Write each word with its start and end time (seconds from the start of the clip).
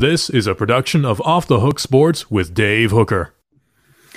This 0.00 0.30
is 0.30 0.46
a 0.46 0.54
production 0.54 1.04
of 1.04 1.20
Off 1.20 1.46
the 1.46 1.60
Hook 1.60 1.78
Sports 1.78 2.30
with 2.30 2.54
Dave 2.54 2.90
Hooker. 2.90 3.34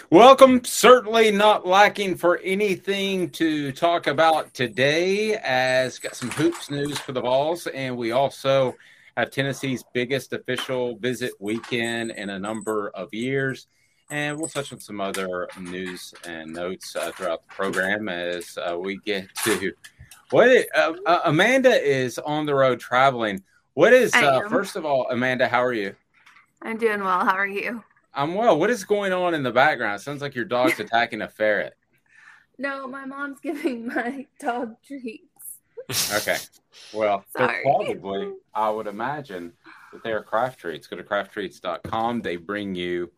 Welcome. 0.09 0.63
Certainly 0.63 1.31
not 1.31 1.67
lacking 1.67 2.15
for 2.15 2.37
anything 2.37 3.29
to 3.31 3.73
talk 3.73 4.07
about 4.07 4.53
today, 4.53 5.35
as 5.43 5.99
got 5.99 6.15
some 6.15 6.29
hoops 6.29 6.71
news 6.71 6.97
for 6.99 7.11
the 7.11 7.19
Vols, 7.19 7.67
and 7.67 7.97
we 7.97 8.13
also 8.13 8.75
have 9.17 9.29
Tennessee's 9.29 9.83
biggest 9.93 10.31
official 10.31 10.95
visit 10.99 11.33
weekend 11.39 12.11
in 12.11 12.29
a 12.29 12.39
number 12.39 12.89
of 12.91 13.13
years. 13.13 13.67
And 14.09 14.37
we'll 14.37 14.47
touch 14.47 14.71
on 14.71 14.79
some 14.79 15.01
other 15.01 15.49
news 15.59 16.13
and 16.25 16.53
notes 16.53 16.95
uh, 16.95 17.11
throughout 17.11 17.41
the 17.41 17.53
program 17.53 18.07
as 18.07 18.57
uh, 18.57 18.77
we 18.79 18.99
get 18.99 19.27
to 19.43 19.73
what 20.29 20.47
it, 20.47 20.69
uh, 20.73 20.93
uh 21.05 21.19
Amanda 21.25 21.71
is 21.71 22.19
on 22.19 22.45
the 22.45 22.55
road 22.55 22.79
traveling. 22.79 23.43
What 23.73 23.93
is 23.93 24.13
uh, 24.13 24.47
first 24.49 24.75
of 24.75 24.85
all, 24.85 25.07
Amanda? 25.09 25.47
How 25.47 25.63
are 25.63 25.73
you? 25.73 25.95
I'm 26.61 26.77
doing 26.77 27.03
well. 27.03 27.25
How 27.25 27.33
are 27.33 27.47
you? 27.47 27.83
I'm 28.13 28.35
well. 28.35 28.59
What 28.59 28.69
is 28.69 28.83
going 28.83 29.11
on 29.11 29.33
in 29.33 29.41
the 29.41 29.51
background? 29.51 29.99
Sounds 29.99 30.21
like 30.21 30.35
your 30.35 30.45
dog's 30.45 30.79
attacking 30.79 31.23
a 31.23 31.27
ferret. 31.27 31.75
No, 32.59 32.87
my 32.87 33.05
mom's 33.05 33.39
giving 33.39 33.87
my 33.95 34.27
dog 34.39 34.75
treats. 34.85 35.23
Okay. 36.13 36.37
Well, 36.93 37.25
probably, 37.33 38.33
I 38.53 38.69
would 38.69 38.87
imagine, 38.87 39.53
that 39.91 40.03
they 40.03 40.11
are 40.11 40.23
craft 40.23 40.59
treats. 40.59 40.85
Go 40.85 40.95
to 40.95 41.03
crafttreats.com. 41.03 42.21
They 42.21 42.35
bring 42.35 42.75
you 42.75 43.11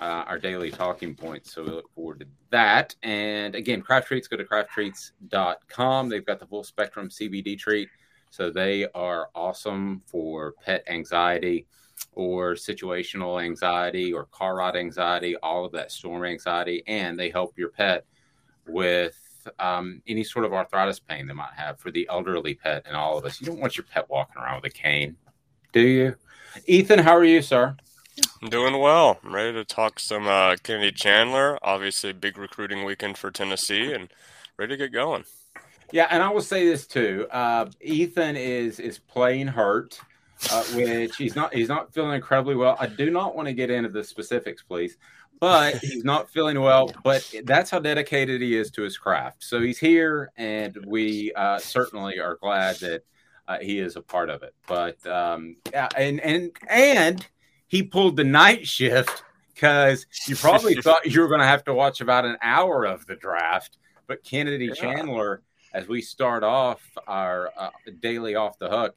uh, 0.00 0.24
our 0.26 0.38
daily 0.38 0.70
talking 0.70 1.14
points. 1.14 1.52
So 1.52 1.62
we 1.62 1.70
look 1.70 1.94
forward 1.94 2.20
to 2.20 2.26
that. 2.50 2.96
And 3.02 3.54
again, 3.54 3.82
craft 3.82 4.08
treats, 4.08 4.28
go 4.28 4.38
to 4.38 4.44
crafttreats.com. 4.44 6.08
They've 6.08 6.24
got 6.24 6.40
the 6.40 6.46
full 6.46 6.64
spectrum 6.64 7.10
CBD 7.10 7.58
treat 7.58 7.90
so 8.30 8.50
they 8.50 8.86
are 8.94 9.28
awesome 9.34 10.02
for 10.06 10.54
pet 10.64 10.84
anxiety 10.88 11.66
or 12.12 12.54
situational 12.54 13.42
anxiety 13.42 14.12
or 14.12 14.24
car 14.26 14.56
ride 14.56 14.76
anxiety, 14.76 15.36
all 15.36 15.64
of 15.64 15.72
that 15.72 15.92
storm 15.92 16.24
anxiety, 16.24 16.82
and 16.86 17.18
they 17.18 17.30
help 17.30 17.56
your 17.58 17.68
pet 17.68 18.04
with 18.66 19.48
um, 19.58 20.02
any 20.06 20.24
sort 20.24 20.44
of 20.44 20.52
arthritis 20.52 21.00
pain 21.00 21.26
they 21.26 21.34
might 21.34 21.54
have 21.54 21.78
for 21.78 21.90
the 21.90 22.06
elderly 22.10 22.54
pet 22.54 22.84
and 22.86 22.96
all 22.96 23.18
of 23.18 23.24
us. 23.24 23.40
You 23.40 23.46
don't 23.46 23.60
want 23.60 23.76
your 23.76 23.84
pet 23.84 24.08
walking 24.08 24.40
around 24.40 24.62
with 24.62 24.72
a 24.72 24.74
cane, 24.74 25.16
do 25.72 25.80
you? 25.80 26.16
Ethan, 26.66 27.00
how 27.00 27.16
are 27.16 27.24
you, 27.24 27.42
sir? 27.42 27.76
I'm 28.42 28.50
doing 28.50 28.78
well. 28.78 29.18
I'm 29.24 29.34
ready 29.34 29.52
to 29.52 29.64
talk 29.64 29.98
some 29.98 30.26
uh, 30.26 30.56
Kennedy 30.62 30.92
Chandler. 30.92 31.58
Obviously, 31.62 32.12
big 32.12 32.36
recruiting 32.36 32.84
weekend 32.84 33.18
for 33.18 33.30
Tennessee, 33.30 33.92
and 33.92 34.08
ready 34.58 34.74
to 34.74 34.76
get 34.76 34.92
going. 34.92 35.24
Yeah, 35.92 36.06
and 36.10 36.22
I 36.22 36.30
will 36.30 36.40
say 36.40 36.66
this 36.66 36.86
too. 36.86 37.26
Uh, 37.30 37.66
Ethan 37.80 38.36
is 38.36 38.80
is 38.80 38.98
playing 38.98 39.48
hurt, 39.48 40.00
uh, 40.50 40.62
which 40.74 41.16
he's 41.16 41.36
not 41.36 41.52
he's 41.52 41.68
not 41.68 41.92
feeling 41.92 42.14
incredibly 42.14 42.54
well. 42.54 42.76
I 42.78 42.86
do 42.86 43.10
not 43.10 43.34
want 43.34 43.48
to 43.48 43.54
get 43.54 43.70
into 43.70 43.88
the 43.88 44.04
specifics, 44.04 44.62
please, 44.62 44.96
but 45.40 45.76
he's 45.82 46.04
not 46.04 46.30
feeling 46.30 46.60
well. 46.60 46.92
But 47.02 47.28
that's 47.44 47.70
how 47.70 47.80
dedicated 47.80 48.40
he 48.40 48.56
is 48.56 48.70
to 48.72 48.82
his 48.82 48.96
craft. 48.96 49.42
So 49.42 49.60
he's 49.60 49.78
here, 49.78 50.32
and 50.36 50.76
we 50.86 51.32
uh, 51.34 51.58
certainly 51.58 52.20
are 52.20 52.36
glad 52.36 52.76
that 52.76 53.02
uh, 53.48 53.58
he 53.58 53.80
is 53.80 53.96
a 53.96 54.02
part 54.02 54.30
of 54.30 54.42
it. 54.42 54.54
But 54.68 55.04
um, 55.06 55.56
yeah, 55.72 55.88
and 55.96 56.20
and 56.20 56.52
and 56.68 57.26
he 57.66 57.82
pulled 57.82 58.16
the 58.16 58.24
night 58.24 58.66
shift 58.66 59.24
because 59.52 60.06
you 60.26 60.36
probably 60.36 60.74
thought 60.82 61.04
you 61.06 61.20
were 61.20 61.28
going 61.28 61.40
to 61.40 61.46
have 61.46 61.64
to 61.64 61.74
watch 61.74 62.00
about 62.00 62.24
an 62.24 62.36
hour 62.42 62.84
of 62.84 63.06
the 63.06 63.16
draft. 63.16 63.78
But 64.06 64.24
Kennedy 64.24 64.66
yeah. 64.66 64.74
Chandler 64.74 65.42
as 65.72 65.88
we 65.88 66.02
start 66.02 66.42
off 66.42 66.82
our 67.06 67.50
uh, 67.56 67.70
daily 68.00 68.34
off 68.34 68.58
the 68.58 68.68
hook 68.68 68.96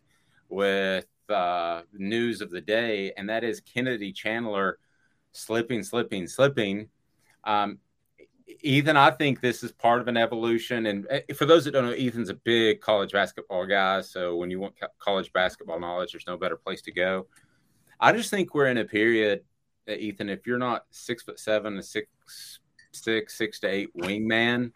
with 0.50 1.08
uh, 1.30 1.82
news 1.94 2.42
of 2.42 2.52
the 2.52 2.62
day, 2.62 3.14
and 3.18 3.30
that 3.30 3.44
is 3.44 3.62
Kennedy 3.62 4.12
Chandler 4.12 4.80
slipping, 5.31 5.84
slipping, 5.84 6.28
slipping. 6.28 6.90
Um, 7.44 7.80
Ethan, 8.62 8.97
I 8.97 9.12
think 9.12 9.42
this 9.42 9.64
is 9.64 9.72
part 9.72 10.02
of 10.02 10.08
an 10.08 10.18
evolution. 10.18 10.86
And 10.86 11.08
uh, 11.09 11.34
for 11.34 11.46
those 11.46 11.66
that 11.66 11.72
don't 11.72 11.86
know, 11.86 11.92
Ethan's 11.92 12.30
a 12.30 12.36
big 12.36 12.81
college 12.81 13.12
basketball 13.12 13.66
guy. 13.66 14.02
So 14.02 14.36
when 14.36 14.52
you 14.52 14.59
want 14.59 14.76
college 15.00 15.31
basketball 15.34 15.80
knowledge, 15.80 16.12
there's 16.12 16.28
no 16.28 16.38
better 16.38 16.58
place 16.58 16.81
to 16.84 16.92
go. 16.92 17.28
I 18.00 18.12
just 18.12 18.30
think 18.30 18.53
we're 18.53 18.68
in 18.68 18.78
a 18.78 18.86
period, 18.86 19.42
uh, 19.88 19.94
Ethan, 19.94 20.30
if 20.30 20.46
you're 20.46 20.58
not 20.58 20.86
six 20.92 21.24
foot 21.24 21.40
seven, 21.40 21.78
a 21.78 21.84
six, 21.84 22.08
six, 22.92 23.38
six 23.38 23.59
to 23.62 23.68
eight 23.68 23.96
wingman, 23.97 24.72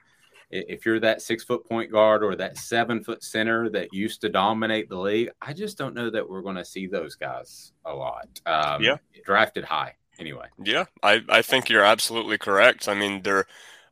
if 0.49 0.85
you're 0.85 0.99
that 0.99 1.21
six 1.21 1.43
foot 1.43 1.65
point 1.65 1.91
guard 1.91 2.23
or 2.23 2.35
that 2.35 2.57
seven 2.57 3.03
foot 3.03 3.23
center 3.23 3.69
that 3.69 3.93
used 3.93 4.21
to 4.21 4.29
dominate 4.29 4.89
the 4.89 4.97
league, 4.97 5.29
I 5.41 5.53
just 5.53 5.77
don't 5.77 5.93
know 5.93 6.09
that 6.09 6.27
we're 6.27 6.41
going 6.41 6.55
to 6.55 6.65
see 6.65 6.87
those 6.87 7.15
guys 7.15 7.73
a 7.85 7.93
lot. 7.93 8.27
Um, 8.45 8.81
yeah, 8.81 8.97
drafted 9.25 9.65
high 9.65 9.95
anyway. 10.19 10.47
Yeah, 10.63 10.85
I, 11.03 11.21
I 11.29 11.41
think 11.41 11.69
you're 11.69 11.83
absolutely 11.83 12.37
correct. 12.37 12.87
I 12.87 12.93
mean, 12.93 13.23
there, 13.23 13.45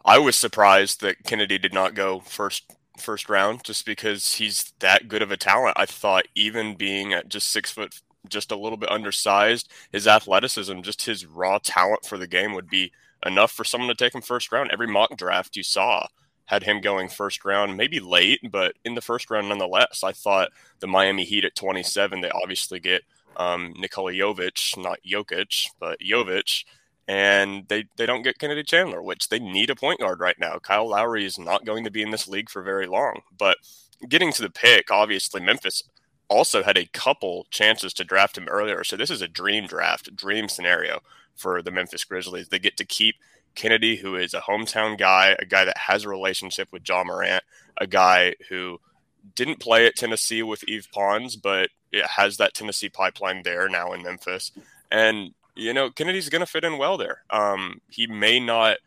I 0.04 0.18
was 0.18 0.36
surprised 0.36 1.02
that 1.02 1.24
Kennedy 1.24 1.58
did 1.58 1.74
not 1.74 1.94
go 1.94 2.22
first 2.22 2.72
first 2.98 3.28
round 3.28 3.64
just 3.66 3.86
because 3.86 4.36
he's 4.36 4.72
that 4.80 5.10
good 5.10 5.22
of 5.22 5.32
a 5.32 5.38
talent. 5.38 5.76
I 5.78 5.86
thought 5.86 6.28
even 6.36 6.76
being 6.76 7.14
at 7.14 7.28
just 7.28 7.50
six 7.50 7.72
foot, 7.72 8.00
just 8.30 8.52
a 8.52 8.56
little 8.56 8.78
bit 8.78 8.90
undersized, 8.90 9.70
his 9.92 10.08
athleticism, 10.08 10.82
just 10.82 11.04
his 11.04 11.26
raw 11.26 11.60
talent 11.62 12.06
for 12.06 12.18
the 12.18 12.28
game 12.28 12.54
would 12.54 12.70
be 12.70 12.94
enough 13.26 13.52
for 13.52 13.66
someone 13.66 13.90
to 13.90 13.96
take 13.96 14.16
him 14.16 14.22
first 14.22 14.52
round. 14.54 14.72
Every 14.72 14.88
mock 14.88 15.18
draft 15.18 15.58
you 15.58 15.64
saw 15.64 16.08
had 16.46 16.64
him 16.64 16.82
going 16.82 17.10
first 17.10 17.44
round, 17.44 17.76
maybe 17.78 18.00
late, 18.00 18.40
but 18.52 18.76
in 18.84 18.96
the 18.96 19.02
first 19.02 19.30
round 19.30 19.50
nonetheless. 19.50 20.04
I 20.04 20.12
thought 20.12 20.52
the 20.80 20.88
Miami 20.88 21.26
Heat 21.26 21.46
at 21.46 21.56
27, 21.56 22.22
they 22.22 22.30
obviously 22.30 22.80
get 22.80 23.04
um, 23.38 23.74
Nikola 23.78 24.14
Jovic, 24.14 24.78
not 24.78 25.00
Jokic, 25.06 25.68
but 25.80 26.00
Jovic, 26.00 26.64
and 27.08 27.68
they, 27.68 27.86
they 27.98 28.06
don't 28.06 28.22
get 28.22 28.40
Kennedy 28.40 28.64
Chandler, 28.64 29.02
which 29.02 29.30
they 29.30 29.40
need 29.40 29.70
a 29.70 29.76
point 29.76 30.00
guard 30.00 30.20
right 30.20 30.40
now. 30.40 30.58
Kyle 30.60 30.88
Lowry 30.88 31.26
is 31.26 31.38
not 31.38 31.66
going 31.66 31.84
to 31.84 31.92
be 31.92 32.02
in 32.02 32.12
this 32.12 32.28
league 32.28 32.50
for 32.50 32.62
very 32.62 32.88
long. 32.88 33.22
But 33.38 33.58
getting 34.08 34.32
to 34.34 34.42
the 34.42 34.50
pick, 34.50 34.92
obviously, 34.92 35.42
Memphis 35.42 35.84
also 36.28 36.64
had 36.64 36.78
a 36.78 36.88
couple 36.88 37.46
chances 37.52 37.94
to 37.94 38.04
draft 38.04 38.38
him 38.38 38.48
earlier. 38.48 38.84
So 38.84 38.98
this 38.98 39.12
is 39.12 39.22
a 39.22 39.28
dream 39.28 39.68
draft, 39.68 40.16
dream 40.16 40.50
scenario 40.50 41.02
for 41.36 41.62
the 41.62 41.72
Memphis 41.72 42.04
Grizzlies. 42.04 42.48
They 42.48 42.60
get 42.60 42.78
to 42.78 42.86
keep 42.86 43.16
Kennedy, 43.56 43.96
who 43.96 44.16
is 44.16 44.34
a 44.34 44.42
hometown 44.42 44.98
guy, 44.98 45.36
a 45.40 45.46
guy 45.46 45.66
that 45.66 45.78
has 45.78 46.04
a 46.04 46.10
relationship 46.10 46.72
with 46.72 46.88
Ja 46.88 47.04
Morant, 47.04 47.44
a 47.78 47.88
guy 47.88 48.36
who 48.50 48.80
didn't 49.36 49.60
play 49.60 49.88
at 49.88 49.96
Tennessee 49.96 50.44
with 50.44 50.64
Yves 50.68 50.88
Pons, 50.88 51.36
but 51.36 51.70
it 51.92 52.06
has 52.06 52.38
that 52.38 52.54
Tennessee 52.54 52.90
pipeline 52.90 53.42
there 53.44 53.68
now 53.68 53.94
in 53.94 54.04
Memphis. 54.04 54.52
And, 54.92 55.34
you 55.56 55.74
know, 55.74 55.90
Kennedy's 55.90 56.30
going 56.30 56.42
to 56.42 56.46
fit 56.46 56.64
in 56.64 56.78
well 56.78 56.98
there. 56.98 57.24
Um, 57.30 57.82
he 57.90 58.06
may 58.06 58.40
not 58.40 58.78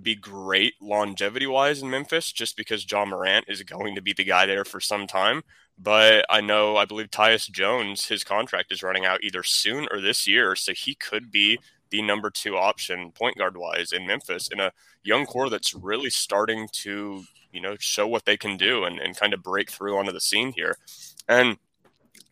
be 0.00 0.14
great 0.14 0.74
longevity 0.80 1.46
wise 1.46 1.82
in 1.82 1.90
Memphis 1.90 2.32
just 2.32 2.56
because 2.56 2.90
Ja 2.90 3.04
Morant 3.04 3.46
is 3.48 3.62
going 3.62 3.94
to 3.94 4.02
be 4.02 4.12
the 4.12 4.24
guy 4.24 4.46
there 4.46 4.64
for 4.64 4.80
some 4.80 5.06
time. 5.06 5.42
But 5.78 6.24
I 6.30 6.40
know, 6.40 6.76
I 6.76 6.84
believe 6.84 7.10
Tyus 7.10 7.50
Jones, 7.50 8.06
his 8.06 8.24
contract 8.24 8.72
is 8.72 8.82
running 8.82 9.04
out 9.04 9.22
either 9.22 9.42
soon 9.42 9.88
or 9.90 10.00
this 10.00 10.26
year. 10.26 10.54
So 10.56 10.72
he 10.72 10.94
could 10.94 11.30
be 11.30 11.58
the 11.94 12.02
number 12.02 12.28
two 12.28 12.56
option 12.56 13.12
point 13.12 13.38
guard 13.38 13.56
wise 13.56 13.92
in 13.92 14.04
Memphis 14.04 14.48
in 14.48 14.58
a 14.58 14.72
young 15.04 15.24
core 15.26 15.48
that's 15.48 15.74
really 15.74 16.10
starting 16.10 16.68
to, 16.72 17.22
you 17.52 17.60
know, 17.60 17.76
show 17.78 18.08
what 18.08 18.24
they 18.24 18.36
can 18.36 18.56
do 18.56 18.82
and, 18.82 18.98
and 18.98 19.16
kind 19.16 19.32
of 19.32 19.44
break 19.44 19.70
through 19.70 19.96
onto 19.96 20.10
the 20.10 20.20
scene 20.20 20.52
here. 20.56 20.76
And 21.28 21.56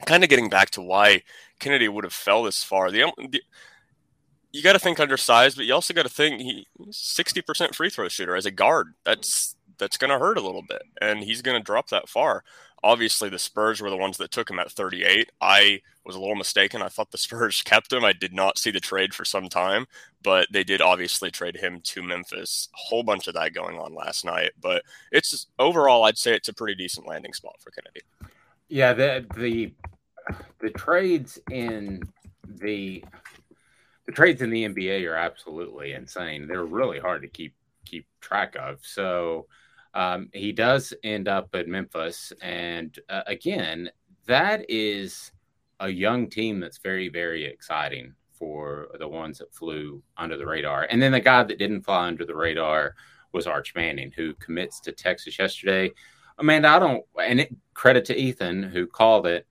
kind 0.04 0.24
of 0.24 0.30
getting 0.30 0.48
back 0.48 0.70
to 0.70 0.82
why 0.82 1.22
Kennedy 1.60 1.86
would 1.86 2.02
have 2.02 2.12
fell 2.12 2.42
this 2.42 2.64
far. 2.64 2.90
The, 2.90 3.04
um, 3.04 3.12
the 3.30 3.40
you 4.50 4.64
got 4.64 4.72
to 4.72 4.80
think 4.80 4.98
undersized, 4.98 5.56
but 5.56 5.64
you 5.64 5.74
also 5.74 5.94
got 5.94 6.02
to 6.02 6.08
think 6.08 6.40
he's 6.40 6.66
60% 6.90 7.72
free 7.72 7.88
throw 7.88 8.08
shooter 8.08 8.34
as 8.34 8.46
a 8.46 8.50
guard. 8.50 8.94
That's 9.04 9.54
that's 9.82 9.98
going 9.98 10.10
to 10.10 10.18
hurt 10.18 10.38
a 10.38 10.42
little 10.42 10.62
bit, 10.62 10.82
and 11.00 11.24
he's 11.24 11.42
going 11.42 11.58
to 11.58 11.64
drop 11.64 11.88
that 11.88 12.08
far 12.08 12.44
obviously 12.82 13.28
the 13.28 13.38
Spurs 13.38 13.80
were 13.80 13.90
the 13.90 13.96
ones 13.96 14.16
that 14.16 14.30
took 14.30 14.50
him 14.50 14.58
at 14.58 14.70
38. 14.70 15.30
I 15.40 15.82
was 16.04 16.16
a 16.16 16.20
little 16.20 16.34
mistaken. 16.34 16.82
I 16.82 16.88
thought 16.88 17.10
the 17.10 17.18
Spurs 17.18 17.62
kept 17.62 17.92
him. 17.92 18.04
I 18.04 18.12
did 18.12 18.32
not 18.32 18.58
see 18.58 18.70
the 18.70 18.80
trade 18.80 19.14
for 19.14 19.24
some 19.24 19.48
time, 19.48 19.86
but 20.22 20.48
they 20.50 20.64
did 20.64 20.80
obviously 20.80 21.30
trade 21.30 21.56
him 21.56 21.80
to 21.84 22.02
Memphis. 22.02 22.68
A 22.74 22.76
whole 22.76 23.02
bunch 23.02 23.28
of 23.28 23.34
that 23.34 23.54
going 23.54 23.78
on 23.78 23.94
last 23.94 24.24
night, 24.24 24.52
but 24.60 24.82
it's 25.10 25.46
overall 25.58 26.04
I'd 26.04 26.18
say 26.18 26.34
it's 26.34 26.48
a 26.48 26.54
pretty 26.54 26.74
decent 26.74 27.06
landing 27.06 27.32
spot 27.32 27.56
for 27.60 27.70
Kennedy. 27.70 28.00
Yeah, 28.68 28.94
the 28.94 29.26
the 29.36 29.72
the 30.60 30.70
trades 30.70 31.38
in 31.50 32.02
the 32.46 33.04
the 34.06 34.12
trades 34.12 34.42
in 34.42 34.50
the 34.50 34.64
NBA 34.64 35.08
are 35.08 35.16
absolutely 35.16 35.92
insane. 35.92 36.48
They're 36.48 36.64
really 36.64 36.98
hard 36.98 37.22
to 37.22 37.28
keep 37.28 37.54
keep 37.84 38.06
track 38.20 38.56
of. 38.58 38.78
So 38.82 39.46
um, 39.94 40.28
he 40.32 40.52
does 40.52 40.94
end 41.02 41.28
up 41.28 41.54
at 41.54 41.68
Memphis, 41.68 42.32
and 42.40 42.98
uh, 43.08 43.22
again, 43.26 43.90
that 44.26 44.64
is 44.68 45.32
a 45.80 45.88
young 45.88 46.30
team 46.30 46.60
that's 46.60 46.78
very, 46.78 47.08
very 47.08 47.44
exciting 47.44 48.14
for 48.32 48.88
the 48.98 49.08
ones 49.08 49.38
that 49.38 49.54
flew 49.54 50.02
under 50.16 50.36
the 50.36 50.46
radar. 50.46 50.86
And 50.90 51.02
then 51.02 51.12
the 51.12 51.20
guy 51.20 51.42
that 51.42 51.58
didn't 51.58 51.82
fly 51.82 52.06
under 52.06 52.24
the 52.24 52.34
radar 52.34 52.94
was 53.32 53.46
Arch 53.46 53.74
Manning, 53.74 54.12
who 54.14 54.34
commits 54.34 54.80
to 54.80 54.92
Texas 54.92 55.38
yesterday. 55.38 55.90
Amanda, 56.38 56.68
I 56.68 56.78
don't, 56.78 57.04
and 57.22 57.40
it, 57.40 57.54
credit 57.74 58.04
to 58.06 58.16
Ethan 58.16 58.62
who 58.62 58.86
called 58.86 59.26
it. 59.26 59.46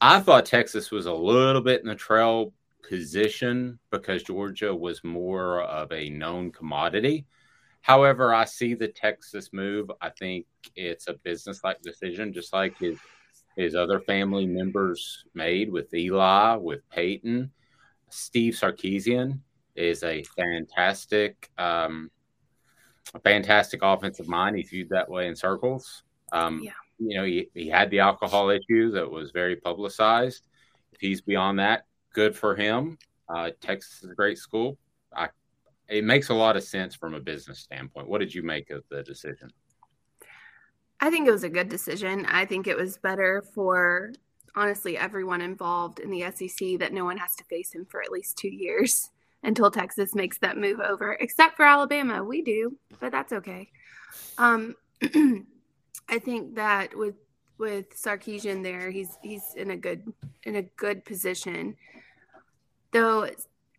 I 0.00 0.20
thought 0.20 0.46
Texas 0.46 0.90
was 0.90 1.06
a 1.06 1.12
little 1.12 1.62
bit 1.62 1.82
in 1.82 1.88
the 1.88 1.94
trail 1.94 2.52
position 2.88 3.78
because 3.90 4.22
Georgia 4.22 4.74
was 4.74 5.04
more 5.04 5.62
of 5.62 5.92
a 5.92 6.10
known 6.10 6.50
commodity. 6.50 7.26
However, 7.82 8.32
I 8.32 8.44
see 8.44 8.74
the 8.74 8.88
Texas 8.88 9.50
move. 9.52 9.90
I 10.00 10.10
think 10.10 10.46
it's 10.76 11.08
a 11.08 11.14
business-like 11.14 11.82
decision, 11.82 12.32
just 12.32 12.52
like 12.52 12.78
his 12.78 12.98
his 13.56 13.74
other 13.74 14.00
family 14.00 14.46
members 14.46 15.24
made 15.34 15.70
with 15.70 15.92
Eli, 15.92 16.56
with 16.56 16.88
Peyton. 16.88 17.50
Steve 18.08 18.54
Sarkisian 18.54 19.40
is 19.74 20.02
a 20.02 20.22
fantastic, 20.22 21.50
um, 21.58 22.10
a 23.14 23.20
fantastic 23.20 23.80
offensive 23.82 24.28
mind. 24.28 24.56
He's 24.56 24.70
viewed 24.70 24.88
that 24.88 25.10
way 25.10 25.26
in 25.26 25.36
circles. 25.36 26.02
Um, 26.32 26.60
yeah. 26.62 26.72
You 26.98 27.18
know, 27.18 27.24
he, 27.24 27.48
he 27.52 27.68
had 27.68 27.90
the 27.90 28.00
alcohol 28.00 28.48
issue 28.48 28.90
that 28.92 29.10
was 29.10 29.32
very 29.32 29.56
publicized. 29.56 30.46
If 30.92 31.00
he's 31.00 31.20
beyond 31.20 31.58
that, 31.58 31.86
good 32.14 32.34
for 32.36 32.54
him. 32.54 32.96
Uh, 33.28 33.50
Texas 33.60 34.02
is 34.02 34.10
a 34.10 34.14
great 34.14 34.38
school. 34.38 34.78
I, 35.14 35.28
it 35.92 36.04
makes 36.04 36.30
a 36.30 36.34
lot 36.34 36.56
of 36.56 36.64
sense 36.64 36.94
from 36.94 37.14
a 37.14 37.20
business 37.20 37.58
standpoint. 37.58 38.08
What 38.08 38.20
did 38.20 38.34
you 38.34 38.42
make 38.42 38.70
of 38.70 38.82
the 38.88 39.02
decision? 39.02 39.52
I 41.00 41.10
think 41.10 41.28
it 41.28 41.32
was 41.32 41.44
a 41.44 41.50
good 41.50 41.68
decision. 41.68 42.24
I 42.26 42.46
think 42.46 42.66
it 42.66 42.76
was 42.76 42.96
better 42.96 43.44
for 43.54 44.12
honestly 44.54 44.96
everyone 44.96 45.40
involved 45.40 45.98
in 45.98 46.10
the 46.10 46.22
SEC 46.30 46.78
that 46.78 46.92
no 46.92 47.04
one 47.04 47.18
has 47.18 47.34
to 47.36 47.44
face 47.44 47.72
him 47.72 47.86
for 47.90 48.02
at 48.02 48.10
least 48.10 48.38
two 48.38 48.48
years 48.48 49.10
until 49.42 49.70
Texas 49.70 50.14
makes 50.14 50.38
that 50.38 50.56
move 50.56 50.80
over, 50.80 51.12
except 51.20 51.56
for 51.56 51.66
Alabama. 51.66 52.24
We 52.24 52.40
do, 52.40 52.78
but 52.98 53.12
that's 53.12 53.32
okay. 53.34 53.70
Um, 54.38 54.74
I 55.02 56.18
think 56.18 56.54
that 56.54 56.96
with 56.96 57.16
with 57.58 57.90
Sarkisian 57.90 58.62
there, 58.62 58.90
he's 58.90 59.18
he's 59.22 59.54
in 59.56 59.72
a 59.72 59.76
good 59.76 60.10
in 60.44 60.56
a 60.56 60.62
good 60.62 61.04
position. 61.04 61.76
Though 62.92 63.24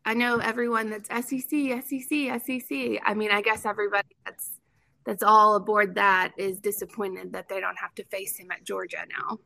I 0.05 0.13
know 0.13 0.38
everyone 0.38 0.89
that's 0.89 1.07
SEC, 1.07 1.50
SEC, 1.50 2.41
SEC. 2.41 3.00
I 3.05 3.13
mean, 3.13 3.31
I 3.31 3.41
guess 3.41 3.65
everybody 3.65 4.15
that's 4.25 4.59
that's 5.05 5.23
all 5.23 5.55
aboard 5.55 5.95
that 5.95 6.31
is 6.38 6.59
disappointed 6.59 7.33
that 7.33 7.50
they 7.50 7.59
don't 7.59 7.77
have 7.77 7.94
to 7.95 8.03
face 8.05 8.38
him 8.38 8.51
at 8.51 8.63
Georgia 8.63 9.05
now. 9.09 9.39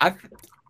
I 0.00 0.14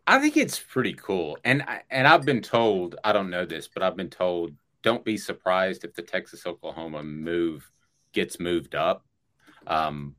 I 0.06 0.18
think 0.20 0.36
it's 0.36 0.58
pretty 0.58 0.94
cool, 0.94 1.38
and 1.44 1.62
I, 1.62 1.82
and 1.90 2.06
I've 2.06 2.24
been 2.24 2.42
told 2.42 2.96
I 3.04 3.12
don't 3.12 3.30
know 3.30 3.44
this, 3.44 3.68
but 3.68 3.82
I've 3.82 3.96
been 3.96 4.10
told 4.10 4.52
don't 4.82 5.04
be 5.04 5.16
surprised 5.16 5.84
if 5.84 5.94
the 5.94 6.02
Texas 6.02 6.46
Oklahoma 6.46 7.02
move 7.02 7.70
gets 8.12 8.40
moved 8.40 8.74
up. 8.74 9.04
Um, 9.66 10.16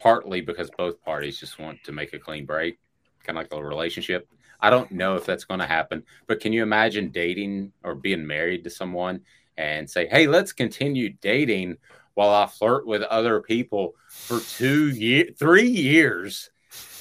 partly 0.00 0.40
because 0.40 0.70
both 0.76 1.00
parties 1.02 1.38
just 1.38 1.58
want 1.58 1.82
to 1.84 1.92
make 1.92 2.12
a 2.14 2.18
clean 2.18 2.46
break, 2.46 2.78
kind 3.22 3.38
of 3.38 3.44
like 3.44 3.52
a 3.52 3.62
relationship. 3.62 4.28
I 4.62 4.70
don't 4.70 4.90
know 4.92 5.16
if 5.16 5.26
that's 5.26 5.44
going 5.44 5.60
to 5.60 5.66
happen, 5.66 6.04
but 6.26 6.40
can 6.40 6.52
you 6.52 6.62
imagine 6.62 7.10
dating 7.10 7.72
or 7.82 7.94
being 7.94 8.26
married 8.26 8.64
to 8.64 8.70
someone 8.70 9.20
and 9.56 9.88
say, 9.88 10.06
"Hey, 10.06 10.26
let's 10.26 10.52
continue 10.52 11.10
dating 11.20 11.76
while 12.14 12.30
I 12.30 12.46
flirt 12.46 12.86
with 12.86 13.02
other 13.02 13.40
people 13.40 13.94
for 14.08 14.40
two 14.40 14.90
years, 14.90 15.30
three 15.38 15.68
years, 15.68 16.50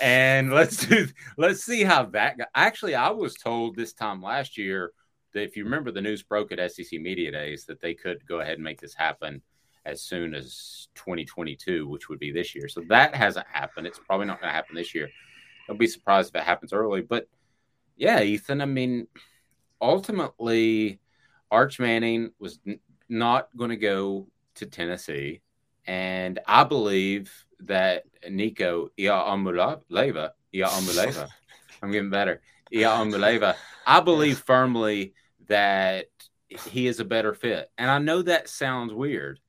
and 0.02 0.52
let's 0.52 0.86
do, 0.86 1.08
let's 1.38 1.64
see 1.64 1.84
how 1.84 2.06
that." 2.06 2.38
Go. 2.38 2.46
Actually, 2.56 2.96
I 2.96 3.10
was 3.10 3.36
told 3.36 3.76
this 3.76 3.94
time 3.94 4.22
last 4.22 4.58
year 4.58 4.92
that 5.34 5.44
if 5.44 5.56
you 5.56 5.64
remember, 5.64 5.92
the 5.92 6.02
news 6.02 6.24
broke 6.24 6.52
at 6.52 6.72
SEC 6.72 7.00
Media 7.00 7.32
Days 7.32 7.66
that 7.66 7.82
they 7.82 7.94
could 7.94 8.26
go 8.26 8.40
ahead 8.40 8.56
and 8.56 8.64
make 8.64 8.82
this 8.82 8.96
happen 8.96 9.42
as 9.86 10.02
soon 10.02 10.34
as 10.34 10.88
2022, 10.96 11.88
which 11.88 12.10
would 12.10 12.20
be 12.20 12.32
this 12.32 12.56
year. 12.56 12.68
So 12.68 12.82
that 12.90 13.16
hasn't 13.16 13.48
happened. 13.48 13.88
It's 13.88 14.00
probably 14.00 14.28
not 14.28 14.40
going 14.40 14.50
to 14.50 14.56
happen 14.56 14.76
this 14.76 14.94
year. 14.94 15.10
Don't 15.68 15.80
be 15.80 15.88
surprised 15.88 16.30
if 16.30 16.42
it 16.42 16.46
happens 16.46 16.74
early. 16.74 17.02
But 17.02 17.28
yeah, 18.00 18.22
Ethan, 18.22 18.62
I 18.62 18.66
mean, 18.66 19.08
ultimately, 19.82 21.02
Arch 21.52 21.80
Manning 21.80 22.32
was 22.40 22.60
n- 22.66 22.80
not 23.10 23.50
going 23.58 23.72
to 23.72 23.76
go 23.76 24.28
to 24.56 24.66
Tennessee. 24.66 25.42
And 25.86 26.40
I 26.48 26.64
believe 26.64 27.46
that 27.62 28.04
Nico 28.30 28.90
Iamaleava, 28.98 29.82
Iamaleava, 30.54 31.28
I'm 31.84 31.92
getting 31.92 32.10
better. 32.10 32.42
Iamaleava, 32.74 33.56
I 33.86 34.00
believe 34.00 34.40
firmly 34.40 35.14
that 35.48 36.06
he 36.48 36.88
is 36.88 37.02
a 37.02 37.06
better 37.06 37.34
fit. 37.34 37.70
And 37.78 37.92
I 37.92 38.00
know 38.00 38.22
that 38.22 38.48
sounds 38.48 38.94
weird, 38.94 39.42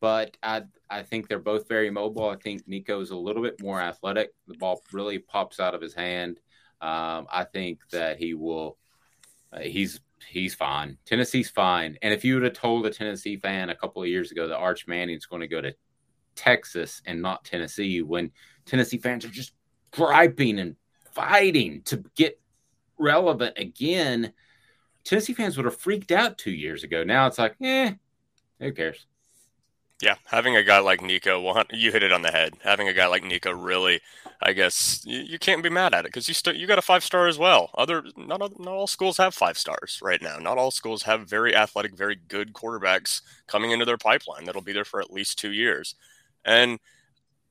but 0.00 0.36
I 0.40 0.62
I 0.88 1.02
think 1.02 1.26
they're 1.26 1.40
both 1.40 1.68
very 1.68 1.90
mobile. 1.90 2.28
I 2.28 2.36
think 2.36 2.68
Nico 2.68 3.00
is 3.00 3.10
a 3.10 3.16
little 3.16 3.42
bit 3.42 3.60
more 3.60 3.80
athletic. 3.80 4.34
The 4.46 4.54
ball 4.54 4.80
really 4.92 5.18
pops 5.18 5.58
out 5.58 5.74
of 5.74 5.82
his 5.82 5.94
hand. 5.94 6.38
Um, 6.80 7.26
I 7.30 7.44
think 7.44 7.80
that 7.90 8.18
he 8.18 8.34
will. 8.34 8.76
Uh, 9.52 9.60
he's 9.60 10.00
he's 10.28 10.54
fine. 10.54 10.98
Tennessee's 11.04 11.50
fine. 11.50 11.96
And 12.02 12.12
if 12.12 12.24
you 12.24 12.34
would 12.34 12.44
have 12.44 12.52
told 12.52 12.86
a 12.86 12.90
Tennessee 12.90 13.36
fan 13.36 13.70
a 13.70 13.74
couple 13.74 14.02
of 14.02 14.08
years 14.08 14.30
ago 14.30 14.48
that 14.48 14.56
Arch 14.56 14.86
Manning's 14.86 15.26
going 15.26 15.40
to 15.40 15.48
go 15.48 15.60
to 15.60 15.74
Texas 16.34 17.02
and 17.06 17.22
not 17.22 17.44
Tennessee, 17.44 18.02
when 18.02 18.30
Tennessee 18.64 18.98
fans 18.98 19.24
are 19.24 19.30
just 19.30 19.52
griping 19.90 20.58
and 20.58 20.76
fighting 21.12 21.82
to 21.82 22.04
get 22.14 22.40
relevant 22.98 23.58
again, 23.58 24.32
Tennessee 25.04 25.34
fans 25.34 25.56
would 25.56 25.66
have 25.66 25.76
freaked 25.76 26.12
out 26.12 26.38
two 26.38 26.52
years 26.52 26.84
ago. 26.84 27.04
Now 27.04 27.26
it's 27.26 27.38
like, 27.38 27.56
eh, 27.62 27.92
who 28.60 28.72
cares? 28.72 29.06
Yeah, 30.00 30.14
having 30.26 30.54
a 30.54 30.62
guy 30.62 30.78
like 30.78 31.02
Nico, 31.02 31.64
you 31.72 31.90
hit 31.90 32.04
it 32.04 32.12
on 32.12 32.22
the 32.22 32.30
head. 32.30 32.54
Having 32.62 32.86
a 32.86 32.92
guy 32.92 33.08
like 33.08 33.24
Nico, 33.24 33.50
really, 33.50 34.00
I 34.40 34.52
guess 34.52 35.02
you, 35.04 35.40
can't 35.40 35.60
be 35.60 35.70
mad 35.70 35.92
at 35.92 36.04
it 36.04 36.12
because 36.12 36.28
you 36.28 36.52
you 36.52 36.68
got 36.68 36.78
a 36.78 36.82
five 36.82 37.02
star 37.02 37.26
as 37.26 37.36
well. 37.36 37.70
Other 37.76 38.04
not 38.16 38.38
not 38.40 38.68
all 38.68 38.86
schools 38.86 39.16
have 39.16 39.34
five 39.34 39.58
stars 39.58 39.98
right 40.00 40.22
now. 40.22 40.38
Not 40.38 40.56
all 40.56 40.70
schools 40.70 41.02
have 41.02 41.28
very 41.28 41.54
athletic, 41.56 41.96
very 41.96 42.14
good 42.28 42.52
quarterbacks 42.52 43.22
coming 43.48 43.72
into 43.72 43.84
their 43.84 43.96
pipeline 43.98 44.44
that'll 44.44 44.62
be 44.62 44.72
there 44.72 44.84
for 44.84 45.00
at 45.00 45.12
least 45.12 45.36
two 45.36 45.50
years. 45.52 45.96
And 46.44 46.78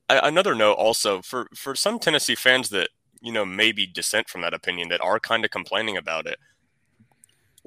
another 0.10 0.56
note 0.56 0.74
also 0.76 1.22
for 1.22 1.48
for 1.56 1.76
some 1.76 2.00
Tennessee 2.00 2.36
fans 2.36 2.70
that 2.70 2.90
you 3.22 3.32
know 3.32 3.46
maybe 3.46 3.86
dissent 3.86 4.30
from 4.30 4.42
that 4.42 4.54
opinion 4.54 4.90
that 4.90 5.02
are 5.02 5.20
kind 5.20 5.44
of 5.46 5.52
complaining 5.52 5.98
about 5.98 6.26
it 6.28 6.40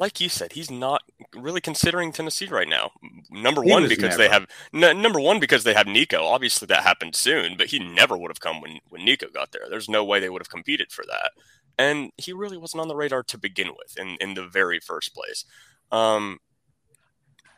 like 0.01 0.19
you 0.19 0.31
said, 0.31 0.53
he's 0.53 0.71
not 0.71 1.03
really 1.37 1.61
considering 1.61 2.11
Tennessee 2.11 2.47
right 2.47 2.69
now. 2.69 2.91
Number 3.31 3.63
he 3.63 3.71
one 3.71 3.87
because 3.87 4.17
never. 4.17 4.17
they 4.17 4.29
have 4.31 4.47
n- 4.73 5.03
number 5.03 5.21
one 5.21 5.39
because 5.39 5.63
they 5.63 5.75
have 5.75 5.87
Nico. 5.87 6.25
Obviously, 6.25 6.65
that 6.67 6.83
happened 6.83 7.15
soon, 7.15 7.57
but 7.59 7.67
he 7.67 7.79
never 7.79 8.17
would 8.17 8.31
have 8.31 8.41
come 8.41 8.63
when 8.63 8.79
when 8.89 9.05
Nico 9.05 9.29
got 9.29 9.53
there. 9.53 9.67
There's 9.69 9.91
no 9.91 10.03
way 10.03 10.19
they 10.19 10.31
would 10.31 10.41
have 10.41 10.49
competed 10.49 10.91
for 10.91 11.05
that, 11.07 11.33
and 11.79 12.11
he 12.17 12.33
really 12.33 12.57
wasn't 12.57 12.81
on 12.81 12.89
the 12.89 12.97
radar 12.97 13.23
to 13.25 13.39
begin 13.39 13.69
with 13.69 13.99
in 13.99 14.17
in 14.21 14.33
the 14.33 14.47
very 14.47 14.81
first 14.81 15.15
place. 15.15 15.45
Um, 15.93 16.39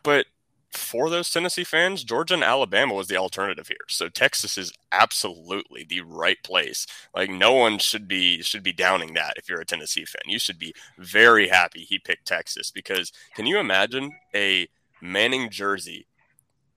but 0.03 0.27
for 0.73 1.11
those 1.11 1.31
Tennessee 1.31 1.65
fans, 1.65 2.05
Georgia 2.05 2.35
and 2.35 2.45
Alabama 2.45 2.95
was 2.95 3.09
the 3.09 3.17
alternative 3.17 3.69
here. 3.69 3.77
So 3.89 4.09
Texas 4.09 4.57
is 4.57 4.73
absolutely 4.91 5.85
the 5.85 6.01
right 6.01 6.43
place. 6.43 6.87
Like 7.15 7.31
no 7.31 7.53
one 7.53 7.79
should 7.79 8.09
be 8.09 8.43
should 8.43 8.63
be 8.63 8.73
downing 8.73 9.15
that 9.15 9.35
if 9.37 9.49
you're 9.49 9.61
a 9.61 9.67
Tennessee 9.67 10.05
fan. 10.05 10.23
You 10.27 10.39
should 10.39 10.59
be 10.59 10.75
very 10.99 11.49
happy 11.49 11.81
he 11.81 11.99
picked 11.99 12.27
Texas 12.27 12.71
because 12.71 13.13
can 13.35 13.47
you 13.47 13.59
imagine 13.59 14.13
a 14.35 14.69
Manning 15.01 15.51
jersey 15.51 16.07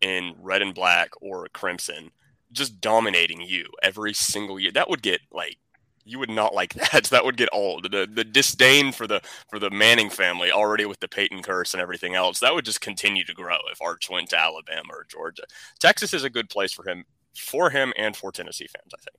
in 0.01 0.33
red 0.39 0.61
and 0.61 0.73
black 0.73 1.09
or 1.21 1.47
crimson 1.49 2.11
just 2.51 2.81
dominating 2.81 3.41
you 3.41 3.65
every 3.83 4.13
single 4.13 4.59
year? 4.59 4.71
That 4.71 4.89
would 4.89 5.03
get 5.03 5.21
like 5.31 5.57
you 6.05 6.19
would 6.19 6.29
not 6.29 6.53
like 6.53 6.73
that. 6.91 7.05
That 7.05 7.25
would 7.25 7.37
get 7.37 7.49
old. 7.51 7.91
The 7.91 8.07
the 8.11 8.23
disdain 8.23 8.91
for 8.91 9.07
the 9.07 9.21
for 9.49 9.59
the 9.59 9.71
Manning 9.71 10.09
family 10.09 10.51
already 10.51 10.85
with 10.85 10.99
the 10.99 11.07
Peyton 11.07 11.41
curse 11.41 11.73
and 11.73 11.81
everything 11.81 12.15
else 12.15 12.39
that 12.39 12.53
would 12.53 12.65
just 12.65 12.81
continue 12.81 13.25
to 13.25 13.33
grow 13.33 13.57
if 13.71 13.81
Arch 13.81 14.09
went 14.09 14.29
to 14.29 14.39
Alabama 14.39 14.93
or 14.93 15.05
Georgia. 15.09 15.43
Texas 15.79 16.13
is 16.13 16.23
a 16.23 16.29
good 16.29 16.49
place 16.49 16.71
for 16.71 16.87
him 16.87 17.03
for 17.35 17.69
him 17.69 17.91
and 17.97 18.15
for 18.15 18.31
Tennessee 18.31 18.67
fans. 18.67 18.93
I 18.93 19.01
think. 19.01 19.17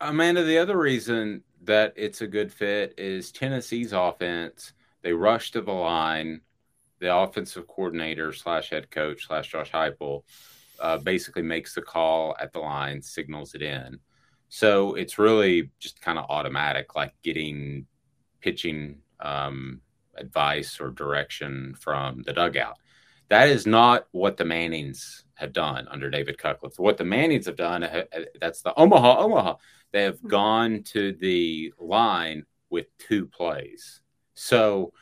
Amanda, 0.00 0.42
the 0.44 0.58
other 0.58 0.78
reason 0.78 1.42
that 1.62 1.92
it's 1.96 2.22
a 2.22 2.26
good 2.26 2.52
fit 2.52 2.94
is 2.98 3.32
Tennessee's 3.32 3.92
offense. 3.92 4.72
They 5.02 5.12
rush 5.12 5.50
to 5.52 5.60
the 5.60 5.72
line. 5.72 6.40
The 7.00 7.14
offensive 7.14 7.66
coordinator 7.66 8.32
slash 8.32 8.70
head 8.70 8.90
coach 8.90 9.26
slash 9.26 9.50
Josh 9.50 9.70
Heupel 9.70 10.22
uh, 10.80 10.98
basically 10.98 11.42
makes 11.42 11.74
the 11.74 11.80
call 11.80 12.36
at 12.38 12.52
the 12.52 12.58
line, 12.58 13.00
signals 13.00 13.54
it 13.54 13.62
in 13.62 13.98
so 14.50 14.94
it's 14.94 15.16
really 15.16 15.70
just 15.78 16.02
kind 16.02 16.18
of 16.18 16.26
automatic, 16.28 16.96
like 16.96 17.14
getting 17.22 17.86
pitching 18.40 18.98
um, 19.20 19.80
advice 20.16 20.80
or 20.80 20.90
direction 20.90 21.74
from 21.78 22.22
the 22.24 22.32
dugout. 22.32 22.76
That 23.28 23.48
is 23.48 23.64
not 23.64 24.08
what 24.10 24.36
the 24.36 24.44
Mannings 24.44 25.24
have 25.34 25.52
done 25.52 25.86
under 25.88 26.10
David 26.10 26.36
Cutcliffe. 26.36 26.80
What 26.80 26.98
the 26.98 27.04
Mannings 27.04 27.46
have 27.46 27.54
done, 27.54 27.84
uh, 27.84 28.04
uh, 28.12 28.20
that's 28.40 28.60
the 28.62 28.74
Omaha, 28.76 29.20
Omaha. 29.20 29.54
They 29.92 30.02
have 30.02 30.16
mm-hmm. 30.16 30.28
gone 30.28 30.82
to 30.86 31.12
the 31.12 31.72
line 31.78 32.44
with 32.70 32.86
two 32.98 33.26
plays. 33.26 34.00
So 34.34 34.92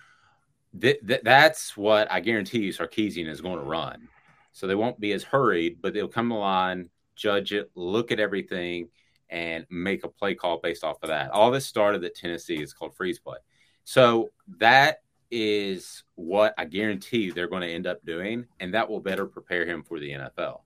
th- 0.79 1.01
th- 1.07 1.23
that's 1.25 1.75
what 1.75 2.13
I 2.13 2.21
guarantee 2.21 2.59
you 2.59 2.73
Sarkisian 2.73 3.29
is 3.29 3.41
going 3.41 3.61
to 3.61 3.65
run. 3.65 4.09
So 4.53 4.67
they 4.67 4.75
won't 4.75 5.01
be 5.01 5.13
as 5.13 5.23
hurried, 5.23 5.79
but 5.81 5.95
they'll 5.95 6.07
come 6.07 6.29
to 6.29 6.35
the 6.35 6.39
line, 6.39 6.91
judge 7.17 7.55
it, 7.55 7.71
look 7.75 8.13
at 8.13 8.21
everything, 8.21 8.91
and 9.31 9.67
make 9.71 10.05
a 10.05 10.09
play 10.09 10.35
call 10.35 10.59
based 10.59 10.85
off 10.85 11.03
of 11.03 11.09
that. 11.09 11.31
All 11.31 11.51
this 11.51 11.67
started 11.67 12.05
at 12.05 12.15
Tennessee. 12.15 12.57
It's 12.57 12.73
called 12.73 12.95
freeze 12.95 13.19
play. 13.19 13.39
So 13.85 14.31
that 14.59 15.03
is 15.31 16.05
what 16.15 16.55
I 16.57 16.65
guarantee 16.65 17.31
they're 17.31 17.49
going 17.49 17.63
to 17.63 17.73
end 17.73 17.87
up 17.87 18.05
doing, 18.05 18.47
and 18.61 18.73
that 18.75 18.89
will 18.89 19.01
better 19.01 19.27
prepare 19.27 19.67
him 19.67 19.83
for 19.83 19.99
the 19.99 20.11
NFL. 20.11 20.61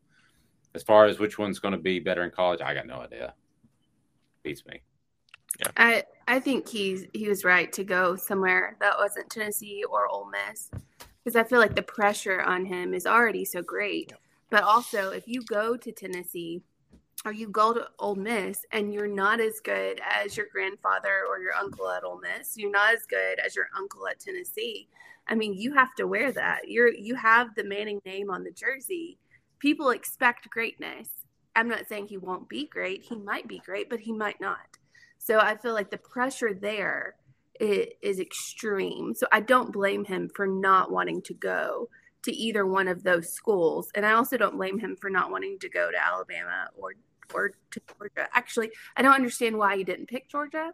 As 0.75 0.83
far 0.83 1.07
as 1.07 1.19
which 1.19 1.38
one's 1.38 1.59
going 1.59 1.73
to 1.73 1.78
be 1.78 2.00
better 2.00 2.23
in 2.23 2.31
college, 2.31 2.61
I 2.61 2.75
got 2.75 2.87
no 2.87 3.00
idea. 3.00 3.35
Beats 4.42 4.64
me. 4.66 4.81
Yeah. 5.59 5.71
I 5.76 6.04
I 6.26 6.40
think 6.40 6.69
he's 6.69 7.07
he 7.12 7.28
was 7.28 7.45
right 7.45 7.71
to 7.75 7.85
go 7.85 8.16
somewhere 8.16 8.76
that 8.81 8.97
wasn't 8.99 9.31
Tennessee 9.31 9.85
or 9.88 10.09
Ole 10.09 10.31
Miss 10.31 10.71
because 11.23 11.37
I 11.37 11.45
feel 11.45 11.59
like 11.59 11.75
the 11.75 11.83
pressure 11.83 12.40
on 12.40 12.64
him 12.64 12.95
is 12.95 13.07
already 13.07 13.45
so 13.45 13.62
great. 13.62 14.12
But 14.50 14.64
also, 14.64 15.11
if 15.11 15.26
you 15.26 15.42
go 15.45 15.76
to 15.76 15.92
Tennessee 15.92 16.62
or 17.25 17.33
you 17.33 17.49
go 17.49 17.73
to 17.73 17.88
Ole 17.99 18.17
Miss 18.17 18.64
and 18.73 18.93
you're 18.93 19.07
not 19.07 19.41
as 19.41 19.61
good 19.61 20.00
as 20.05 20.37
your 20.37 20.47
grandfather 20.52 21.23
or 21.29 21.38
your 21.38 21.55
uncle 21.55 21.88
at 21.88 22.05
Ole 22.05 22.21
Miss, 22.21 22.57
you're 22.57 22.71
not 22.71 22.95
as 22.95 23.07
good 23.07 23.38
as 23.38 23.55
your 23.55 23.69
uncle 23.76 24.07
at 24.09 24.21
Tennessee. 24.21 24.88
I 25.29 25.35
mean, 25.35 25.55
you 25.55 25.73
have 25.75 25.95
to 25.97 26.07
wear 26.07 26.33
that. 26.33 26.69
You're 26.69 26.93
you 26.93 27.14
have 27.14 27.55
the 27.55 27.64
Manning 27.64 28.00
name 28.05 28.31
on 28.31 28.43
the 28.43 28.50
jersey. 28.50 29.19
People 29.61 29.91
expect 29.91 30.50
greatness. 30.50 31.09
I'm 31.55 31.69
not 31.69 31.87
saying 31.88 32.09
he 32.09 32.19
won't 32.19 32.49
be 32.49 32.67
great. 32.67 33.05
He 33.05 33.17
might 33.17 33.47
be 33.47 33.62
great, 33.64 33.88
but 33.88 34.00
he 34.00 34.12
might 34.12 34.41
not. 34.41 34.79
So 35.19 35.38
I 35.38 35.57
feel 35.57 35.75
like 35.75 35.91
the 35.91 35.99
pressure 35.99 36.52
there 36.52 37.14
is 37.61 38.19
extreme. 38.19 39.14
So 39.14 39.26
I 39.31 39.41
don't 39.41 39.73
blame 39.73 40.05
him 40.05 40.29
for 40.35 40.47
not 40.47 40.91
wanting 40.91 41.23
to 41.23 41.35
go 41.35 41.88
to 42.23 42.33
either 42.33 42.67
one 42.67 42.88
of 42.88 43.05
those 43.05 43.33
schools. 43.33 43.88
And 43.95 44.05
I 44.07 44.12
also 44.12 44.37
don't 44.37 44.57
blame 44.57 44.79
him 44.79 44.97
for 45.00 45.11
not 45.11 45.31
wanting 45.31 45.59
to 45.61 45.69
go 45.69 45.91
to 45.91 46.05
Alabama 46.05 46.69
or 46.76 46.95
or 47.35 47.53
to 47.71 47.81
Georgia. 47.99 48.29
Actually, 48.33 48.71
I 48.97 49.03
don't 49.03 49.15
understand 49.15 49.57
why 49.57 49.77
he 49.77 49.85
didn't 49.85 50.07
pick 50.07 50.29
Georgia, 50.29 50.73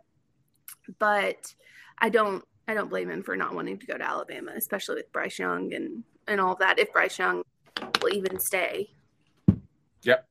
but 0.98 1.54
I 1.98 2.08
don't 2.08 2.44
I 2.66 2.74
don't 2.74 2.90
blame 2.90 3.10
him 3.10 3.22
for 3.22 3.36
not 3.36 3.54
wanting 3.54 3.78
to 3.78 3.86
go 3.86 3.96
to 3.96 4.06
Alabama, 4.06 4.52
especially 4.54 4.96
with 4.96 5.10
Bryce 5.12 5.38
Young 5.38 5.72
and 5.72 6.04
and 6.26 6.40
all 6.40 6.54
that. 6.56 6.78
If 6.78 6.92
Bryce 6.92 7.18
Young 7.18 7.42
will 8.02 8.12
even 8.12 8.38
stay. 8.38 8.90
Yep. 10.02 10.28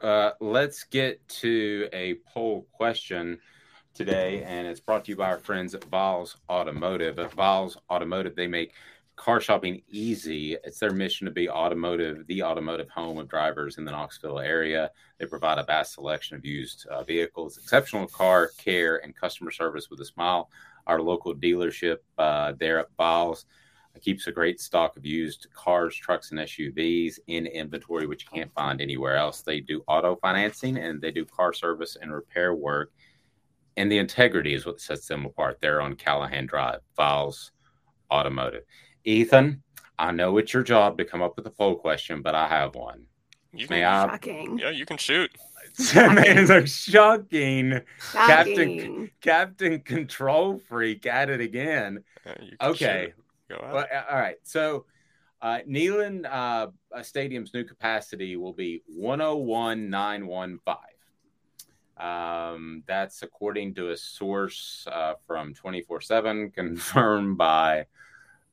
Uh, 0.00 0.30
let's 0.40 0.84
get 0.84 1.26
to 1.28 1.88
a 1.92 2.14
poll 2.32 2.66
question 2.72 3.38
today, 3.94 4.42
and 4.44 4.66
it's 4.66 4.80
brought 4.80 5.04
to 5.06 5.12
you 5.12 5.16
by 5.16 5.28
our 5.28 5.38
friends 5.38 5.74
at 5.74 5.84
Viles 5.84 6.36
Automotive. 6.50 7.18
At 7.18 7.32
Viles 7.32 7.78
Automotive, 7.90 8.36
they 8.36 8.46
make 8.46 8.74
car 9.16 9.40
shopping 9.40 9.82
easy. 9.88 10.56
It's 10.64 10.78
their 10.78 10.92
mission 10.92 11.24
to 11.24 11.30
be 11.30 11.48
automotive, 11.48 12.26
the 12.26 12.42
automotive 12.42 12.88
home 12.90 13.18
of 13.18 13.28
drivers 13.28 13.78
in 13.78 13.84
the 13.84 13.90
Knoxville 13.90 14.40
area. 14.40 14.90
They 15.18 15.26
provide 15.26 15.58
a 15.58 15.64
vast 15.64 15.94
selection 15.94 16.36
of 16.36 16.44
used 16.44 16.86
uh, 16.86 17.02
vehicles, 17.02 17.56
exceptional 17.56 18.06
car 18.06 18.50
care, 18.58 18.98
and 18.98 19.16
customer 19.16 19.50
service 19.50 19.90
with 19.90 20.00
a 20.00 20.04
smile. 20.04 20.50
Our 20.86 21.00
local 21.00 21.34
dealership 21.34 21.98
uh, 22.18 22.52
there 22.58 22.78
at 22.78 22.88
Viles 22.96 23.46
keeps 24.02 24.26
a 24.26 24.32
great 24.32 24.60
stock 24.60 24.96
of 24.96 25.06
used 25.06 25.46
cars, 25.54 25.96
trucks, 25.96 26.30
and 26.30 26.40
SUVs 26.40 27.18
in 27.26 27.46
inventory, 27.46 28.06
which 28.06 28.24
you 28.24 28.30
can't 28.32 28.52
find 28.52 28.80
anywhere 28.80 29.16
else. 29.16 29.40
They 29.40 29.60
do 29.60 29.82
auto 29.86 30.16
financing 30.16 30.76
and 30.76 31.00
they 31.00 31.10
do 31.10 31.24
car 31.24 31.52
service 31.52 31.96
and 32.00 32.12
repair 32.12 32.54
work. 32.54 32.92
And 33.78 33.90
the 33.90 33.98
integrity 33.98 34.54
is 34.54 34.66
what 34.66 34.80
sets 34.80 35.06
them 35.08 35.26
apart. 35.26 35.58
They're 35.60 35.80
on 35.80 35.96
Callahan 35.96 36.46
Drive, 36.46 36.80
Viles 36.96 37.52
Automotive. 38.10 38.64
Ethan, 39.06 39.62
I 39.98 40.12
know 40.12 40.36
it's 40.36 40.52
your 40.52 40.62
job 40.62 40.98
to 40.98 41.04
come 41.04 41.22
up 41.22 41.36
with 41.36 41.46
a 41.46 41.50
poll 41.50 41.76
question, 41.76 42.20
but 42.20 42.34
I 42.34 42.48
have 42.48 42.74
one. 42.74 43.04
You 43.52 43.66
May 43.70 43.84
I? 43.84 44.06
Shocking. 44.06 44.58
Yeah, 44.58 44.70
you 44.70 44.84
can 44.84 44.98
shoot. 44.98 45.30
Man, 45.94 46.46
like 46.46 46.66
shocking. 46.66 47.80
shocking. 48.12 48.26
Captain 48.26 49.10
Captain 49.20 49.80
Control 49.80 50.58
Freak 50.68 51.06
at 51.06 51.30
it 51.30 51.40
again. 51.40 52.02
Yeah, 52.24 52.34
okay. 52.62 53.12
Well, 53.50 53.86
all 54.10 54.18
right. 54.18 54.36
So 54.42 54.86
uh, 55.40 55.58
Neyland 55.68 56.26
uh, 56.30 56.68
Stadium's 57.02 57.54
new 57.54 57.64
capacity 57.64 58.36
will 58.36 58.52
be 58.52 58.82
101,915. 58.86 60.76
Um, 61.98 62.82
that's 62.86 63.22
according 63.22 63.74
to 63.74 63.90
a 63.90 63.96
source 63.96 64.86
uh, 64.90 65.14
from 65.26 65.54
24 65.54 66.00
7, 66.00 66.50
confirmed 66.54 67.38
by 67.38 67.86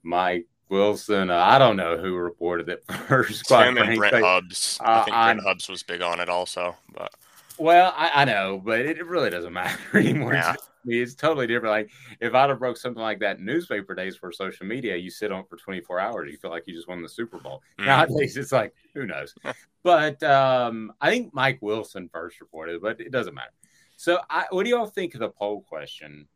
Mike 0.04 0.48
Wilson. 0.70 1.30
Uh, 1.30 1.38
I 1.38 1.58
don't 1.58 1.78
know 1.78 1.98
who 1.98 2.16
reported 2.16 2.70
it 2.70 2.84
first. 3.08 3.50
Him 3.50 3.78
and 3.78 3.98
Brent 3.98 4.24
Hubbs. 4.24 4.80
Uh, 4.82 4.90
I 4.90 5.04
think 5.04 5.16
Brent 5.16 5.40
I, 5.40 5.44
Hubbs 5.44 5.70
was 5.70 5.84
big 5.84 6.02
on 6.02 6.20
it 6.20 6.30
also. 6.30 6.76
But 6.94 7.14
well, 7.58 7.94
I, 7.96 8.12
I 8.22 8.26
know, 8.26 8.62
but 8.64 8.80
it, 8.80 8.98
it, 8.98 9.06
really 9.06 9.30
doesn't 9.30 9.54
matter 9.54 9.98
anymore. 9.98 10.34
Yeah. 10.34 10.54
It's, 10.54 10.68
it's, 10.86 11.14
totally 11.14 11.48
different. 11.48 11.72
Like 11.72 11.92
if 12.20 12.34
I'd 12.34 12.50
have 12.50 12.60
broke 12.60 12.78
something 12.78 13.02
like 13.02 13.20
that 13.20 13.40
newspaper 13.40 13.94
days 13.94 14.18
for 14.18 14.32
social 14.32 14.66
media, 14.66 14.96
you 14.96 15.10
sit 15.10 15.32
on 15.32 15.42
it 15.42 15.50
for 15.50 15.58
24 15.58 16.00
hours. 16.00 16.32
You 16.32 16.38
feel 16.38 16.52
like 16.52 16.68
you 16.68 16.74
just 16.74 16.88
won 16.88 17.02
the 17.02 17.10
Super 17.10 17.38
Bowl. 17.38 17.62
Mm. 17.80 17.86
Nowadays, 17.86 18.36
it's 18.38 18.52
like 18.52 18.74
who 18.94 19.06
knows. 19.06 19.36
but 19.84 20.22
um, 20.24 20.92
I 21.00 21.10
think 21.10 21.34
Mike 21.34 21.60
Wilson 21.62 22.10
first 22.12 22.42
reported, 22.42 22.82
but 22.82 23.00
it 23.00 23.12
doesn't 23.12 23.34
matter. 23.34 23.52
So, 23.96 24.20
I, 24.30 24.46
what 24.50 24.64
do 24.64 24.72
y'all 24.72 24.88
think 24.88 25.14
of 25.14 25.20
the 25.20 25.30
poll 25.30 25.62
question 25.62 26.28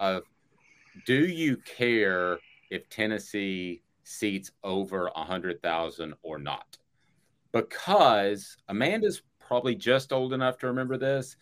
of 0.00 0.24
do 1.06 1.26
you 1.26 1.56
care 1.58 2.38
if 2.70 2.88
Tennessee 2.88 3.82
seats 4.02 4.50
over 4.62 5.08
a 5.08 5.24
hundred 5.24 5.62
thousand 5.62 6.14
or 6.22 6.38
not. 6.38 6.78
Because 7.52 8.56
Amanda's 8.68 9.22
probably 9.38 9.74
just 9.74 10.12
old 10.12 10.32
enough 10.32 10.58
to 10.58 10.66
remember 10.66 10.96
this. 10.96 11.36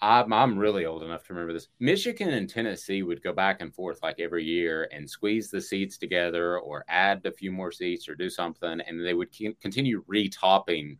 I'm, 0.00 0.32
I'm 0.32 0.58
really 0.58 0.84
old 0.84 1.02
enough 1.02 1.24
to 1.24 1.32
remember 1.32 1.52
this. 1.52 1.68
Michigan 1.80 2.30
and 2.30 2.48
Tennessee 2.48 3.02
would 3.02 3.22
go 3.22 3.32
back 3.32 3.60
and 3.60 3.74
forth 3.74 4.00
like 4.02 4.20
every 4.20 4.44
year 4.44 4.88
and 4.92 5.08
squeeze 5.08 5.50
the 5.50 5.60
seats 5.60 5.96
together 5.96 6.58
or 6.58 6.84
add 6.88 7.24
a 7.24 7.32
few 7.32 7.52
more 7.52 7.72
seats 7.72 8.08
or 8.08 8.14
do 8.14 8.28
something. 8.28 8.80
And 8.80 9.04
they 9.04 9.14
would 9.14 9.32
continue 9.60 10.04
retopping 10.04 10.98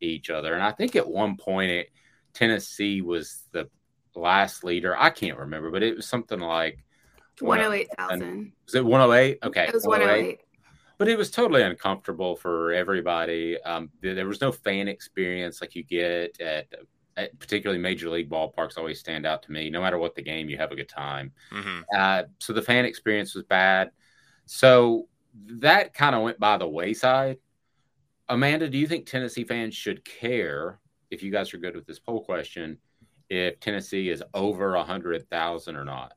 each 0.00 0.30
other. 0.30 0.54
And 0.54 0.62
I 0.62 0.72
think 0.72 0.96
at 0.96 1.06
one 1.06 1.36
point, 1.36 1.70
it, 1.70 1.90
Tennessee 2.32 3.02
was 3.02 3.44
the 3.52 3.68
last 4.14 4.64
leader. 4.64 4.96
I 4.96 5.10
can't 5.10 5.38
remember, 5.38 5.70
but 5.70 5.82
it 5.82 5.96
was 5.96 6.06
something 6.06 6.40
like 6.40 6.84
108,000. 7.42 8.52
Was 8.66 8.74
it 8.74 8.84
108? 8.84 9.38
Okay. 9.42 9.64
It 9.66 9.74
was 9.74 9.86
108 9.86 10.40
but 11.00 11.08
it 11.08 11.16
was 11.16 11.30
totally 11.30 11.62
uncomfortable 11.62 12.36
for 12.36 12.74
everybody. 12.74 13.58
Um, 13.62 13.88
there 14.02 14.26
was 14.26 14.42
no 14.42 14.52
fan 14.52 14.86
experience 14.86 15.62
like 15.62 15.74
you 15.74 15.82
get 15.82 16.38
at, 16.42 16.66
at, 17.16 17.38
particularly 17.38 17.80
major 17.80 18.10
league 18.10 18.28
ballparks. 18.28 18.76
Always 18.76 19.00
stand 19.00 19.24
out 19.24 19.42
to 19.44 19.50
me. 19.50 19.70
No 19.70 19.80
matter 19.80 19.96
what 19.96 20.14
the 20.14 20.20
game, 20.20 20.50
you 20.50 20.58
have 20.58 20.72
a 20.72 20.76
good 20.76 20.90
time. 20.90 21.32
Mm-hmm. 21.52 21.80
Uh, 21.96 22.24
so 22.38 22.52
the 22.52 22.60
fan 22.60 22.84
experience 22.84 23.34
was 23.34 23.44
bad. 23.44 23.92
So 24.44 25.08
that 25.46 25.94
kind 25.94 26.14
of 26.14 26.20
went 26.20 26.38
by 26.38 26.58
the 26.58 26.68
wayside. 26.68 27.38
Amanda, 28.28 28.68
do 28.68 28.76
you 28.76 28.86
think 28.86 29.06
Tennessee 29.06 29.44
fans 29.44 29.74
should 29.74 30.04
care 30.04 30.80
if 31.10 31.22
you 31.22 31.30
guys 31.30 31.54
are 31.54 31.58
good 31.58 31.76
with 31.76 31.86
this 31.86 31.98
poll 31.98 32.22
question 32.22 32.76
if 33.30 33.58
Tennessee 33.58 34.10
is 34.10 34.22
over 34.34 34.74
a 34.74 34.84
hundred 34.84 35.30
thousand 35.30 35.76
or 35.76 35.86
not? 35.86 36.12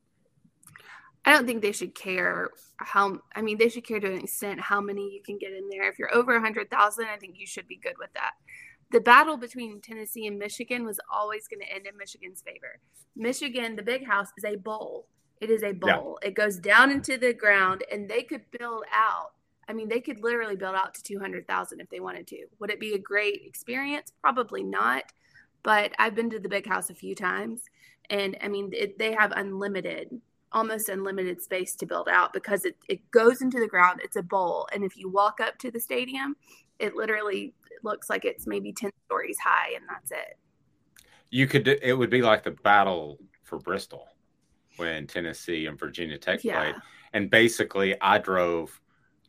I 1.25 1.32
don't 1.32 1.46
think 1.46 1.62
they 1.62 1.72
should 1.72 1.96
care 1.96 2.50
how. 2.77 3.20
I 3.36 3.42
mean, 3.42 3.58
they 3.58 3.70
should 3.70 3.86
care 3.86 4.00
to 4.00 4.12
an 4.12 4.20
extent 4.20 4.60
how 4.60 4.82
many 4.82 5.10
you 5.13 5.22
can 5.24 5.38
get 5.38 5.53
in 5.53 5.70
there. 5.70 5.89
If 5.89 5.98
you're 5.98 6.13
over 6.13 6.36
a 6.36 6.42
hundred 6.42 6.70
thousand, 6.70 7.06
I 7.06 7.18
think 7.18 7.36
you 7.38 7.48
should 7.48 7.68
be 7.68 7.77
good 7.77 7.96
with 7.98 8.12
that. 8.13 8.32
The 8.92 9.00
battle 9.00 9.38
between 9.38 9.82
Tennessee 9.82 10.27
and 10.27 10.38
Michigan 10.38 10.86
was 10.86 11.00
always 11.12 11.48
going 11.48 11.62
to 11.62 11.74
end 11.74 11.88
in 11.88 11.98
Michigan's 11.98 12.42
favor. 12.42 12.80
Michigan, 13.15 13.75
the 13.75 13.84
big 13.84 14.06
house, 14.06 14.27
is 14.38 14.44
a 14.44 14.58
bowl. 14.58 15.08
It 15.39 15.50
is 15.50 15.63
a 15.63 15.72
bowl. 15.72 16.20
Yeah. 16.22 16.30
It 16.30 16.36
goes 16.36 16.58
down 16.58 16.92
into 16.92 17.18
the 17.18 17.34
ground, 17.34 17.84
and 17.92 18.10
they 18.10 18.24
could 18.24 18.44
build 18.58 18.84
out. 18.94 19.32
I 19.68 19.74
mean, 19.74 19.88
they 19.88 20.01
could 20.01 20.22
literally 20.22 20.58
build 20.58 20.75
out 20.75 20.94
to 20.96 21.03
two 21.03 21.20
hundred 21.20 21.48
thousand 21.48 21.80
if 21.80 21.89
they 21.89 22.01
wanted 22.01 22.27
to. 22.27 22.46
Would 22.60 22.70
it 22.70 22.80
be 22.80 22.94
a 22.94 23.00
great 23.00 23.42
experience? 23.46 24.12
Probably 24.22 24.63
not. 24.63 25.06
But 25.63 25.94
I've 25.98 26.15
been 26.15 26.30
to 26.32 26.39
the 26.39 26.50
big 26.50 26.68
house 26.68 26.89
a 26.89 26.96
few 26.96 27.15
times, 27.15 27.62
and 28.10 28.38
I 28.42 28.50
mean, 28.50 28.72
it, 28.74 29.00
they 29.00 29.13
have 29.13 29.32
unlimited 29.32 30.10
almost 30.53 30.89
unlimited 30.89 31.41
space 31.41 31.75
to 31.75 31.86
build 31.86 32.07
out 32.07 32.33
because 32.33 32.65
it, 32.65 32.75
it 32.88 33.00
goes 33.12 33.41
into 33.41 33.60
the 33.60 33.67
ground. 33.67 34.01
It's 34.03 34.15
a 34.15 34.24
bowl. 34.24 34.67
And 34.74 34.83
if 34.83 34.98
you 34.98 35.10
walk 35.10 35.39
up 35.39 35.57
to 35.60 35.72
the 35.72 35.79
stadium, 35.79 36.36
it 36.79 36.95
literally 36.95 37.53
looks 37.83 38.10
like 38.10 38.25
it's 38.25 38.48
maybe 38.48 38.72
10 38.72 38.91
stories 39.05 39.38
high 39.43 39.74
and 39.75 39.83
that's 39.89 40.12
it. 40.12 40.38
You 41.29 41.48
could, 41.48 41.67
it 41.67 41.98
would 41.98 42.10
be 42.10 42.22
like 42.22 42.43
the 42.43 42.51
battle 42.51 43.17
for 43.43 43.57
Bristol 43.57 44.07
when 44.77 45.07
Tennessee 45.07 45.65
and 45.65 45.79
Virginia 45.79 46.17
Tech 46.17 46.43
yeah. 46.43 46.60
played. 46.60 46.75
And 47.13 47.29
basically, 47.29 48.00
I 48.01 48.17
drove 48.17 48.79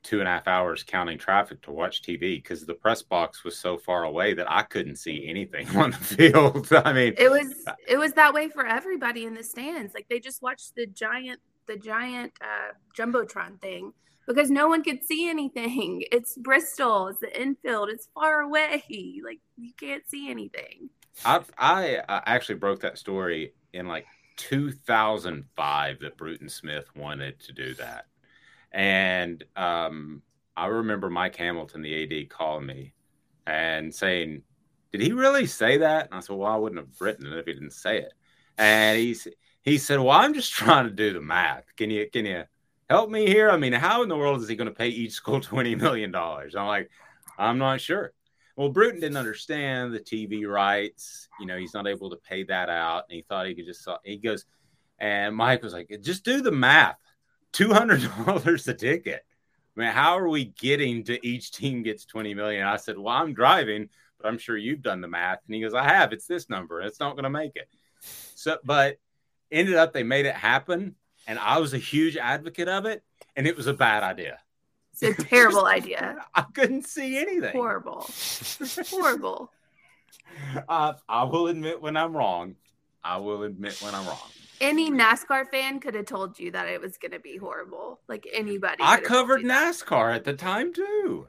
two 0.04 0.20
and 0.20 0.28
a 0.28 0.30
half 0.30 0.46
hours 0.46 0.84
counting 0.84 1.18
traffic 1.18 1.60
to 1.62 1.72
watch 1.72 2.02
TV 2.02 2.36
because 2.36 2.64
the 2.64 2.74
press 2.74 3.02
box 3.02 3.42
was 3.42 3.58
so 3.58 3.76
far 3.76 4.04
away 4.04 4.34
that 4.34 4.50
I 4.50 4.62
couldn't 4.62 4.96
see 4.96 5.26
anything 5.28 5.66
on 5.76 5.90
the 5.90 5.96
field. 5.96 6.68
I 6.72 6.92
mean, 6.92 7.14
it 7.18 7.30
was 7.30 7.52
it 7.88 7.96
was 7.96 8.12
that 8.12 8.32
way 8.32 8.48
for 8.48 8.64
everybody 8.64 9.24
in 9.24 9.34
the 9.34 9.42
stands. 9.42 9.94
Like 9.94 10.06
they 10.08 10.20
just 10.20 10.42
watched 10.42 10.76
the 10.76 10.86
giant 10.86 11.40
the 11.66 11.76
giant 11.76 12.32
uh, 12.40 12.74
jumbotron 12.96 13.60
thing 13.60 13.92
because 14.26 14.50
no 14.50 14.68
one 14.68 14.84
could 14.84 15.02
see 15.02 15.28
anything. 15.28 16.04
It's 16.12 16.36
Bristol. 16.36 17.08
It's 17.08 17.20
the 17.20 17.40
infield. 17.40 17.88
It's 17.88 18.08
far 18.14 18.42
away. 18.42 18.84
Like 19.24 19.40
you 19.56 19.72
can't 19.80 20.06
see 20.08 20.30
anything. 20.30 20.90
I 21.24 21.40
I 21.58 21.96
uh, 22.08 22.20
actually 22.26 22.56
broke 22.56 22.80
that 22.80 22.98
story 22.98 23.54
in 23.72 23.88
like 23.88 24.06
2005 24.36 26.00
that 26.00 26.16
Bruton 26.16 26.48
Smith 26.48 26.86
wanted 26.94 27.40
to 27.40 27.52
do 27.52 27.74
that 27.74 28.06
And 28.74 29.44
um, 29.54 30.20
I 30.56 30.66
remember 30.66 31.08
Mike 31.08 31.36
Hamilton, 31.36 31.80
the 31.80 32.22
AD, 32.22 32.28
calling 32.28 32.66
me 32.66 32.92
and 33.46 33.94
saying, 33.94 34.42
"Did 34.90 35.00
he 35.00 35.12
really 35.12 35.46
say 35.46 35.78
that?" 35.78 36.06
And 36.06 36.14
I 36.16 36.20
said, 36.20 36.36
"Well, 36.36 36.50
I 36.50 36.56
wouldn't 36.56 36.80
have 36.80 37.00
written 37.00 37.32
it 37.32 37.38
if 37.38 37.46
he 37.46 37.54
didn't 37.54 37.72
say 37.72 37.98
it." 37.98 38.12
And 38.58 38.98
he's 38.98 39.28
he 39.62 39.78
said, 39.78 40.00
"Well, 40.00 40.10
I'm 40.10 40.34
just 40.34 40.52
trying 40.54 40.86
to 40.86 40.90
do 40.90 41.12
the 41.12 41.20
math. 41.20 41.64
Can 41.76 41.88
you 41.88 42.10
can 42.12 42.26
you 42.26 42.42
help 42.90 43.10
me 43.10 43.26
here? 43.26 43.48
I 43.48 43.56
mean, 43.56 43.72
how 43.72 44.02
in 44.02 44.08
the 44.08 44.16
world 44.16 44.42
is 44.42 44.48
he 44.48 44.56
going 44.56 44.68
to 44.68 44.74
pay 44.74 44.88
each 44.88 45.12
school 45.12 45.40
twenty 45.40 45.76
million 45.76 46.10
dollars?" 46.10 46.56
I'm 46.56 46.66
like, 46.66 46.90
"I'm 47.38 47.58
not 47.58 47.80
sure." 47.80 48.12
Well, 48.56 48.70
Bruton 48.70 49.00
didn't 49.00 49.16
understand 49.16 49.94
the 49.94 50.00
TV 50.00 50.48
rights. 50.48 51.28
You 51.38 51.46
know, 51.46 51.56
he's 51.56 51.74
not 51.74 51.86
able 51.86 52.10
to 52.10 52.16
pay 52.16 52.42
that 52.44 52.68
out, 52.68 53.04
and 53.08 53.14
he 53.14 53.22
thought 53.22 53.46
he 53.46 53.54
could 53.54 53.66
just. 53.66 53.88
He 54.02 54.16
goes, 54.16 54.46
and 54.98 55.36
Mike 55.36 55.62
was 55.62 55.72
like, 55.72 55.96
"Just 56.02 56.24
do 56.24 56.40
the 56.40 56.52
math. 56.52 56.98
Two 57.54 57.72
hundred 57.72 58.02
dollars 58.26 58.66
a 58.66 58.74
ticket. 58.74 59.24
I 59.76 59.80
mean, 59.80 59.90
how 59.90 60.18
are 60.18 60.28
we 60.28 60.46
getting 60.46 61.04
to 61.04 61.24
each 61.24 61.52
team 61.52 61.84
gets 61.84 62.04
twenty 62.04 62.34
million? 62.34 62.66
I 62.66 62.76
said, 62.76 62.98
"Well, 62.98 63.14
I'm 63.14 63.32
driving, 63.32 63.88
but 64.20 64.26
I'm 64.26 64.38
sure 64.38 64.56
you've 64.56 64.82
done 64.82 65.00
the 65.00 65.06
math." 65.08 65.38
And 65.46 65.54
he 65.54 65.60
goes, 65.60 65.72
"I 65.72 65.84
have. 65.84 66.12
It's 66.12 66.26
this 66.26 66.50
number. 66.50 66.82
It's 66.82 66.98
not 66.98 67.12
going 67.12 67.22
to 67.22 67.30
make 67.30 67.54
it." 67.54 67.68
So, 68.00 68.58
but 68.64 68.96
ended 69.52 69.76
up 69.76 69.92
they 69.92 70.02
made 70.02 70.26
it 70.26 70.34
happen, 70.34 70.96
and 71.28 71.38
I 71.38 71.58
was 71.58 71.74
a 71.74 71.78
huge 71.78 72.16
advocate 72.16 72.68
of 72.68 72.86
it, 72.86 73.04
and 73.36 73.46
it 73.46 73.56
was 73.56 73.68
a 73.68 73.74
bad 73.74 74.02
idea. 74.02 74.40
It's 74.92 75.02
a 75.02 75.24
terrible 75.24 75.66
idea. 75.66 76.24
I 76.34 76.42
couldn't 76.42 76.86
see 76.86 77.18
anything. 77.18 77.52
Horrible. 77.52 78.06
Horrible. 78.90 79.50
Uh, 80.68 80.94
I 81.08 81.24
will 81.24 81.46
admit 81.46 81.80
when 81.80 81.96
I'm 81.96 82.16
wrong. 82.16 82.56
I 83.04 83.18
will 83.18 83.44
admit 83.44 83.80
when 83.82 83.94
I'm 83.94 84.06
wrong. 84.06 84.30
Any 84.60 84.90
NASCAR 84.90 85.48
fan 85.50 85.80
could 85.80 85.94
have 85.94 86.06
told 86.06 86.38
you 86.38 86.50
that 86.52 86.68
it 86.68 86.80
was 86.80 86.96
going 86.96 87.12
to 87.12 87.18
be 87.18 87.36
horrible. 87.36 88.00
Like 88.08 88.26
anybody. 88.32 88.76
I 88.80 88.96
could 88.96 89.08
have 89.08 89.08
told 89.08 89.28
covered 89.28 89.44
that. 89.48 89.74
NASCAR 89.74 90.14
at 90.14 90.24
the 90.24 90.34
time 90.34 90.72
too. 90.72 91.26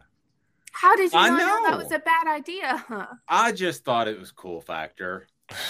How 0.72 0.96
did 0.96 1.12
you 1.14 1.20
I 1.20 1.30
not 1.30 1.38
know. 1.38 1.70
that 1.70 1.78
was 1.78 1.92
a 1.92 2.00
bad 2.00 2.28
idea? 2.28 2.84
Huh? 2.88 3.08
I 3.28 3.52
just 3.54 3.86
thought 3.86 4.08
it 4.08 4.20
was 4.20 4.32
cool 4.32 4.62
factor. 4.62 5.28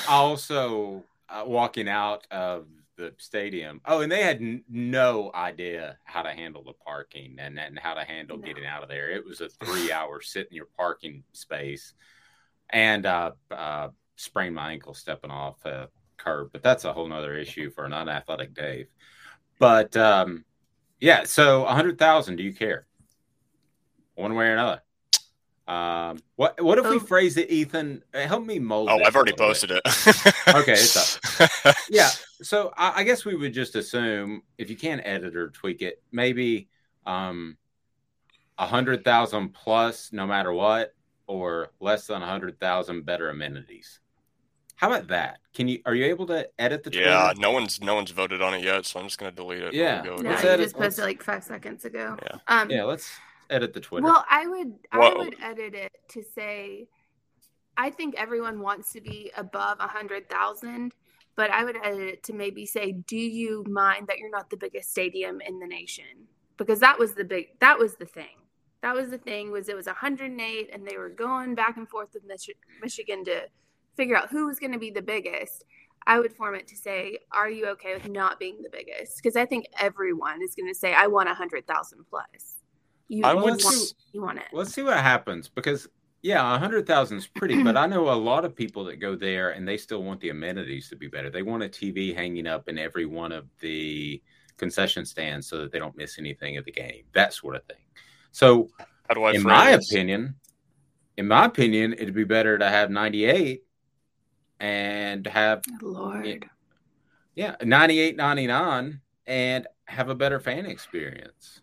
Also, 0.10 1.04
uh, 1.30 1.44
walking 1.46 1.88
out 1.88 2.26
of 2.32 2.66
the 2.98 3.14
stadium. 3.18 3.82
Oh, 3.86 4.02
and 4.02 4.12
they 4.12 4.24
had 4.24 4.38
n- 4.42 4.64
no 4.70 5.32
idea 5.36 5.98
how 6.06 6.22
to 6.24 6.30
handle 6.32 6.64
the 6.64 6.74
parking 6.74 7.36
and, 7.40 7.60
and 7.60 7.78
how 7.78 7.94
to 7.94 8.04
handle 8.06 8.38
No. 8.38 8.44
getting 8.44 8.66
out 8.66 8.84
of 8.84 8.90
there. 8.90 9.10
It 9.12 9.26
was 9.26 9.42
a 9.42 9.50
three 9.50 9.92
hour 9.92 10.22
sit 10.24 10.48
in 10.50 10.56
your 10.56 10.70
parking 10.78 11.24
space, 11.34 11.94
and 12.70 13.06
uh, 13.06 13.32
uh, 13.52 13.90
sprained 14.16 14.56
my 14.56 14.72
ankle 14.72 14.94
stepping 14.94 15.30
off 15.32 15.64
a 15.66 15.90
curb. 16.26 16.50
But 16.52 16.64
that's 16.64 16.84
a 16.86 16.94
whole 16.94 17.08
nother 17.08 17.36
issue 17.36 17.70
for 17.70 17.86
an 17.86 17.94
unathletic 17.94 18.54
Dave. 18.54 18.88
But 19.60 19.96
um, 19.96 20.44
yeah, 21.00 21.24
so 21.24 21.66
a 21.66 21.74
hundred 21.74 21.98
thousand. 22.00 22.38
Do 22.38 22.44
you 22.44 22.54
care? 22.54 22.88
One 24.16 24.34
way 24.36 24.48
or 24.48 24.54
another. 24.54 24.82
Um, 25.68 26.20
what 26.36 26.62
what 26.64 26.78
if 26.78 26.88
we 26.88 26.98
Oh. 26.98 27.00
phrase 27.00 27.38
it, 27.38 27.50
Ethan? 27.50 28.04
Help 28.14 28.46
me 28.46 28.60
mold. 28.60 28.90
Oh, 28.92 29.00
I've 29.04 29.16
already 29.16 29.32
little 29.32 29.48
bit. 29.48 29.54
posted 29.54 29.72
it. 29.72 29.82
Okay, 30.56 30.74
it's 30.74 30.96
up. 31.66 31.76
Yeah, 31.90 32.10
so 32.44 32.72
I, 32.78 33.00
I 33.02 33.04
guess 33.04 33.26
we 33.26 33.36
would 33.36 33.52
just 33.54 33.76
assume 33.76 34.44
if 34.60 34.70
you 34.70 34.76
can't 34.76 35.02
edit 35.04 35.36
or 35.36 35.50
tweak 35.50 35.82
it, 35.82 36.02
maybe 36.12 36.70
um 37.08 37.58
a 38.60 38.68
hundred 38.68 39.04
thousand 39.04 39.50
plus, 39.54 40.14
no 40.14 40.28
matter 40.28 40.54
what, 40.54 40.94
or 41.28 41.70
less 41.80 42.06
than 42.08 42.22
a 42.22 42.28
hundred 42.28 42.60
thousand 42.60 43.04
better 43.06 43.30
amenities. 43.30 44.00
How 44.76 44.88
about 44.92 45.08
that? 45.08 45.40
Can 45.54 45.68
you 45.68 45.80
are 45.86 45.96
you 45.96 46.06
able 46.06 46.26
to 46.28 46.48
edit 46.60 46.84
the 46.84 46.90
Twitter? 46.90 47.06
yeah, 47.10 47.34
no 47.38 47.52
one's 47.52 47.82
no 47.82 47.96
one's 47.96 48.12
voted 48.12 48.42
on 48.42 48.54
it 48.54 48.64
yet, 48.64 48.86
so 48.86 49.00
I'm 49.00 49.06
just 49.08 49.18
gonna 49.18 49.32
delete 49.32 49.64
it. 49.64 49.74
Yeah. 49.74 50.02
We'll 50.04 50.18
go 50.18 50.24
No, 50.24 50.30
you 50.32 50.36
edit- 50.38 50.60
just 50.60 50.76
posted 50.76 50.80
let's- 50.80 51.00
like 51.00 51.24
five 51.24 51.44
seconds 51.44 51.86
ago. 51.86 52.18
Yeah. 52.22 52.38
Um, 52.48 52.70
Yeah, 52.70 52.84
let's 52.84 53.10
edit 53.50 53.74
the 53.74 53.80
Twitter. 53.80 54.04
Well, 54.06 54.26
I 54.30 54.48
would 54.48 54.74
I 54.92 55.00
Well- 55.00 55.18
would 55.20 55.36
edit 55.42 55.74
it 55.76 55.94
to 56.10 56.24
say 56.24 56.88
I 57.78 57.90
think 57.90 58.16
everyone 58.16 58.60
wants 58.62 58.92
to 58.94 59.02
be 59.02 59.32
above 59.36 59.80
a 59.82 59.88
hundred 59.88 60.30
thousand, 60.30 60.94
but 61.36 61.52
I 61.52 61.64
would 61.66 61.76
edit 61.84 62.08
it 62.08 62.24
to 62.24 62.34
maybe 62.34 62.66
say, 62.66 62.92
Do 62.94 63.18
you 63.18 63.64
mind 63.68 64.08
that 64.08 64.18
you're 64.18 64.30
not 64.30 64.50
the 64.50 64.56
biggest 64.58 64.92
stadium 64.92 65.42
in 65.42 65.60
the 65.60 65.68
nation? 65.68 66.28
Because 66.58 66.80
that 66.80 66.98
was 67.00 67.16
the 67.16 67.24
big 67.26 67.60
that 67.60 67.78
was 67.80 67.96
the 67.96 68.06
thing. 68.06 68.38
That 68.82 68.94
was 68.94 69.10
the 69.10 69.18
thing 69.18 69.52
was 69.52 69.68
it 69.70 69.76
was 69.76 69.88
108 69.88 70.70
and 70.74 70.86
they 70.88 70.98
were 70.98 71.10
going 71.10 71.56
back 71.56 71.76
and 71.78 71.88
forth 71.90 72.10
with 72.14 72.24
Mich- 72.26 72.50
Michigan 72.82 73.24
to 73.26 73.48
figure 73.96 74.16
out 74.16 74.30
who 74.30 74.48
was 74.48 74.60
going 74.60 74.74
to 74.74 74.80
be 74.80 74.92
the 74.92 75.02
biggest. 75.02 75.64
I 76.08 76.20
would 76.20 76.34
form 76.34 76.56
it 76.56 76.68
to 76.68 76.76
say, 76.76 77.18
"Are 77.32 77.50
you 77.50 77.68
okay 77.70 77.96
with 77.96 78.10
not 78.10 78.40
being 78.40 78.62
the 78.62 78.70
biggest?" 78.70 79.18
Because 79.18 79.36
I 79.36 79.46
think 79.46 79.66
everyone 79.80 80.42
is 80.44 80.54
going 80.56 80.72
to 80.72 80.78
say, 80.78 80.94
"I 80.94 81.08
want 81.08 81.30
a 81.30 81.34
hundred 81.34 81.66
thousand 81.68 82.06
plus." 82.10 82.58
You, 83.08 83.26
I 83.26 83.34
you 83.34 83.40
would 83.40 83.64
want, 83.64 83.66
s- 83.66 83.94
you 84.14 84.22
want 84.22 84.40
it. 84.40 84.46
Let's 84.52 84.74
see 84.74 84.84
what 84.84 84.98
happens 84.98 85.48
because 85.48 85.88
yeah, 86.22 86.56
a 86.56 86.58
hundred 86.58 86.88
thousand 86.88 87.18
is 87.20 87.28
pretty, 87.28 87.62
but 87.62 87.78
I 87.78 87.86
know 87.86 88.10
a 88.10 88.14
lot 88.14 88.46
of 88.46 88.56
people 88.56 88.84
that 88.86 88.96
go 89.00 89.16
there 89.16 89.52
and 89.52 89.68
they 89.68 89.78
still 89.78 90.02
want 90.02 90.20
the 90.22 90.30
amenities 90.30 90.90
to 90.90 90.96
be 90.96 91.08
better. 91.08 91.30
They 91.30 91.44
want 91.44 91.62
a 91.64 91.70
TV 91.70 92.16
hanging 92.16 92.48
up 92.48 92.68
in 92.68 92.80
every 92.80 93.06
one 93.06 93.32
of 93.32 93.46
the 93.60 94.22
concession 94.58 95.06
stands 95.06 95.48
so 95.48 95.60
that 95.60 95.72
they 95.72 95.78
don't 95.78 95.96
miss 95.96 96.18
anything 96.18 96.58
of 96.58 96.66
the 96.66 96.72
game, 96.72 97.04
that 97.14 97.34
sort 97.34 97.56
of 97.56 97.64
thing. 97.66 97.84
So, 98.32 98.70
How 99.08 99.14
do 99.14 99.24
I 99.24 99.34
in 99.34 99.44
my 99.44 99.72
this? 99.72 99.92
opinion, 99.92 100.36
in 101.18 101.28
my 101.28 101.46
opinion, 101.46 101.94
it'd 101.94 102.16
be 102.16 102.24
better 102.24 102.58
to 102.58 102.68
have 102.70 102.90
ninety 102.90 103.26
eight 103.26 103.64
and 104.60 105.26
have 105.28 105.64
Lord. 105.82 106.50
yeah, 107.36 107.56
98 107.62 108.16
99 108.16 109.02
and 109.28 109.68
have 109.86 110.10
a 110.10 110.16
better 110.16 110.40
fan 110.40 110.66
experience. 110.66 111.62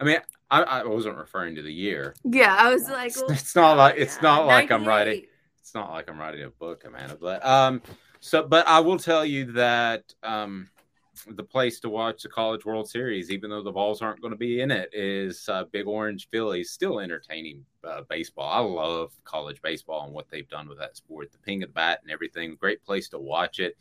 I 0.00 0.04
mean, 0.04 0.18
I, 0.50 0.62
I 0.62 0.84
wasn't 0.84 1.16
referring 1.16 1.54
to 1.56 1.62
the 1.62 1.72
year. 1.72 2.14
Yeah, 2.24 2.54
I 2.58 2.72
was 2.72 2.88
like, 2.88 3.08
It's, 3.08 3.20
well, 3.20 3.30
it's 3.30 3.56
not 3.56 3.76
like 3.76 3.96
it's 3.96 4.16
yeah, 4.16 4.22
not 4.22 4.46
like 4.46 4.70
I'm 4.70 4.84
writing 4.86 5.24
it's 5.60 5.74
not 5.74 5.90
like 5.90 6.08
I'm 6.10 6.18
writing 6.18 6.42
a 6.44 6.50
book, 6.50 6.84
Amanda. 6.86 7.16
But 7.20 7.44
um 7.44 7.82
so 8.20 8.46
but 8.46 8.66
I 8.68 8.80
will 8.80 8.98
tell 8.98 9.24
you 9.24 9.52
that 9.52 10.04
um 10.22 10.68
the 11.28 11.42
place 11.42 11.80
to 11.80 11.88
watch 11.88 12.22
the 12.22 12.28
College 12.28 12.64
World 12.64 12.88
Series, 12.88 13.30
even 13.30 13.50
though 13.50 13.62
the 13.62 13.72
Vols 13.72 14.02
aren't 14.02 14.20
going 14.20 14.32
to 14.32 14.38
be 14.38 14.60
in 14.60 14.70
it, 14.70 14.90
is 14.92 15.48
uh, 15.48 15.64
Big 15.64 15.86
Orange 15.86 16.28
Phillies. 16.30 16.70
Still 16.70 17.00
entertaining 17.00 17.64
uh, 17.82 18.02
baseball. 18.08 18.48
I 18.48 18.58
love 18.58 19.12
college 19.24 19.60
baseball 19.62 20.04
and 20.04 20.12
what 20.12 20.28
they've 20.30 20.48
done 20.48 20.68
with 20.68 20.78
that 20.78 20.96
sport. 20.96 21.32
The 21.32 21.38
ping 21.38 21.62
of 21.62 21.70
the 21.70 21.74
bat 21.74 22.00
and 22.02 22.10
everything. 22.10 22.56
Great 22.56 22.84
place 22.84 23.08
to 23.10 23.18
watch 23.18 23.60
it. 23.60 23.76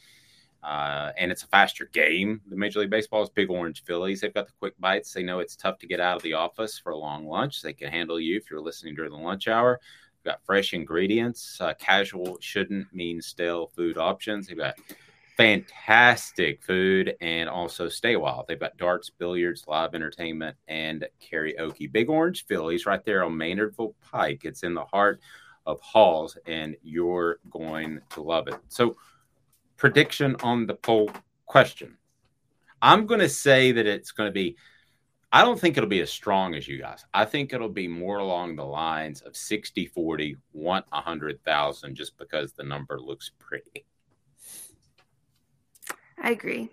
Uh, 0.64 1.12
and 1.18 1.32
it's 1.32 1.44
a 1.44 1.48
faster 1.48 1.90
game. 1.92 2.40
The 2.48 2.56
Major 2.56 2.80
League 2.80 2.90
Baseball 2.90 3.22
is 3.22 3.30
Big 3.30 3.50
Orange 3.50 3.84
Phillies. 3.84 4.22
They've 4.22 4.34
got 4.34 4.48
the 4.48 4.54
quick 4.60 4.74
bites. 4.80 5.12
They 5.12 5.24
know 5.24 5.40
it's 5.40 5.58
tough 5.58 5.78
to 5.80 5.88
get 5.88 6.00
out 6.00 6.16
of 6.16 6.24
the 6.24 6.34
office 6.34 6.80
for 6.80 6.94
a 6.94 6.98
long 6.98 7.28
lunch. 7.28 7.62
They 7.62 7.74
can 7.74 7.92
handle 7.92 8.20
you 8.20 8.38
if 8.38 8.50
you're 8.50 8.62
listening 8.62 8.96
during 8.96 9.12
the 9.12 9.18
lunch 9.18 9.50
hour. 9.50 9.82
They've 10.24 10.32
got 10.32 10.46
fresh 10.46 10.74
ingredients. 10.74 11.58
Uh, 11.60 11.74
casual 11.74 12.38
shouldn't 12.40 12.94
mean 12.94 13.22
stale 13.22 13.72
food 13.76 13.98
options. 13.98 14.48
They've 14.48 14.58
got 14.58 14.76
fantastic 15.38 16.62
food 16.62 17.16
and 17.22 17.50
also 17.50 17.90
stay 17.90 18.14
a 18.14 18.20
while. 18.20 18.46
They've 18.48 18.60
got 18.60 18.78
darts, 18.78 19.10
billiards, 19.10 19.66
live 19.68 19.96
entertainment, 19.96 20.58
and 20.68 21.06
karaoke. 21.22 21.92
Big 21.92 22.10
Orange 22.10 22.46
Phillies 22.46 22.86
right 22.86 23.04
there 23.04 23.24
on 23.24 23.34
Maynardville 23.34 23.96
Pike. 24.02 24.42
It's 24.44 24.64
in 24.64 24.74
the 24.74 24.86
heart 24.86 25.20
of 25.66 25.80
Halls, 25.82 26.38
and 26.46 26.76
you're 26.84 27.40
going 27.50 28.02
to 28.12 28.22
love 28.22 28.48
it. 28.48 28.60
So, 28.68 28.98
prediction 29.78 30.36
on 30.44 30.68
the 30.68 30.76
poll 30.76 31.10
question. 31.46 31.98
I'm 32.82 33.06
going 33.06 33.22
to 33.22 33.30
say 33.30 33.72
that 33.72 33.88
it's 33.88 34.12
going 34.12 34.28
to 34.28 34.34
be, 34.34 34.58
I 35.32 35.42
don't 35.42 35.60
think 35.60 35.78
it'll 35.78 35.90
be 35.90 36.02
as 36.02 36.12
strong 36.12 36.54
as 36.54 36.68
you 36.68 36.80
guys. 36.80 37.06
I 37.14 37.26
think 37.26 37.54
it'll 37.54 37.70
be 37.70 37.88
more 37.88 38.18
along 38.18 38.56
the 38.56 38.66
lines 38.66 39.22
of 39.22 39.36
60 39.36 39.88
40, 39.88 40.36
want 40.52 40.86
100,000 40.90 41.96
just 41.96 42.18
because 42.18 42.52
the 42.54 42.64
number 42.64 43.00
looks 43.00 43.32
pretty. 43.40 43.86
I 46.24 46.32
agree. 46.32 46.70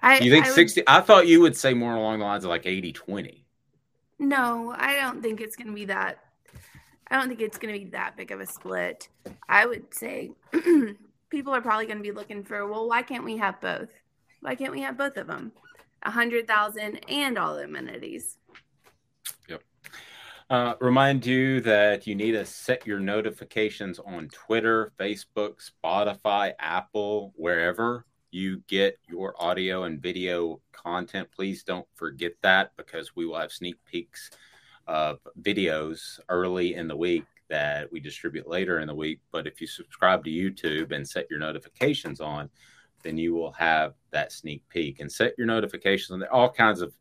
I 0.00 0.18
You 0.18 0.30
think 0.30 0.46
I 0.46 0.48
would- 0.48 0.54
60? 0.54 0.82
I 0.86 1.00
thought 1.00 1.26
you 1.26 1.40
would 1.40 1.56
say 1.56 1.74
more 1.74 1.94
along 1.94 2.20
the 2.20 2.24
lines 2.24 2.44
of 2.44 2.50
like 2.50 2.64
80 2.66 2.92
20. 2.92 3.44
No, 4.20 4.74
I 4.76 4.94
don't 4.96 5.20
think 5.20 5.40
it's 5.40 5.56
going 5.56 5.68
to 5.68 5.74
be 5.74 5.86
that. 5.86 6.20
I 7.10 7.16
don't 7.16 7.28
think 7.28 7.40
it's 7.40 7.58
going 7.58 7.74
to 7.74 7.84
be 7.84 7.90
that 7.90 8.16
big 8.16 8.30
of 8.30 8.40
a 8.40 8.46
split. 8.46 9.08
I 9.48 9.66
would 9.66 9.92
say 9.92 10.30
people 11.30 11.52
are 11.52 11.60
probably 11.60 11.86
going 11.86 11.98
to 11.98 12.02
be 12.02 12.12
looking 12.12 12.42
for, 12.44 12.66
well, 12.66 12.88
why 12.88 13.02
can't 13.02 13.24
we 13.24 13.36
have 13.36 13.60
both? 13.60 13.90
Why 14.40 14.54
can't 14.54 14.72
we 14.72 14.80
have 14.82 14.96
both 14.96 15.16
of 15.16 15.26
them? 15.26 15.52
A 16.04 16.10
hundred 16.10 16.46
thousand 16.46 17.00
and 17.08 17.36
all 17.38 17.56
the 17.56 17.64
amenities. 17.64 18.36
Yep. 19.48 19.62
Uh, 20.50 20.74
remind 20.80 21.24
you 21.26 21.60
that 21.62 22.06
you 22.06 22.14
need 22.14 22.32
to 22.32 22.44
set 22.44 22.86
your 22.86 23.00
notifications 23.00 23.98
on 23.98 24.28
Twitter, 24.28 24.92
Facebook, 24.98 25.68
Spotify, 25.82 26.52
Apple, 26.58 27.32
wherever 27.36 28.04
you 28.34 28.60
get 28.66 28.98
your 29.08 29.34
audio 29.38 29.84
and 29.84 30.02
video 30.02 30.60
content. 30.72 31.28
Please 31.34 31.62
don't 31.62 31.86
forget 31.94 32.32
that 32.42 32.72
because 32.76 33.14
we 33.14 33.26
will 33.26 33.38
have 33.38 33.52
sneak 33.52 33.76
peeks 33.84 34.30
of 34.88 35.20
videos 35.40 36.18
early 36.28 36.74
in 36.74 36.88
the 36.88 36.96
week 36.96 37.24
that 37.48 37.90
we 37.92 38.00
distribute 38.00 38.48
later 38.48 38.80
in 38.80 38.88
the 38.88 38.94
week. 38.94 39.20
But 39.30 39.46
if 39.46 39.60
you 39.60 39.68
subscribe 39.68 40.24
to 40.24 40.30
YouTube 40.30 40.90
and 40.92 41.08
set 41.08 41.28
your 41.30 41.38
notifications 41.38 42.20
on, 42.20 42.50
then 43.04 43.16
you 43.16 43.34
will 43.34 43.52
have 43.52 43.94
that 44.10 44.32
sneak 44.32 44.68
peek 44.68 44.98
and 44.98 45.10
set 45.10 45.34
your 45.38 45.46
notifications 45.46 46.10
on. 46.10 46.28
All 46.32 46.50
kinds 46.50 46.80
of 46.80 46.92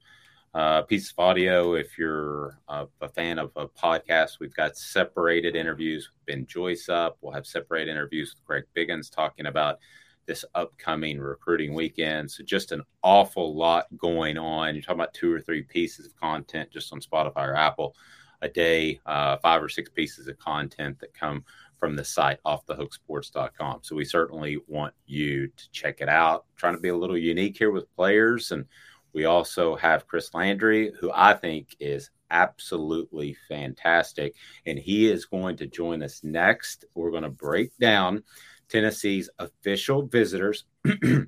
uh, 0.53 0.83
piece 0.83 1.11
of 1.11 1.17
audio. 1.17 1.73
If 1.73 1.97
you're 1.97 2.59
uh, 2.67 2.85
a 3.01 3.09
fan 3.09 3.39
of 3.39 3.51
a 3.55 3.67
podcast, 3.67 4.39
we've 4.39 4.55
got 4.55 4.77
separated 4.77 5.55
interviews 5.55 6.11
with 6.13 6.25
Ben 6.27 6.45
Joyce 6.45 6.89
up. 6.89 7.17
We'll 7.21 7.33
have 7.33 7.47
separate 7.47 7.87
interviews 7.87 8.35
with 8.35 8.45
Greg 8.45 8.63
Biggins 8.75 9.11
talking 9.11 9.47
about 9.47 9.79
this 10.25 10.45
upcoming 10.55 11.19
recruiting 11.19 11.73
weekend. 11.73 12.29
So 12.31 12.43
just 12.43 12.71
an 12.71 12.81
awful 13.01 13.55
lot 13.55 13.85
going 13.97 14.37
on. 14.37 14.73
You're 14.75 14.81
talking 14.81 14.99
about 14.99 15.13
two 15.13 15.33
or 15.33 15.41
three 15.41 15.63
pieces 15.63 16.05
of 16.05 16.15
content 16.15 16.71
just 16.71 16.93
on 16.93 17.01
Spotify 17.01 17.47
or 17.47 17.55
Apple 17.55 17.95
a 18.41 18.49
day, 18.49 18.99
uh, 19.05 19.37
five 19.37 19.63
or 19.63 19.69
six 19.69 19.89
pieces 19.89 20.27
of 20.27 20.37
content 20.37 20.99
that 20.99 21.13
come 21.13 21.43
from 21.79 21.95
the 21.95 22.03
site 22.03 22.39
offthehooksports.com. 22.45 23.79
So 23.81 23.95
we 23.95 24.05
certainly 24.05 24.57
want 24.67 24.93
you 25.05 25.47
to 25.47 25.71
check 25.71 26.01
it 26.01 26.09
out. 26.09 26.45
Trying 26.55 26.75
to 26.75 26.81
be 26.81 26.89
a 26.89 26.97
little 26.97 27.17
unique 27.17 27.57
here 27.57 27.71
with 27.71 27.93
players 27.95 28.51
and 28.51 28.65
we 29.13 29.25
also 29.25 29.75
have 29.75 30.07
Chris 30.07 30.33
Landry, 30.33 30.91
who 30.99 31.11
I 31.13 31.35
think 31.35 31.75
is 31.79 32.09
absolutely 32.31 33.37
fantastic. 33.47 34.35
And 34.65 34.77
he 34.77 35.09
is 35.09 35.25
going 35.25 35.55
to 35.57 35.67
join 35.67 36.01
us 36.01 36.23
next. 36.23 36.85
We're 36.95 37.11
going 37.11 37.23
to 37.23 37.29
break 37.29 37.77
down 37.77 38.23
Tennessee's 38.69 39.29
official 39.39 40.03
visitors, 40.07 40.65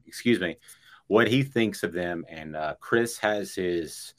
excuse 0.08 0.40
me, 0.40 0.58
what 1.08 1.28
he 1.28 1.44
thinks 1.44 1.84
of 1.84 1.94
them. 1.94 2.26
And 2.30 2.56
uh, 2.56 2.76
Chris 2.80 3.18
has 3.20 3.54
his 3.54 4.14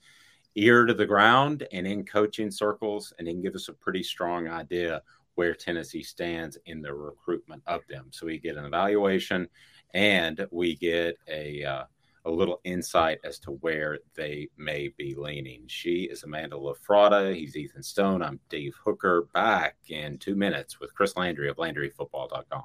ear 0.54 0.86
to 0.86 0.94
the 0.94 1.06
ground 1.06 1.66
and 1.72 1.86
in 1.86 2.04
coaching 2.04 2.50
circles, 2.50 3.12
and 3.18 3.26
he 3.28 3.34
can 3.34 3.42
give 3.42 3.54
us 3.54 3.68
a 3.68 3.72
pretty 3.72 4.02
strong 4.02 4.48
idea 4.48 5.02
where 5.34 5.54
Tennessee 5.54 6.02
stands 6.02 6.58
in 6.66 6.80
the 6.80 6.92
recruitment 6.92 7.62
of 7.66 7.82
them. 7.88 8.06
So 8.10 8.26
we 8.26 8.38
get 8.38 8.56
an 8.56 8.64
evaluation 8.64 9.48
and 9.94 10.46
we 10.50 10.76
get 10.76 11.18
a 11.28 11.62
uh, 11.62 11.84
a 12.26 12.30
little 12.30 12.60
insight 12.64 13.20
as 13.22 13.38
to 13.38 13.52
where 13.52 14.00
they 14.14 14.48
may 14.56 14.92
be 14.96 15.14
leaning. 15.14 15.62
She 15.68 16.08
is 16.10 16.24
Amanda 16.24 16.56
LaFratta. 16.56 17.34
He's 17.36 17.56
Ethan 17.56 17.84
Stone. 17.84 18.20
I'm 18.20 18.40
Dave 18.48 18.74
Hooker. 18.84 19.28
Back 19.32 19.76
in 19.88 20.18
two 20.18 20.34
minutes 20.34 20.80
with 20.80 20.92
Chris 20.92 21.16
Landry 21.16 21.48
of 21.48 21.56
LandryFootball.com. 21.56 22.64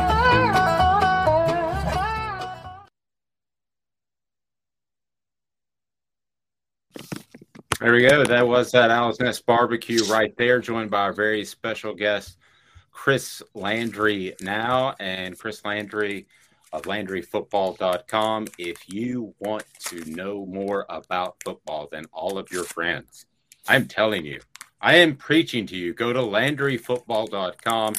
There 7.81 7.93
we 7.93 8.07
go. 8.07 8.23
That 8.23 8.47
was 8.47 8.73
that 8.73 8.91
Al's 8.91 9.19
Nest 9.19 9.43
barbecue 9.47 10.03
right 10.03 10.37
there, 10.37 10.59
joined 10.59 10.91
by 10.91 10.99
our 10.99 11.13
very 11.13 11.43
special 11.43 11.95
guest, 11.95 12.37
Chris 12.91 13.41
Landry 13.55 14.35
now, 14.39 14.93
and 14.99 15.35
Chris 15.35 15.65
Landry 15.65 16.27
of 16.71 16.83
LandryFootball.com. 16.83 18.45
If 18.59 18.87
you 18.87 19.33
want 19.39 19.63
to 19.87 20.05
know 20.05 20.45
more 20.45 20.85
about 20.89 21.37
football 21.43 21.89
than 21.91 22.05
all 22.13 22.37
of 22.37 22.51
your 22.51 22.65
friends, 22.65 23.25
I'm 23.67 23.87
telling 23.87 24.27
you, 24.27 24.41
I 24.79 24.97
am 24.97 25.15
preaching 25.15 25.65
to 25.65 25.75
you. 25.75 25.95
Go 25.95 26.13
to 26.13 26.19
LandryFootball.com. 26.19 27.95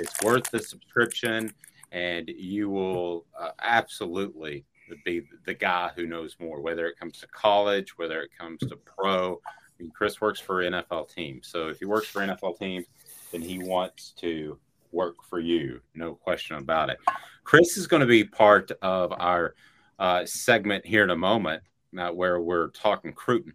It's 0.00 0.22
worth 0.22 0.50
the 0.50 0.60
subscription, 0.60 1.52
and 1.92 2.26
you 2.30 2.70
will 2.70 3.26
uh, 3.38 3.50
absolutely 3.60 4.64
be 5.04 5.22
the 5.44 5.54
guy 5.54 5.90
who 5.94 6.06
knows 6.06 6.36
more, 6.38 6.60
whether 6.60 6.86
it 6.86 6.98
comes 6.98 7.18
to 7.20 7.26
college, 7.28 7.96
whether 7.98 8.20
it 8.22 8.30
comes 8.38 8.60
to 8.60 8.76
pro. 8.76 9.40
I 9.44 9.82
mean, 9.82 9.90
Chris 9.90 10.20
works 10.20 10.40
for 10.40 10.62
NFL 10.62 11.12
teams. 11.14 11.48
So 11.48 11.68
if 11.68 11.78
he 11.78 11.84
works 11.84 12.08
for 12.08 12.20
NFL 12.20 12.58
teams, 12.58 12.86
then 13.32 13.42
he 13.42 13.58
wants 13.58 14.12
to 14.18 14.58
work 14.92 15.16
for 15.28 15.40
you. 15.40 15.80
No 15.94 16.14
question 16.14 16.56
about 16.56 16.90
it. 16.90 16.98
Chris 17.44 17.76
is 17.76 17.86
going 17.86 18.00
to 18.00 18.06
be 18.06 18.24
part 18.24 18.70
of 18.82 19.12
our 19.12 19.54
uh, 19.98 20.24
segment 20.24 20.86
here 20.86 21.04
in 21.04 21.10
a 21.10 21.16
moment 21.16 21.62
uh, 21.98 22.10
where 22.10 22.40
we're 22.40 22.68
talking 22.68 23.12
Cruton. 23.12 23.54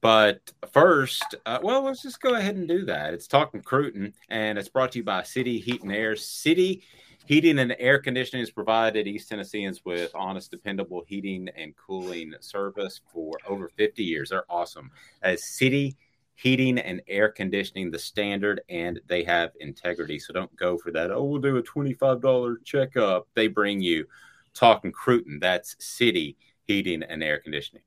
But 0.00 0.52
first, 0.72 1.34
uh, 1.44 1.58
well, 1.62 1.82
let's 1.82 2.02
just 2.02 2.22
go 2.22 2.34
ahead 2.34 2.56
and 2.56 2.66
do 2.66 2.86
that. 2.86 3.12
It's 3.12 3.26
Talking 3.26 3.60
Cruton, 3.60 4.14
and 4.30 4.58
it's 4.58 4.68
brought 4.68 4.92
to 4.92 4.98
you 4.98 5.04
by 5.04 5.24
City 5.24 5.58
Heat 5.58 5.82
and 5.82 5.92
Air. 5.92 6.16
City 6.16 6.82
Heating 7.26 7.60
and 7.60 7.76
air 7.78 7.98
conditioning 7.98 8.42
has 8.42 8.50
provided 8.50 9.06
East 9.06 9.28
Tennesseans 9.28 9.84
with 9.84 10.10
honest, 10.14 10.50
dependable 10.50 11.04
heating 11.06 11.48
and 11.56 11.76
cooling 11.76 12.34
service 12.40 13.00
for 13.12 13.38
over 13.46 13.68
50 13.76 14.02
years. 14.02 14.30
They're 14.30 14.50
awesome. 14.50 14.90
As 15.22 15.44
city 15.44 15.96
heating 16.34 16.78
and 16.78 17.02
air 17.06 17.28
conditioning, 17.28 17.90
the 17.90 17.98
standard, 17.98 18.62
and 18.68 18.98
they 19.06 19.22
have 19.22 19.52
integrity. 19.60 20.18
So 20.18 20.32
don't 20.32 20.54
go 20.56 20.78
for 20.78 20.90
that. 20.90 21.10
Oh, 21.10 21.24
we'll 21.24 21.40
do 21.40 21.58
a 21.58 21.62
$25 21.62 22.64
checkup. 22.64 23.28
They 23.34 23.46
bring 23.46 23.80
you 23.80 24.06
talking 24.54 24.90
Cruton. 24.90 25.38
That's 25.38 25.76
city 25.78 26.36
heating 26.64 27.02
and 27.02 27.22
air 27.22 27.38
conditioning. 27.38 27.82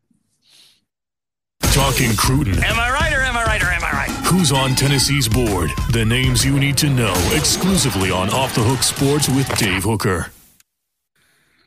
Talking 1.74 2.16
Cruton. 2.16 2.64
Am 2.64 2.80
I 2.80 2.92
right 2.92 3.12
or 3.12 3.22
am 3.22 3.36
I 3.36 3.46
right 3.46 3.64
or 3.64 3.66
am 3.66 3.84
I 3.84 3.92
right? 3.92 4.10
Who's 4.28 4.52
on 4.52 4.76
Tennessee's 4.76 5.28
board? 5.28 5.72
The 5.90 6.06
names 6.06 6.46
you 6.46 6.60
need 6.60 6.78
to 6.78 6.88
know 6.88 7.16
exclusively 7.34 8.12
on 8.12 8.30
Off 8.30 8.54
the 8.54 8.62
Hook 8.62 8.84
Sports 8.84 9.28
with 9.28 9.50
Dave 9.58 9.84
Hooker. 9.84 10.28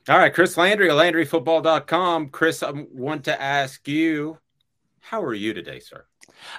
All 0.09 0.16
right, 0.16 0.33
Chris 0.33 0.57
Landry 0.57 0.88
of 0.88 0.95
LandryFootball.com. 0.95 2.29
Chris, 2.29 2.62
I 2.62 2.71
want 2.71 3.25
to 3.25 3.42
ask 3.42 3.88
you, 3.88 4.38
how 5.01 5.21
are 5.25 5.35
you 5.35 5.53
today, 5.53 5.81
sir? 5.81 6.05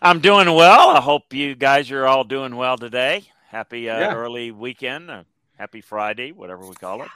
I'm 0.02 0.20
doing 0.20 0.54
well. 0.54 0.90
I 0.90 1.00
hope 1.00 1.34
you 1.34 1.56
guys 1.56 1.90
are 1.92 2.06
all 2.06 2.26
doing 2.26 2.58
well 2.58 2.76
today. 2.78 3.30
Happy 3.48 3.90
uh, 3.90 3.98
yeah. 3.98 4.14
early 4.14 4.52
weekend. 4.52 5.10
Uh, 5.10 5.24
happy 5.58 5.80
Friday, 5.80 6.34
whatever 6.34 6.68
we 6.68 6.76
call 6.76 7.02
it. 7.02 7.10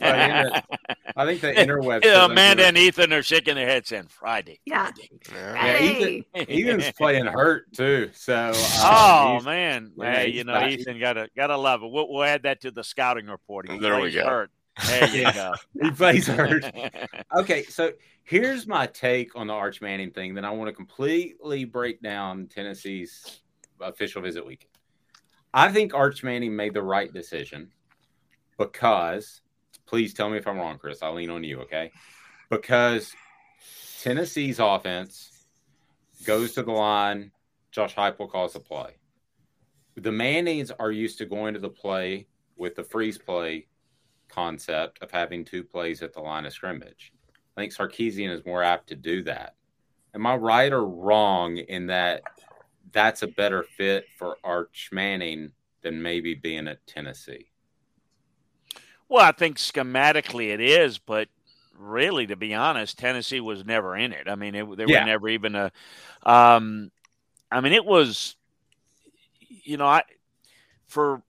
I 0.00 0.62
think 1.24 1.40
the 1.40 1.52
interwebs. 1.54 2.04
Yeah, 2.04 2.24
Amanda 2.30 2.66
and 2.66 2.76
Ethan 2.76 3.12
are 3.12 3.22
shaking 3.22 3.54
their 3.54 3.66
heads 3.66 3.88
saying 3.88 4.08
Friday. 4.08 4.60
Yeah. 4.64 4.90
Yeah, 5.32 5.82
Ethan, 5.82 6.24
Ethan's 6.34 6.92
playing 6.92 7.26
hurt 7.26 7.72
too. 7.72 8.10
So. 8.12 8.52
Uh, 8.54 9.38
oh 9.40 9.40
man, 9.44 9.92
hey, 9.98 10.28
you 10.28 10.44
know 10.44 10.52
back. 10.54 10.70
Ethan 10.70 10.98
gotta 11.00 11.28
gotta 11.36 11.56
love 11.56 11.82
it. 11.82 11.90
We'll, 11.90 12.08
we'll 12.12 12.24
add 12.24 12.42
that 12.42 12.60
to 12.62 12.70
the 12.70 12.84
scouting 12.84 13.26
report. 13.26 13.70
He 13.70 13.78
There 13.78 13.96
we 13.96 14.02
plays 14.02 14.14
go. 14.14 14.26
Hurt. 14.26 14.50
There 14.86 15.08
you 15.08 15.32
go. 15.32 15.54
He 15.82 15.90
plays 15.90 16.26
hurt. 16.26 16.64
Okay, 17.36 17.64
so 17.64 17.92
here's 18.24 18.66
my 18.66 18.86
take 18.86 19.34
on 19.36 19.46
the 19.46 19.52
Arch 19.52 19.80
Manning 19.80 20.10
thing. 20.10 20.34
Then 20.34 20.44
I 20.44 20.50
want 20.50 20.68
to 20.68 20.72
completely 20.72 21.64
break 21.64 22.02
down 22.02 22.46
Tennessee's 22.46 23.40
official 23.80 24.22
visit 24.22 24.44
weekend. 24.44 24.70
I 25.54 25.72
think 25.72 25.94
Arch 25.94 26.22
Manning 26.22 26.54
made 26.54 26.74
the 26.74 26.82
right 26.82 27.12
decision 27.12 27.70
because, 28.58 29.40
please 29.86 30.12
tell 30.12 30.28
me 30.28 30.36
if 30.36 30.46
I'm 30.46 30.58
wrong, 30.58 30.78
Chris. 30.78 31.02
I'll 31.02 31.14
lean 31.14 31.30
on 31.30 31.44
you, 31.44 31.60
okay? 31.60 31.90
Because 32.50 33.12
Tennessee's 34.02 34.58
offense 34.58 35.46
goes 36.24 36.52
to 36.54 36.62
the 36.62 36.72
line. 36.72 37.30
Josh 37.70 37.94
Heupel 37.94 38.30
calls 38.30 38.52
the 38.52 38.60
play. 38.60 38.96
The 39.96 40.12
Mannings 40.12 40.70
are 40.70 40.92
used 40.92 41.18
to 41.18 41.26
going 41.26 41.54
to 41.54 41.60
the 41.60 41.68
play 41.68 42.26
with 42.56 42.74
the 42.74 42.84
freeze 42.84 43.18
play 43.18 43.66
concept 44.28 45.02
of 45.02 45.10
having 45.10 45.44
two 45.44 45.64
plays 45.64 46.02
at 46.02 46.12
the 46.12 46.20
line 46.20 46.46
of 46.46 46.52
scrimmage. 46.52 47.12
I 47.56 47.60
think 47.60 47.72
Sarkisian 47.72 48.30
is 48.30 48.44
more 48.46 48.62
apt 48.62 48.88
to 48.88 48.94
do 48.94 49.22
that. 49.24 49.54
Am 50.14 50.26
I 50.26 50.36
right 50.36 50.72
or 50.72 50.86
wrong 50.86 51.56
in 51.56 51.86
that 51.86 52.22
that's 52.92 53.22
a 53.22 53.28
better 53.28 53.62
fit 53.62 54.06
for 54.16 54.38
Arch 54.44 54.90
Manning 54.92 55.52
than 55.82 56.00
maybe 56.00 56.34
being 56.34 56.68
at 56.68 56.86
Tennessee? 56.86 57.50
Well, 59.08 59.24
I 59.24 59.32
think 59.32 59.56
schematically 59.56 60.52
it 60.52 60.60
is, 60.60 60.98
but 60.98 61.28
really, 61.78 62.26
to 62.26 62.36
be 62.36 62.54
honest, 62.54 62.98
Tennessee 62.98 63.40
was 63.40 63.64
never 63.64 63.96
in 63.96 64.12
it. 64.12 64.28
I 64.28 64.34
mean, 64.34 64.54
it, 64.54 64.76
they 64.76 64.84
were 64.84 65.06
never 65.06 65.28
even 65.28 65.54
a. 65.54 65.72
Um, 66.22 66.90
I 67.50 67.60
mean, 67.60 67.72
it 67.72 67.84
was, 67.84 68.36
you 69.64 69.76
know, 69.76 69.86
I 69.86 70.02
for 70.86 71.22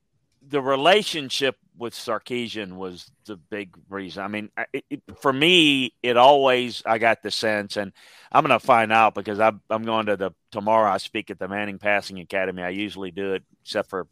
the 0.48 0.62
relationship 0.62 1.58
with 1.78 1.94
Sarkisian 1.94 2.74
was 2.76 3.10
the 3.26 3.38
big 3.38 3.78
reason. 3.90 4.24
I 4.24 4.28
mean, 4.28 4.50
it, 4.74 4.84
it, 4.90 5.02
for 5.22 5.32
me, 5.32 5.94
it 6.04 6.18
always 6.18 6.84
I 6.86 6.98
got 6.98 7.24
the 7.24 7.32
sense, 7.32 7.78
and 7.78 7.94
I'm 8.32 8.46
going 8.46 8.60
to 8.60 8.66
find 8.66 8.92
out 8.92 9.16
because 9.16 9.40
I'm 9.40 9.62
I'm 9.70 9.84
going 9.84 10.08
to 10.08 10.18
the 10.18 10.32
tomorrow. 10.52 10.92
I 10.92 10.98
speak 10.98 11.32
at 11.32 11.40
the 11.40 11.48
Manning 11.48 11.80
Passing 11.80 12.20
Academy. 12.20 12.64
I 12.64 12.70
usually 12.70 13.12
do 13.12 13.34
it, 13.34 13.44
except 13.64 13.90
for 13.90 14.08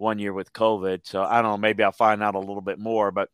one 0.00 0.18
year 0.18 0.32
with 0.32 0.52
COVID. 0.52 1.00
So 1.04 1.22
I 1.22 1.42
don't 1.42 1.52
know. 1.52 1.56
Maybe 1.58 1.82
I'll 1.82 1.92
find 1.92 2.22
out 2.22 2.34
a 2.34 2.38
little 2.38 2.60
bit 2.60 2.78
more. 2.78 3.10
But 3.10 3.28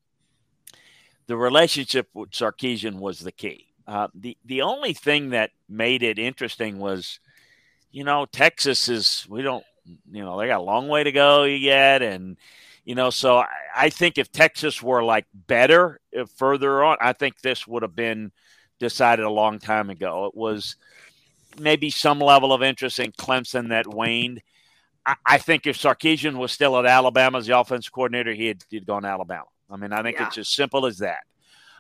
the 1.26 1.36
relationship 1.36 2.08
with 2.14 2.30
Sarkisian 2.30 2.98
was 2.98 3.20
the 3.20 3.32
key. 3.32 3.66
Uh, 3.86 4.08
the 4.14 4.36
the 4.44 4.62
only 4.62 4.92
thing 4.92 5.30
that 5.30 5.50
made 5.68 6.02
it 6.02 6.18
interesting 6.18 6.78
was, 6.78 7.20
you 7.92 8.04
know, 8.04 8.26
Texas 8.26 8.88
is 8.88 9.26
we 9.28 9.42
don't, 9.42 9.64
you 10.10 10.24
know, 10.24 10.38
they 10.38 10.48
got 10.48 10.60
a 10.60 10.64
long 10.64 10.88
way 10.88 11.04
to 11.04 11.12
go 11.12 11.44
yet, 11.44 12.02
and 12.02 12.36
you 12.84 12.96
know, 12.96 13.10
so 13.10 13.38
I, 13.38 13.46
I 13.76 13.90
think 13.90 14.18
if 14.18 14.32
Texas 14.32 14.82
were 14.82 15.04
like 15.04 15.26
better 15.32 16.00
if 16.10 16.30
further 16.30 16.82
on, 16.82 16.96
I 17.00 17.12
think 17.12 17.40
this 17.40 17.66
would 17.66 17.82
have 17.82 17.94
been 17.94 18.32
decided 18.80 19.24
a 19.24 19.30
long 19.30 19.60
time 19.60 19.88
ago. 19.88 20.26
It 20.26 20.36
was 20.36 20.76
maybe 21.58 21.90
some 21.90 22.18
level 22.18 22.52
of 22.52 22.62
interest 22.62 22.98
in 22.98 23.12
Clemson 23.12 23.68
that 23.68 23.86
waned. 23.86 24.42
I, 25.06 25.14
I 25.24 25.38
think 25.38 25.66
if 25.66 25.78
Sarkisian 25.78 26.36
was 26.36 26.52
still 26.52 26.76
at 26.78 26.84
Alabama 26.86 27.38
as 27.38 27.46
the 27.46 27.58
offense 27.58 27.88
coordinator, 27.88 28.34
he 28.34 28.46
had 28.48 28.64
he'd 28.68 28.86
gone 28.86 29.02
to 29.02 29.08
Alabama. 29.08 29.46
I 29.70 29.76
mean, 29.76 29.92
I 29.92 30.02
think 30.02 30.18
Yeah. 30.18 30.26
it's 30.26 30.38
as 30.38 30.48
simple 30.48 30.86
as 30.86 30.98
that. 30.98 31.20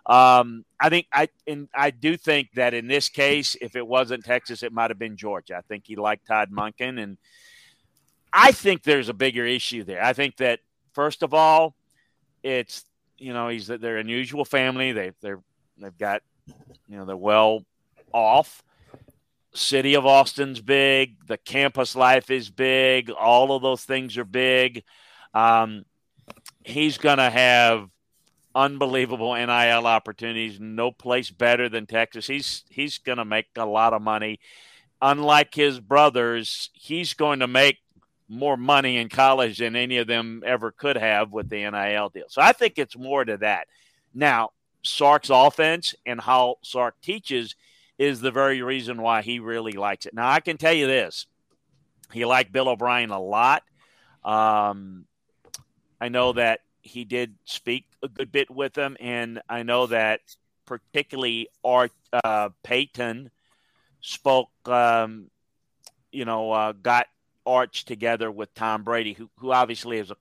Um, 0.06 0.64
I 0.78 0.88
think 0.88 1.06
I 1.12 1.28
and 1.48 1.68
I 1.74 1.90
do 1.90 2.16
think 2.16 2.50
that 2.54 2.74
in 2.74 2.86
this 2.86 3.08
case, 3.08 3.56
if 3.60 3.74
it 3.74 3.86
wasn't 3.86 4.24
Texas, 4.24 4.62
it 4.62 4.72
might 4.72 4.90
have 4.90 4.98
been 5.00 5.16
Georgia. 5.16 5.56
I 5.56 5.62
think 5.62 5.84
he 5.86 5.96
liked 5.96 6.26
Todd 6.28 6.50
Monken, 6.52 7.02
and 7.02 7.18
I 8.32 8.52
think 8.52 8.84
there's 8.84 9.08
a 9.08 9.14
bigger 9.14 9.44
issue 9.44 9.82
there. 9.82 10.02
I 10.02 10.12
think 10.12 10.36
that 10.36 10.60
first 10.92 11.24
of 11.24 11.34
all, 11.34 11.74
it's 12.44 12.84
you 13.18 13.32
know 13.32 13.48
he's 13.48 13.66
they're 13.66 13.96
unusual 13.98 14.44
family. 14.44 14.92
They 14.92 15.10
they're 15.20 15.42
they've 15.76 15.98
got 15.98 16.22
you 16.88 16.96
know 16.96 17.04
they're 17.04 17.16
well 17.16 17.64
off. 18.12 18.62
City 19.56 19.94
of 19.94 20.06
Austin's 20.06 20.60
big. 20.60 21.16
The 21.26 21.38
campus 21.38 21.96
life 21.96 22.30
is 22.30 22.50
big. 22.50 23.10
All 23.10 23.54
of 23.54 23.62
those 23.62 23.84
things 23.84 24.16
are 24.18 24.24
big. 24.24 24.84
Um, 25.34 25.84
he's 26.64 26.98
going 26.98 27.18
to 27.18 27.30
have 27.30 27.88
unbelievable 28.54 29.34
NIL 29.34 29.86
opportunities. 29.86 30.58
No 30.58 30.90
place 30.90 31.30
better 31.30 31.68
than 31.68 31.86
Texas. 31.86 32.26
He's 32.26 32.64
he's 32.68 32.98
going 32.98 33.18
to 33.18 33.24
make 33.24 33.46
a 33.56 33.66
lot 33.66 33.92
of 33.92 34.02
money. 34.02 34.40
Unlike 35.02 35.54
his 35.54 35.78
brothers, 35.78 36.70
he's 36.72 37.14
going 37.14 37.40
to 37.40 37.46
make 37.46 37.78
more 38.28 38.56
money 38.56 38.96
in 38.96 39.08
college 39.08 39.58
than 39.58 39.76
any 39.76 39.98
of 39.98 40.06
them 40.06 40.42
ever 40.44 40.72
could 40.72 40.96
have 40.96 41.32
with 41.32 41.48
the 41.48 41.70
NIL 41.70 42.08
deal. 42.08 42.24
So 42.28 42.42
I 42.42 42.52
think 42.52 42.78
it's 42.78 42.96
more 42.96 43.24
to 43.24 43.36
that. 43.38 43.68
Now, 44.14 44.50
Sark's 44.82 45.30
offense 45.30 45.94
and 46.06 46.20
how 46.20 46.56
Sark 46.62 47.00
teaches 47.02 47.54
is 47.98 48.20
the 48.20 48.30
very 48.30 48.62
reason 48.62 49.00
why 49.00 49.22
he 49.22 49.38
really 49.38 49.72
likes 49.72 50.06
it. 50.06 50.14
Now, 50.14 50.28
I 50.28 50.40
can 50.40 50.56
tell 50.56 50.72
you 50.72 50.86
this. 50.86 51.26
He 52.12 52.24
liked 52.24 52.52
Bill 52.52 52.68
O'Brien 52.68 53.10
a 53.10 53.20
lot. 53.20 53.62
Um, 54.24 55.06
I 56.00 56.08
know 56.08 56.32
that 56.34 56.60
he 56.82 57.04
did 57.04 57.34
speak 57.44 57.86
a 58.02 58.08
good 58.08 58.30
bit 58.30 58.50
with 58.50 58.76
him, 58.76 58.96
and 59.00 59.40
I 59.48 59.62
know 59.62 59.86
that 59.86 60.20
particularly 60.66 61.48
Art 61.64 61.92
uh, 62.12 62.50
Payton 62.62 63.30
spoke. 64.00 64.50
Um, 64.66 65.30
you 66.12 66.24
know, 66.24 66.52
uh, 66.52 66.72
got 66.72 67.06
Arch 67.44 67.84
together 67.84 68.30
with 68.30 68.54
Tom 68.54 68.82
Brady, 68.82 69.14
who 69.14 69.28
who 69.38 69.52
obviously 69.52 69.98
has 69.98 70.10
a 70.10 70.16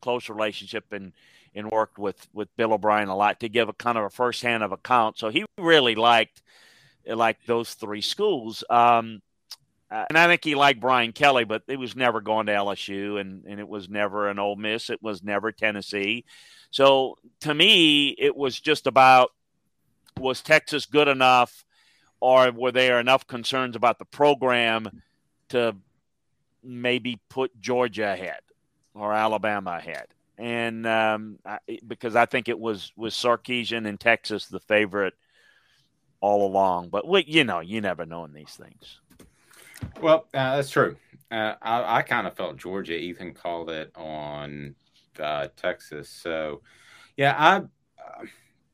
close 0.00 0.28
relationship 0.28 0.92
and 0.92 1.12
and 1.54 1.70
worked 1.70 1.98
with 1.98 2.26
with 2.32 2.54
Bill 2.56 2.72
O'Brien 2.72 3.08
a 3.08 3.16
lot 3.16 3.40
to 3.40 3.48
give 3.48 3.68
a 3.68 3.72
kind 3.72 3.98
of 3.98 4.04
a 4.04 4.10
firsthand 4.10 4.62
of 4.62 4.72
account. 4.72 5.18
So 5.18 5.28
he 5.28 5.44
really 5.58 5.94
liked 5.94 6.42
liked 7.14 7.46
those 7.46 7.74
three 7.74 8.02
schools. 8.02 8.64
Um, 8.68 9.22
uh, 9.90 10.04
and 10.10 10.18
I 10.18 10.26
think 10.26 10.44
he 10.44 10.54
liked 10.54 10.80
Brian 10.80 11.12
Kelly, 11.12 11.44
but 11.44 11.62
it 11.66 11.78
was 11.78 11.96
never 11.96 12.20
going 12.20 12.46
to 12.46 12.52
LSU, 12.52 13.18
and, 13.18 13.44
and 13.46 13.58
it 13.58 13.68
was 13.68 13.88
never 13.88 14.28
an 14.28 14.38
Ole 14.38 14.56
Miss. 14.56 14.90
It 14.90 15.02
was 15.02 15.22
never 15.22 15.50
Tennessee. 15.50 16.24
So 16.70 17.16
to 17.40 17.54
me, 17.54 18.08
it 18.10 18.36
was 18.36 18.60
just 18.60 18.86
about 18.86 19.32
was 20.18 20.42
Texas 20.42 20.84
good 20.84 21.08
enough, 21.08 21.64
or 22.20 22.50
were 22.50 22.72
there 22.72 23.00
enough 23.00 23.26
concerns 23.26 23.76
about 23.76 23.98
the 23.98 24.04
program 24.04 25.02
to 25.50 25.74
maybe 26.62 27.20
put 27.30 27.58
Georgia 27.60 28.12
ahead 28.12 28.40
or 28.94 29.14
Alabama 29.14 29.78
ahead? 29.78 30.08
And 30.36 30.86
um, 30.86 31.38
I, 31.46 31.58
because 31.86 32.14
I 32.14 32.26
think 32.26 32.48
it 32.48 32.58
was 32.58 32.92
was 32.94 33.14
Sarkisian 33.14 33.88
and 33.88 33.98
Texas 33.98 34.46
the 34.46 34.60
favorite 34.60 35.14
all 36.20 36.46
along, 36.46 36.88
but 36.88 37.06
we, 37.06 37.24
you 37.26 37.44
know, 37.44 37.60
you 37.60 37.80
never 37.80 38.04
know 38.04 38.24
in 38.24 38.32
these 38.32 38.54
things. 38.54 39.00
Well, 40.00 40.26
uh, 40.34 40.56
that's 40.56 40.70
true. 40.70 40.96
Uh, 41.30 41.54
I, 41.60 41.98
I 41.98 42.02
kind 42.02 42.26
of 42.26 42.36
felt 42.36 42.56
Georgia. 42.56 42.94
Ethan 42.94 43.34
called 43.34 43.70
it 43.70 43.92
on 43.94 44.74
uh, 45.20 45.48
Texas. 45.56 46.08
So, 46.08 46.62
yeah, 47.16 47.34
I 47.38 47.56
uh, 47.56 48.24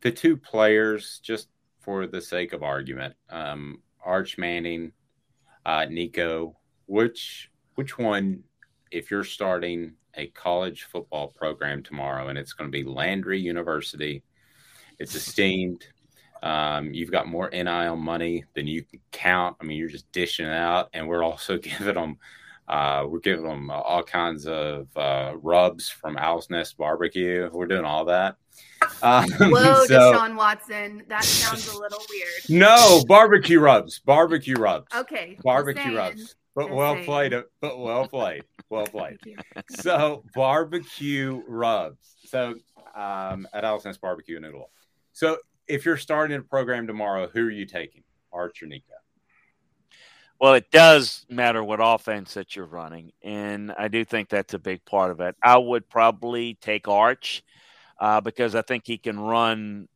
the 0.00 0.10
two 0.10 0.36
players 0.36 1.20
just 1.22 1.48
for 1.80 2.06
the 2.06 2.20
sake 2.20 2.52
of 2.52 2.62
argument, 2.62 3.14
um, 3.30 3.82
Arch 4.04 4.38
Manning, 4.38 4.92
uh, 5.66 5.86
Nico. 5.86 6.56
Which 6.86 7.50
which 7.74 7.98
one? 7.98 8.44
If 8.90 9.10
you're 9.10 9.24
starting 9.24 9.94
a 10.16 10.28
college 10.28 10.84
football 10.84 11.28
program 11.28 11.82
tomorrow, 11.82 12.28
and 12.28 12.38
it's 12.38 12.52
going 12.52 12.70
to 12.70 12.72
be 12.72 12.84
Landry 12.84 13.40
University, 13.40 14.22
it's 14.98 15.14
esteemed. 15.16 15.86
Um, 16.42 16.92
you've 16.92 17.10
got 17.10 17.26
more 17.26 17.48
NIL 17.50 17.96
money 17.96 18.44
than 18.54 18.66
you 18.66 18.82
can 18.82 19.00
count. 19.12 19.56
I 19.60 19.64
mean, 19.64 19.78
you're 19.78 19.88
just 19.88 20.10
dishing 20.12 20.46
it 20.46 20.52
out, 20.52 20.90
and 20.92 21.08
we're 21.08 21.22
also 21.24 21.56
giving 21.58 21.94
them, 21.94 22.18
uh, 22.68 23.04
we're 23.08 23.20
giving 23.20 23.46
them 23.46 23.70
all 23.70 24.02
kinds 24.02 24.46
of 24.46 24.88
uh, 24.96 25.32
rubs 25.40 25.88
from 25.88 26.16
Owl's 26.18 26.50
Nest 26.50 26.76
Barbecue. 26.76 27.48
We're 27.52 27.66
doing 27.66 27.84
all 27.84 28.04
that. 28.06 28.36
Um, 29.02 29.30
Whoa, 29.40 29.84
so- 29.86 30.12
Deshaun 30.12 30.36
Watson. 30.36 31.02
That 31.08 31.24
sounds 31.24 31.66
a 31.68 31.78
little 31.78 32.02
weird. 32.10 32.60
no 32.60 33.02
barbecue 33.08 33.58
rubs, 33.60 33.98
barbecue 34.00 34.56
rubs, 34.56 34.88
Okay. 34.94 35.38
barbecue 35.42 35.96
rubs. 35.96 36.36
But 36.54 36.66
Just 36.66 36.74
well 36.74 36.94
saying. 36.94 37.04
played, 37.06 37.34
but 37.60 37.78
well 37.80 38.06
played, 38.06 38.44
well 38.70 38.86
played. 38.86 39.18
So 39.80 40.22
barbecue 40.36 41.42
rubs. 41.48 42.14
So 42.26 42.54
um, 42.94 43.48
at 43.52 43.64
Owl's 43.64 43.84
Nest 43.86 44.00
Barbecue 44.00 44.36
and 44.36 44.44
Noodle. 44.44 44.70
So 45.12 45.38
if 45.68 45.84
you're 45.84 45.96
starting 45.96 46.36
a 46.36 46.42
program 46.42 46.86
tomorrow, 46.86 47.28
who 47.32 47.46
are 47.46 47.50
you 47.50 47.66
taking, 47.66 48.02
Arch 48.32 48.62
or 48.62 48.66
Nico? 48.66 48.92
Well, 50.40 50.54
it 50.54 50.70
does 50.70 51.24
matter 51.30 51.62
what 51.64 51.80
offense 51.82 52.34
that 52.34 52.56
you're 52.56 52.66
running, 52.66 53.12
and 53.22 53.72
I 53.78 53.88
do 53.88 54.04
think 54.04 54.28
that's 54.28 54.54
a 54.54 54.58
big 54.58 54.84
part 54.84 55.10
of 55.10 55.20
it. 55.20 55.36
I 55.42 55.56
would 55.58 55.88
probably 55.88 56.54
take 56.60 56.88
Arch. 56.88 57.42
uh, 57.98 58.20
because 58.20 58.54
I 58.54 58.62
think 58.62 58.84
he 58.86 58.98
can 58.98 59.18
run 59.18 59.88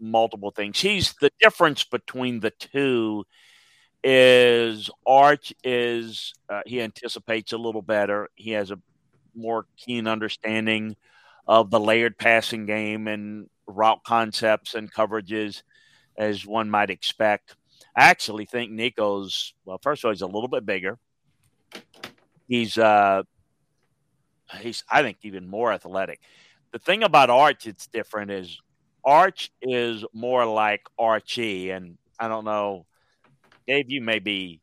multiple 0.00 0.50
things. 0.50 0.80
He's 0.80 1.14
the 1.20 1.30
difference 1.40 1.84
between 1.84 2.40
the 2.40 2.50
two 2.50 3.24
is 4.02 4.90
Arch 5.06 5.54
is 5.64 6.34
uh, 6.48 6.62
he 6.66 6.80
anticipates 6.82 7.52
a 7.52 7.58
little 7.58 7.82
better. 7.82 8.28
He 8.34 8.50
has 8.52 8.70
a 8.70 8.78
more 9.34 9.66
keen 9.76 10.06
understanding 10.06 10.96
of 11.46 11.70
the 11.70 11.80
layered 11.80 12.18
passing 12.18 12.66
game 12.66 13.08
and 13.08 13.48
route 13.66 14.02
concepts 14.04 14.74
and 14.74 14.92
coverages 14.92 15.62
as 16.16 16.46
one 16.46 16.70
might 16.70 16.90
expect. 16.90 17.56
I 17.96 18.04
actually 18.04 18.46
think 18.46 18.70
Nico's 18.70 19.54
well. 19.64 19.78
First 19.82 20.02
of 20.02 20.08
all, 20.08 20.12
he's 20.12 20.22
a 20.22 20.26
little 20.26 20.48
bit 20.48 20.66
bigger. 20.66 20.98
He's 22.48 22.76
uh, 22.76 23.22
he's 24.60 24.84
I 24.90 25.02
think 25.02 25.18
even 25.22 25.46
more 25.46 25.72
athletic. 25.72 26.20
The 26.72 26.78
thing 26.78 27.02
about 27.02 27.30
Arch 27.30 27.66
it's 27.66 27.86
different 27.86 28.30
is 28.30 28.60
Arch 29.04 29.52
is 29.62 30.04
more 30.12 30.44
like 30.46 30.82
Archie, 30.98 31.70
and 31.70 31.98
I 32.18 32.28
don't 32.28 32.44
know, 32.44 32.86
Dave. 33.66 33.90
You 33.90 34.00
may 34.00 34.18
be. 34.18 34.60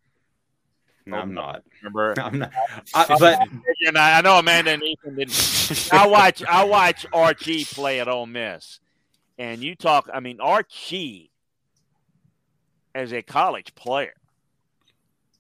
No, 1.06 1.18
I'm 1.18 1.32
oh, 1.32 1.34
not. 1.42 1.64
Remember, 1.82 2.14
I'm 2.20 2.40
not. 2.40 2.52
I, 2.94 3.18
but 3.20 3.40
and 3.88 3.98
I, 3.98 4.20
I 4.20 4.22
know 4.22 4.38
Amanda 4.38 4.72
and 4.72 4.84
Ethan 4.84 5.16
didn't. 5.16 5.90
I 5.92 6.08
watch. 6.08 6.44
I 6.44 6.64
watch 6.64 7.06
Archie 7.14 7.66
play 7.66 8.00
at 8.00 8.08
Ole 8.08 8.28
Miss, 8.28 8.80
and 9.38 9.64
you 9.64 9.76
talk. 9.76 10.10
I 10.14 10.20
mean, 10.20 10.40
Archie 10.40 11.32
as 12.94 13.14
a 13.14 13.22
college 13.22 13.74
player 13.76 14.14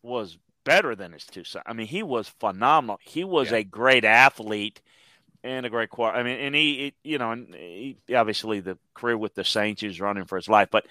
was 0.03 0.37
better 0.63 0.95
than 0.95 1.11
his 1.11 1.25
two 1.25 1.43
sons. 1.43 1.63
I 1.67 1.73
mean, 1.73 1.87
he 1.87 2.03
was 2.03 2.27
phenomenal. 2.27 2.99
He 3.03 3.23
was 3.23 3.51
Yeah. 3.51 3.57
a 3.57 3.63
great 3.63 4.05
athlete 4.05 4.81
and 5.43 5.65
a 5.65 5.69
great 5.69 5.89
quarter. 5.89 6.17
I 6.17 6.23
mean, 6.23 6.39
and 6.39 6.55
he, 6.55 6.93
he- 7.03 7.11
you 7.11 7.17
know, 7.17 7.31
and 7.31 7.53
he, 7.53 7.97
obviously 8.15 8.59
the 8.59 8.77
career 8.93 9.17
with 9.17 9.35
the 9.35 9.43
Saints, 9.43 9.81
he 9.81 9.87
was 9.87 9.99
running 9.99 10.25
for 10.25 10.37
his 10.37 10.47
life. 10.47 10.69
But 10.71 10.85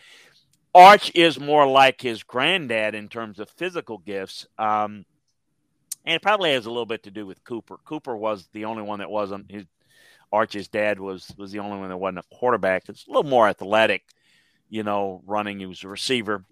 Arch 0.75 1.11
is 1.15 1.41
more 1.41 1.67
like 1.67 2.01
his 2.01 2.23
granddad 2.23 2.95
in 2.95 3.09
terms 3.09 3.41
of 3.41 3.51
physical 3.51 3.99
gifts. 3.99 4.47
Um, 4.59 5.05
and 6.05 6.15
it 6.15 6.23
probably 6.23 6.53
has 6.53 6.67
a 6.67 6.71
little 6.71 6.87
bit 6.87 7.03
to 7.05 7.11
do 7.11 7.27
with 7.27 7.45
Cooper. 7.45 7.79
Cooper 7.85 8.17
was 8.17 8.49
the 8.53 8.65
only 8.65 8.83
one 8.83 9.01
that 9.01 9.11
wasn't 9.11 9.51
his 9.51 9.65
Arch's 10.33 10.69
dad 10.69 11.01
was 11.01 11.33
was 11.37 11.51
the 11.51 11.59
only 11.59 11.79
one 11.79 11.89
that 11.89 11.97
wasn't 11.97 12.19
a 12.19 12.35
quarterback. 12.35 12.89
It's 12.89 13.07
a 13.07 13.11
little 13.11 13.29
more 13.29 13.49
athletic, 13.49 14.05
you 14.69 14.83
know, 14.83 15.23
running. 15.27 15.59
He 15.59 15.67
was 15.67 15.83
a 15.83 15.89
receiver 15.89 16.45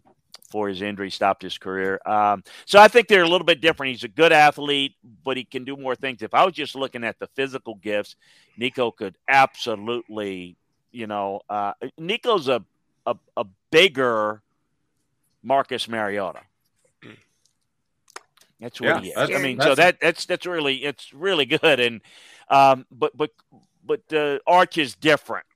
before 0.49 0.69
his 0.69 0.83
injury 0.83 1.11
stopped 1.11 1.43
his 1.43 1.59
career. 1.59 2.01
Um, 2.07 2.43
so 2.65 2.81
I 2.81 2.89
think 2.89 3.07
they're 3.07 3.23
a 3.23 3.29
little 3.29 3.45
bit 3.45 3.61
different. 3.61 3.93
He's 3.93 4.05
a 4.05 4.09
good 4.09 4.33
athlete, 4.33 4.95
but 5.23 5.37
he 5.37 5.45
can 5.45 5.65
do 5.65 5.77
more 5.77 5.95
things. 5.95 6.23
If 6.23 6.35
I 6.35 6.45
was 6.45 6.55
just 6.55 6.75
looking 6.75 7.05
at 7.05 7.19
the 7.19 7.29
physical 7.37 7.75
gifts, 7.77 8.17
Nico 8.57 8.91
could 8.91 9.17
absolutely, 9.29 10.57
you 10.91 11.07
know, 11.07 11.43
uh, 11.51 11.73
Nico's 11.99 12.49
a, 12.49 12.65
a 13.13 13.17
a 13.37 13.45
bigger 13.71 14.43
Marcus 15.43 15.89
Mariota. 15.89 16.41
That's 18.61 18.81
what 18.81 18.89
Yeah, 18.89 19.01
he 19.01 19.09
is. 19.11 19.15
that's- 19.15 19.39
I 19.39 19.43
mean, 19.43 19.57
that's- 19.57 19.77
so 19.77 19.83
that 19.83 20.01
that's 20.01 20.27
that's 20.27 20.47
really 20.47 20.85
it's 20.85 21.13
really 21.13 21.47
good. 21.47 21.81
And 21.81 22.01
um, 22.49 22.87
but 22.91 23.17
but 23.17 23.31
but 23.85 24.13
uh, 24.13 24.39
Arch 24.47 24.79
is 24.79 24.95
different. 24.97 25.47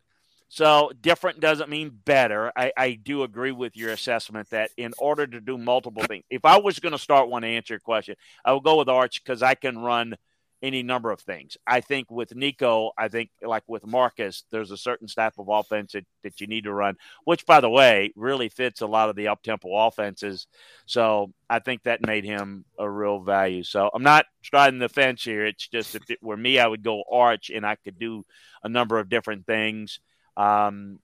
So 0.48 0.92
different 1.00 1.40
doesn't 1.40 1.70
mean 1.70 1.88
better. 2.04 2.52
I, 2.54 2.72
I 2.76 2.92
do 2.92 3.22
agree 3.22 3.52
with 3.52 3.74
your 3.74 3.90
assessment 3.90 4.50
that 4.50 4.70
in 4.76 4.92
order 4.98 5.26
to 5.26 5.40
do 5.40 5.56
multiple 5.56 6.02
things, 6.04 6.24
if 6.28 6.44
I 6.44 6.58
was 6.58 6.78
going 6.78 6.92
to 6.92 6.98
start 6.98 7.30
one 7.30 7.40
to 7.40 7.48
answer 7.48 7.72
your 7.72 7.80
question, 7.80 8.16
I 8.44 8.52
would 8.52 8.62
go 8.62 8.76
with 8.76 8.88
Arch 8.90 9.24
because 9.24 9.42
I 9.42 9.54
can 9.54 9.78
run 9.78 10.14
any 10.62 10.82
number 10.82 11.10
of 11.10 11.20
things. 11.20 11.56
I 11.66 11.80
think 11.80 12.10
with 12.10 12.34
Nico, 12.34 12.92
I 12.96 13.08
think 13.08 13.30
like 13.42 13.64
with 13.66 13.86
Marcus, 13.86 14.44
there's 14.50 14.70
a 14.70 14.76
certain 14.76 15.08
type 15.08 15.34
of 15.38 15.48
offense 15.48 15.92
that, 15.92 16.06
that 16.22 16.40
you 16.40 16.46
need 16.46 16.64
to 16.64 16.72
run, 16.72 16.96
which 17.24 17.44
by 17.44 17.60
the 17.60 17.68
way, 17.68 18.12
really 18.14 18.48
fits 18.48 18.80
a 18.80 18.86
lot 18.86 19.08
of 19.08 19.16
the 19.16 19.28
up 19.28 19.42
tempo 19.42 19.74
offenses. 19.86 20.46
So 20.86 21.32
I 21.50 21.58
think 21.58 21.82
that 21.82 22.06
made 22.06 22.24
him 22.24 22.64
a 22.78 22.88
real 22.88 23.20
value. 23.20 23.64
So 23.64 23.90
I'm 23.92 24.04
not 24.04 24.26
striding 24.42 24.78
the 24.78 24.88
fence 24.88 25.24
here. 25.24 25.44
It's 25.44 25.66
just 25.66 25.94
if 25.96 26.08
it 26.08 26.22
were 26.22 26.36
me, 26.36 26.58
I 26.58 26.66
would 26.66 26.82
go 26.82 27.02
Arch 27.10 27.50
and 27.50 27.66
I 27.66 27.74
could 27.74 27.98
do 27.98 28.24
a 28.62 28.68
number 28.68 28.98
of 28.98 29.08
different 29.08 29.46
things. 29.46 29.98
Um, 30.36 31.00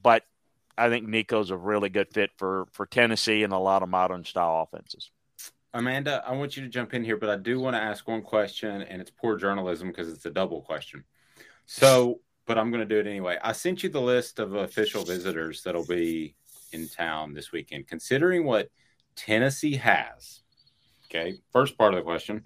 but 0.00 0.24
I 0.76 0.88
think 0.88 1.08
Nico's 1.08 1.50
a 1.50 1.56
really 1.56 1.88
good 1.88 2.12
fit 2.12 2.30
for 2.36 2.66
for 2.72 2.86
Tennessee 2.86 3.42
and 3.42 3.52
a 3.52 3.58
lot 3.58 3.82
of 3.82 3.88
modern 3.88 4.24
style 4.24 4.68
offenses. 4.68 5.10
Amanda, 5.74 6.22
I 6.26 6.32
want 6.32 6.56
you 6.56 6.62
to 6.62 6.68
jump 6.68 6.94
in 6.94 7.04
here, 7.04 7.16
but 7.16 7.28
I 7.28 7.36
do 7.36 7.60
want 7.60 7.76
to 7.76 7.82
ask 7.82 8.08
one 8.08 8.22
question, 8.22 8.82
and 8.82 9.00
it's 9.00 9.10
poor 9.10 9.36
journalism 9.36 9.88
because 9.88 10.10
it's 10.12 10.26
a 10.26 10.30
double 10.30 10.62
question. 10.62 11.04
So, 11.66 12.20
but 12.46 12.56
I'm 12.56 12.70
going 12.70 12.86
to 12.86 12.94
do 12.94 12.98
it 12.98 13.06
anyway. 13.06 13.38
I 13.42 13.52
sent 13.52 13.82
you 13.82 13.90
the 13.90 14.00
list 14.00 14.38
of 14.38 14.54
official 14.54 15.04
visitors 15.04 15.62
that'll 15.62 15.86
be 15.86 16.34
in 16.72 16.88
town 16.88 17.34
this 17.34 17.52
weekend. 17.52 17.86
Considering 17.86 18.44
what 18.44 18.70
Tennessee 19.14 19.76
has, 19.76 20.40
okay, 21.06 21.34
first 21.52 21.76
part 21.76 21.92
of 21.92 21.98
the 21.98 22.04
question 22.04 22.44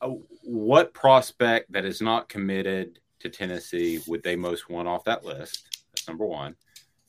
uh, 0.00 0.10
what 0.42 0.94
prospect 0.94 1.72
that 1.72 1.84
is 1.84 2.00
not 2.00 2.28
committed 2.28 3.00
to 3.20 3.28
Tennessee 3.28 4.00
would 4.06 4.22
they 4.22 4.36
most 4.36 4.70
want 4.70 4.88
off 4.88 5.04
that 5.04 5.24
list? 5.24 5.68
That's 5.92 6.06
number 6.06 6.24
one. 6.24 6.54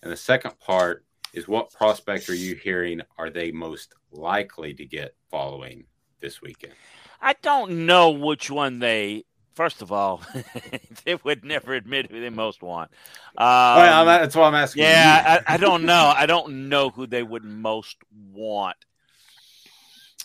And 0.02 0.12
the 0.12 0.18
second 0.18 0.60
part 0.60 1.06
is 1.34 1.48
what 1.48 1.72
prospect 1.72 2.30
are 2.30 2.36
you 2.36 2.56
hearing 2.56 3.02
are 3.18 3.30
they 3.30 3.52
most 3.52 3.94
likely 4.12 4.74
to 4.74 4.86
get 4.86 5.16
following 5.30 5.86
this 6.20 6.42
weekend? 6.42 6.74
I 7.22 7.36
don't 7.42 7.86
know 7.86 8.12
which 8.12 8.50
one 8.50 8.80
they. 8.80 9.26
First 9.54 9.82
of 9.82 9.92
all, 9.92 10.22
they 11.04 11.16
would 11.16 11.44
never 11.44 11.74
admit 11.74 12.10
who 12.10 12.22
they 12.22 12.30
most 12.30 12.62
want. 12.62 12.92
Um, 13.38 13.46
well, 13.46 14.06
that's 14.06 14.36
why 14.36 14.48
I'm 14.48 14.56
asking. 14.56 14.84
Yeah, 14.84 15.42
I, 15.48 15.56
I 15.56 15.58
don't 15.58 15.84
know. 15.84 16.14
I 16.16 16.26
don't 16.26 16.70
know 16.70 16.90
who 16.90 17.06
they 17.06 17.24
would 17.24 17.44
most 17.44 17.98
want. 18.32 18.78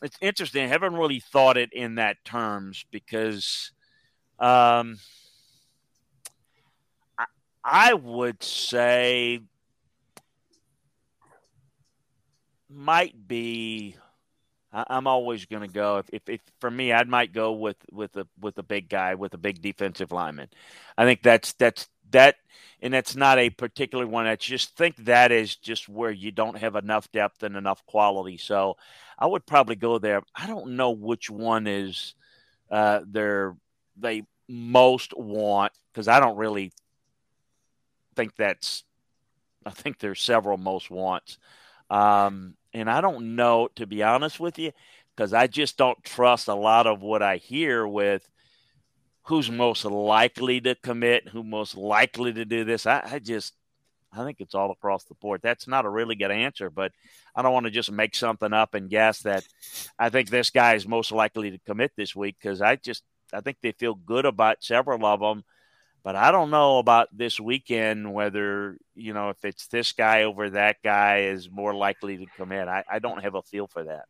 It's 0.03 0.17
interesting. 0.21 0.64
I 0.64 0.69
haven't 0.69 0.95
really 0.95 1.19
thought 1.19 1.57
it 1.57 1.73
in 1.73 1.97
that 1.97 2.25
terms 2.25 2.85
because 2.93 3.73
um, 4.38 4.99
I, 7.19 7.25
I 7.64 7.95
would 7.95 8.43
say 8.43 9.40
might 12.74 13.28
be. 13.28 13.96
I'm 14.72 15.06
always 15.06 15.46
going 15.46 15.62
to 15.62 15.72
go 15.72 15.98
if, 15.98 16.10
if, 16.12 16.28
if 16.28 16.40
for 16.60 16.68
me, 16.68 16.92
I 16.92 17.04
might 17.04 17.32
go 17.32 17.52
with 17.52 17.76
with 17.92 18.16
a 18.16 18.26
with 18.40 18.58
a 18.58 18.62
big 18.64 18.88
guy 18.88 19.14
with 19.14 19.32
a 19.34 19.38
big 19.38 19.62
defensive 19.62 20.10
lineman. 20.10 20.48
I 20.98 21.04
think 21.04 21.22
that's 21.22 21.52
that's 21.52 21.88
that, 22.10 22.37
and 22.82 22.92
that's 22.92 23.14
not 23.14 23.38
a 23.38 23.50
particular 23.50 24.06
one. 24.06 24.26
I 24.26 24.37
just 24.37 24.76
think 24.76 24.96
that 25.04 25.30
is 25.30 25.54
just 25.56 25.88
where 25.88 26.10
you 26.10 26.32
don't 26.32 26.58
have 26.58 26.74
enough 26.74 27.10
depth 27.12 27.42
and 27.44 27.56
enough 27.56 27.87
quality. 27.87 28.37
So 28.37 28.76
I 29.18 29.26
would 29.26 29.46
probably 29.46 29.76
go 29.76 29.98
there. 29.98 30.22
I 30.34 30.46
don't 30.46 30.76
know 30.76 30.90
which 30.90 31.30
one 31.30 31.66
is 31.66 32.14
uh, 32.70 33.00
they're 33.06 33.56
they 33.96 34.22
most 34.48 35.16
want 35.16 35.72
because 35.92 36.08
I 36.08 36.20
don't 36.20 36.37
really 36.37 36.72
think 38.16 38.34
that's. 38.37 38.84
I 39.66 39.70
think 39.70 39.98
there's 39.98 40.20
several 40.20 40.58
most 40.58 40.90
wants. 40.90 41.38
Um, 41.88 42.54
and 42.74 42.90
I 42.90 43.00
don't 43.00 43.37
know, 43.37 43.68
to 43.76 43.87
be 43.87 44.02
honest 44.02 44.40
with 44.40 44.58
you, 44.58 44.72
because 45.14 45.32
I 45.32 45.46
just 45.46 45.78
don't 45.78 46.02
trust 46.04 46.48
a 46.48 46.54
lot 46.54 46.87
of 46.87 47.00
what 47.00 47.22
I 47.22 47.37
hear 47.37 47.87
with 47.87 48.28
who's 49.22 49.50
most 49.50 49.84
likely 49.84 50.60
to 50.60 50.74
commit, 50.74 51.28
who 51.28 51.42
most 51.42 51.76
likely 51.76 52.32
to 52.34 52.44
do 52.44 52.64
this. 52.64 52.84
I, 52.84 53.00
I 53.04 53.18
just, 53.20 53.54
I 54.12 54.24
think 54.24 54.40
it's 54.40 54.54
all 54.54 54.70
across 54.70 55.04
the 55.04 55.14
board. 55.14 55.40
That's 55.42 55.66
not 55.66 55.87
a 55.87 55.90
really 55.90 56.14
good 56.14 56.30
answer, 56.30 56.68
but 56.68 56.92
I 57.34 57.42
don't 57.42 57.52
want 57.52 57.64
to 57.64 57.72
just 57.72 57.90
make 57.90 58.14
something 58.14 58.52
up 58.52 58.74
and 58.74 58.90
guess 58.90 59.20
that 59.20 59.44
I 59.98 60.10
think 60.10 60.29
this 60.29 60.50
guy 60.50 60.75
is 60.75 60.87
most 60.87 61.10
likely 61.10 61.50
to 61.52 61.58
commit 61.66 61.92
this 61.96 62.14
week 62.14 62.37
because 62.40 62.60
I 62.60 62.77
just, 62.77 63.02
I 63.33 63.40
think 63.40 63.58
they 63.62 63.72
feel 63.72 63.94
good 63.94 64.27
about 64.27 64.62
several 64.62 65.06
of 65.06 65.20
them. 65.20 65.44
But 66.05 66.17
I 66.17 66.31
don't 66.31 66.50
know 66.50 66.79
about 66.79 67.09
this 67.17 67.40
weekend 67.40 68.13
whether, 68.13 68.77
you 68.94 69.15
know, 69.15 69.31
if 69.31 69.42
it's 69.42 69.69
this 69.69 69.92
guy 69.92 70.25
over 70.25 70.50
that 70.50 70.77
guy 70.85 71.23
is 71.23 71.50
more 71.50 71.75
likely 71.75 72.19
to 72.19 72.27
come 72.37 72.52
in. 72.52 72.69
I, 72.69 72.85
I 72.88 72.98
don't 72.98 73.23
have 73.25 73.35
a 73.35 73.42
feel 73.42 73.67
for 73.67 73.85
that. 73.85 74.05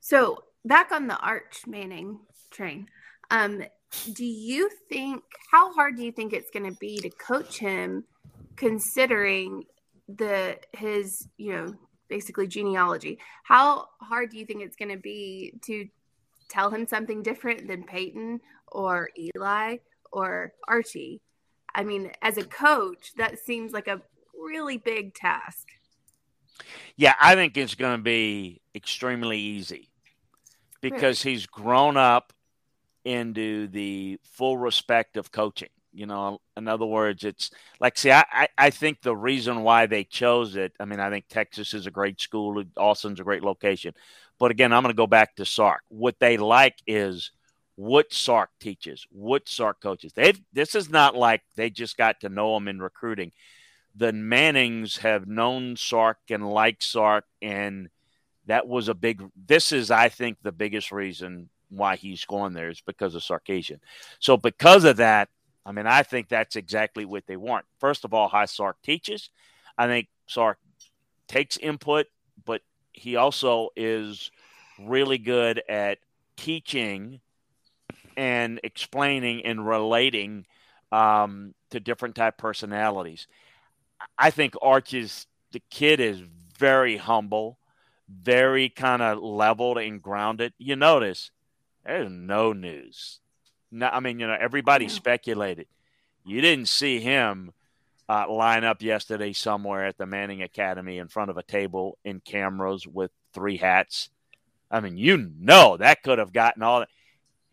So 0.00 0.42
back 0.64 0.90
on 0.90 1.06
the 1.06 1.16
Arch 1.16 1.62
Manning 1.66 2.18
train, 2.50 2.88
um, 3.30 3.62
do 4.12 4.24
you 4.24 4.68
think 4.88 5.22
how 5.52 5.72
hard 5.72 5.96
do 5.96 6.04
you 6.04 6.10
think 6.10 6.32
it's 6.32 6.50
going 6.50 6.70
to 6.70 6.76
be 6.78 6.98
to 6.98 7.10
coach 7.10 7.58
him, 7.58 8.04
considering 8.56 9.64
the 10.08 10.58
his 10.72 11.28
you 11.36 11.52
know 11.52 11.74
basically 12.08 12.48
genealogy? 12.48 13.18
How 13.44 13.86
hard 14.00 14.30
do 14.30 14.38
you 14.38 14.44
think 14.44 14.62
it's 14.62 14.76
going 14.76 14.90
to 14.90 15.00
be 15.00 15.54
to 15.66 15.88
tell 16.48 16.70
him 16.70 16.86
something 16.86 17.22
different 17.22 17.68
than 17.68 17.84
Peyton 17.84 18.40
or 18.72 19.10
Eli 19.18 19.78
or 20.12 20.52
Archie? 20.66 21.20
I 21.74 21.84
mean, 21.84 22.10
as 22.22 22.38
a 22.38 22.44
coach, 22.44 23.12
that 23.16 23.38
seems 23.38 23.72
like 23.72 23.88
a 23.88 24.02
really 24.38 24.78
big 24.78 25.14
task. 25.14 25.68
Yeah, 26.96 27.14
I 27.20 27.34
think 27.34 27.56
it's 27.56 27.74
going 27.74 27.98
to 27.98 28.02
be 28.02 28.60
extremely 28.74 29.38
easy 29.38 29.90
because 30.80 31.22
he's 31.22 31.46
grown 31.46 31.96
up 31.96 32.32
into 33.04 33.68
the 33.68 34.18
full 34.22 34.58
respect 34.58 35.16
of 35.16 35.30
coaching. 35.30 35.68
You 35.92 36.06
know, 36.06 36.40
in 36.56 36.68
other 36.68 36.86
words, 36.86 37.24
it's 37.24 37.50
like, 37.80 37.96
see, 37.96 38.12
I, 38.12 38.48
I 38.56 38.70
think 38.70 39.00
the 39.00 39.16
reason 39.16 39.62
why 39.62 39.86
they 39.86 40.04
chose 40.04 40.54
it, 40.54 40.72
I 40.78 40.84
mean, 40.84 41.00
I 41.00 41.10
think 41.10 41.26
Texas 41.28 41.74
is 41.74 41.86
a 41.86 41.90
great 41.90 42.20
school, 42.20 42.62
Austin's 42.76 43.20
a 43.20 43.24
great 43.24 43.42
location. 43.42 43.94
But 44.38 44.50
again, 44.50 44.72
I'm 44.72 44.82
going 44.82 44.92
to 44.92 44.96
go 44.96 45.06
back 45.06 45.36
to 45.36 45.44
Sark. 45.44 45.82
What 45.88 46.20
they 46.20 46.36
like 46.36 46.76
is 46.86 47.32
what 47.78 48.12
Sark 48.12 48.50
teaches, 48.58 49.06
what 49.12 49.48
Sark 49.48 49.80
coaches. 49.80 50.12
They 50.12 50.32
this 50.52 50.74
is 50.74 50.90
not 50.90 51.14
like 51.14 51.42
they 51.54 51.70
just 51.70 51.96
got 51.96 52.20
to 52.22 52.28
know 52.28 52.56
him 52.56 52.66
in 52.66 52.82
recruiting. 52.82 53.30
The 53.94 54.12
Mannings 54.12 54.96
have 54.96 55.28
known 55.28 55.76
Sark 55.76 56.18
and 56.28 56.50
like 56.50 56.82
Sark, 56.82 57.24
and 57.40 57.88
that 58.46 58.66
was 58.66 58.88
a 58.88 58.94
big. 58.94 59.22
This 59.46 59.70
is, 59.70 59.92
I 59.92 60.08
think, 60.08 60.38
the 60.42 60.50
biggest 60.50 60.90
reason 60.90 61.50
why 61.70 61.94
he's 61.94 62.24
going 62.24 62.52
there 62.52 62.68
is 62.68 62.80
because 62.80 63.14
of 63.14 63.22
Sarkisian. 63.22 63.78
So 64.18 64.36
because 64.36 64.82
of 64.82 64.96
that, 64.96 65.28
I 65.64 65.70
mean, 65.70 65.86
I 65.86 66.02
think 66.02 66.28
that's 66.28 66.56
exactly 66.56 67.04
what 67.04 67.28
they 67.28 67.36
want. 67.36 67.64
First 67.78 68.04
of 68.04 68.12
all, 68.12 68.28
how 68.28 68.44
Sark 68.46 68.82
teaches. 68.82 69.30
I 69.78 69.86
think 69.86 70.08
Sark 70.26 70.58
takes 71.28 71.56
input, 71.56 72.06
but 72.44 72.60
he 72.92 73.14
also 73.14 73.68
is 73.76 74.32
really 74.80 75.18
good 75.18 75.62
at 75.68 75.98
teaching 76.36 77.20
and 78.18 78.60
explaining 78.64 79.46
and 79.46 79.66
relating 79.66 80.44
um, 80.90 81.54
to 81.70 81.78
different 81.78 82.16
type 82.16 82.36
personalities. 82.36 83.28
I 84.18 84.30
think 84.30 84.54
Archie's 84.60 85.26
the 85.52 85.62
kid 85.70 86.00
is 86.00 86.20
very 86.58 86.96
humble, 86.96 87.58
very 88.08 88.68
kind 88.68 89.00
of 89.00 89.22
leveled 89.22 89.78
and 89.78 90.02
grounded. 90.02 90.52
You 90.58 90.76
notice 90.76 91.30
there's 91.86 92.10
no 92.10 92.52
news. 92.52 93.20
No, 93.70 93.86
I 93.86 94.00
mean, 94.00 94.18
you 94.18 94.26
know, 94.26 94.36
everybody 94.38 94.88
speculated. 94.88 95.68
You 96.24 96.40
didn't 96.40 96.68
see 96.68 97.00
him 97.00 97.52
uh, 98.08 98.30
line 98.30 98.64
up 98.64 98.82
yesterday 98.82 99.32
somewhere 99.32 99.86
at 99.86 99.96
the 99.96 100.06
Manning 100.06 100.42
Academy 100.42 100.98
in 100.98 101.08
front 101.08 101.30
of 101.30 101.36
a 101.36 101.42
table 101.42 101.98
in 102.04 102.20
cameras 102.20 102.86
with 102.86 103.10
three 103.32 103.58
hats. 103.58 104.10
I 104.70 104.80
mean, 104.80 104.96
you 104.96 105.30
know 105.38 105.76
that 105.76 106.02
could 106.02 106.18
have 106.18 106.32
gotten 106.32 106.62
all 106.62 106.80
that. 106.80 106.88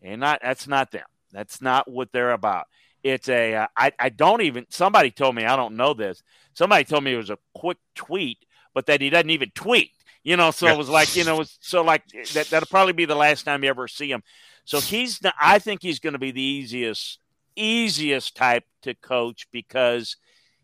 And 0.06 0.20
not 0.20 0.40
that's 0.42 0.68
not 0.68 0.92
them. 0.92 1.06
That's 1.32 1.60
not 1.60 1.90
what 1.90 2.12
they're 2.12 2.32
about. 2.32 2.66
It's 3.02 3.28
a 3.28 3.54
uh, 3.54 3.66
I, 3.76 3.92
I 3.98 4.08
don't 4.08 4.42
even 4.42 4.66
somebody 4.70 5.10
told 5.10 5.34
me 5.34 5.44
I 5.44 5.56
don't 5.56 5.76
know 5.76 5.94
this. 5.94 6.22
Somebody 6.54 6.84
told 6.84 7.04
me 7.04 7.12
it 7.14 7.18
was 7.18 7.30
a 7.30 7.38
quick 7.54 7.78
tweet, 7.94 8.38
but 8.72 8.86
that 8.86 9.00
he 9.00 9.10
doesn't 9.10 9.30
even 9.30 9.50
tweet. 9.54 9.90
You 10.26 10.36
know, 10.36 10.50
so 10.50 10.66
it 10.66 10.76
was 10.76 10.88
like, 10.88 11.14
you 11.14 11.22
know, 11.22 11.44
so 11.60 11.82
like 11.82 12.02
that, 12.34 12.48
that'll 12.48 12.66
probably 12.66 12.94
be 12.94 13.04
the 13.04 13.14
last 13.14 13.44
time 13.44 13.62
you 13.62 13.70
ever 13.70 13.86
see 13.86 14.10
him. 14.10 14.24
So 14.64 14.80
he's, 14.80 15.20
I 15.40 15.60
think 15.60 15.82
he's 15.82 16.00
going 16.00 16.14
to 16.14 16.18
be 16.18 16.32
the 16.32 16.42
easiest, 16.42 17.20
easiest 17.54 18.36
type 18.36 18.64
to 18.82 18.94
coach 18.94 19.46
because 19.52 20.16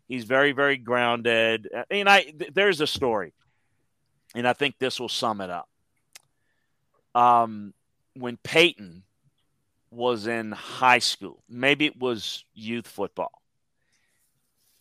he's 0.09 0.25
very, 0.25 0.51
very 0.51 0.75
grounded. 0.75 1.69
I 1.73 1.85
mean, 1.89 2.09
I, 2.09 2.33
there's 2.53 2.81
a 2.81 2.87
story, 2.87 3.31
and 4.35 4.45
I 4.45 4.51
think 4.51 4.75
this 4.79 4.99
will 4.99 5.07
sum 5.07 5.39
it 5.39 5.49
up. 5.49 5.69
Um, 7.15 7.73
when 8.15 8.35
Peyton 8.43 9.03
was 9.93 10.27
in 10.27 10.51
high 10.51 10.99
school, 10.99 11.43
maybe 11.47 11.85
it 11.85 11.99
was 11.99 12.45
youth 12.53 12.87
football, 12.87 13.41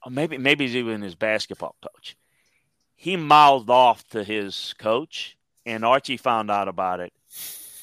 or 0.04 0.10
maybe, 0.10 0.38
maybe 0.38 0.66
he's 0.66 0.76
even 0.76 1.02
his 1.02 1.14
basketball 1.14 1.76
coach. 1.82 2.16
He 2.94 3.16
mouthed 3.16 3.70
off 3.70 4.06
to 4.08 4.24
his 4.24 4.74
coach, 4.78 5.36
and 5.66 5.84
Archie 5.84 6.16
found 6.16 6.50
out 6.50 6.68
about 6.68 7.00
it 7.00 7.12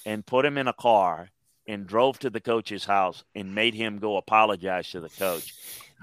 and 0.05 0.25
put 0.25 0.45
him 0.45 0.57
in 0.57 0.67
a 0.67 0.73
car 0.73 1.29
and 1.67 1.85
drove 1.85 2.17
to 2.19 2.29
the 2.29 2.41
coach's 2.41 2.85
house 2.85 3.23
and 3.35 3.53
made 3.53 3.75
him 3.75 3.99
go 3.99 4.17
apologize 4.17 4.89
to 4.91 4.99
the 4.99 5.09
coach. 5.09 5.53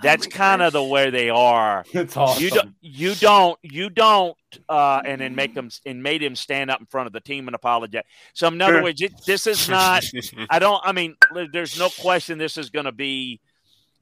That's 0.02 0.26
oh 0.26 0.30
kind 0.30 0.62
of 0.62 0.72
the 0.72 0.82
way 0.82 1.10
they 1.10 1.30
are. 1.30 1.84
It's 1.92 2.16
awesome. 2.16 2.42
You 2.42 2.50
don't, 2.50 2.74
you 2.80 3.14
don't, 3.14 3.58
you 3.62 3.90
don't, 3.90 4.36
uh, 4.68 5.00
and 5.04 5.20
then 5.20 5.34
make 5.34 5.54
them 5.54 5.70
and 5.86 6.02
made 6.02 6.22
him 6.22 6.36
stand 6.36 6.70
up 6.70 6.80
in 6.80 6.86
front 6.86 7.06
of 7.06 7.12
the 7.12 7.20
team 7.20 7.48
and 7.48 7.54
apologize. 7.54 8.04
So 8.34 8.48
in 8.48 8.60
other 8.60 8.74
sure. 8.74 8.82
words, 8.82 9.00
it, 9.00 9.12
this 9.24 9.46
is 9.46 9.68
not. 9.68 10.04
I 10.50 10.58
don't. 10.58 10.80
I 10.84 10.92
mean, 10.92 11.16
there's 11.52 11.78
no 11.78 11.88
question 11.88 12.38
this 12.38 12.58
is 12.58 12.70
going 12.70 12.84
to 12.84 12.92
be 12.92 13.40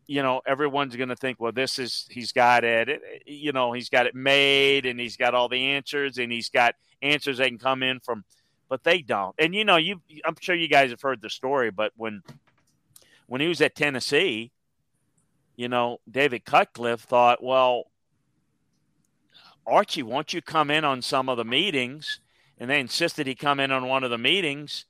you 0.06 0.22
know, 0.22 0.42
everyone's 0.46 0.96
going 0.96 1.08
to 1.08 1.16
think, 1.16 1.40
well, 1.40 1.52
this 1.52 1.78
is, 1.78 2.06
he's 2.10 2.32
got 2.32 2.64
it, 2.64 3.00
you 3.26 3.52
know, 3.52 3.72
he's 3.72 3.88
got 3.88 4.06
it 4.06 4.14
made 4.14 4.86
and 4.86 5.00
he's 5.00 5.16
got 5.16 5.34
all 5.34 5.48
the 5.48 5.70
answers 5.70 6.18
and 6.18 6.30
he's 6.30 6.50
got 6.50 6.74
answers 7.02 7.38
that 7.38 7.48
can 7.48 7.58
come 7.58 7.82
in 7.82 8.00
from, 8.00 8.24
but 8.68 8.84
they 8.84 9.00
don't. 9.00 9.34
And, 9.38 9.54
you 9.54 9.64
know, 9.64 9.76
you, 9.76 10.00
I'm 10.24 10.36
sure 10.40 10.54
you 10.54 10.68
guys 10.68 10.90
have 10.90 11.00
heard 11.00 11.22
the 11.22 11.30
story, 11.30 11.70
but 11.70 11.92
when, 11.96 12.22
when 13.26 13.40
he 13.40 13.48
was 13.48 13.60
at 13.60 13.74
Tennessee, 13.74 14.50
you 15.56 15.68
know, 15.68 15.98
David 16.10 16.44
Cutcliffe 16.44 17.00
thought, 17.00 17.42
well, 17.42 17.84
Archie, 19.66 20.02
won't 20.02 20.32
you 20.32 20.42
come 20.42 20.70
in 20.70 20.84
on 20.84 21.02
some 21.02 21.28
of 21.28 21.36
the 21.36 21.44
meetings? 21.44 22.20
And 22.58 22.70
they 22.70 22.80
insisted 22.80 23.26
he 23.26 23.34
come 23.34 23.60
in 23.60 23.72
on 23.72 23.88
one 23.88 24.04
of 24.04 24.10
the 24.10 24.18
meetings. 24.18 24.84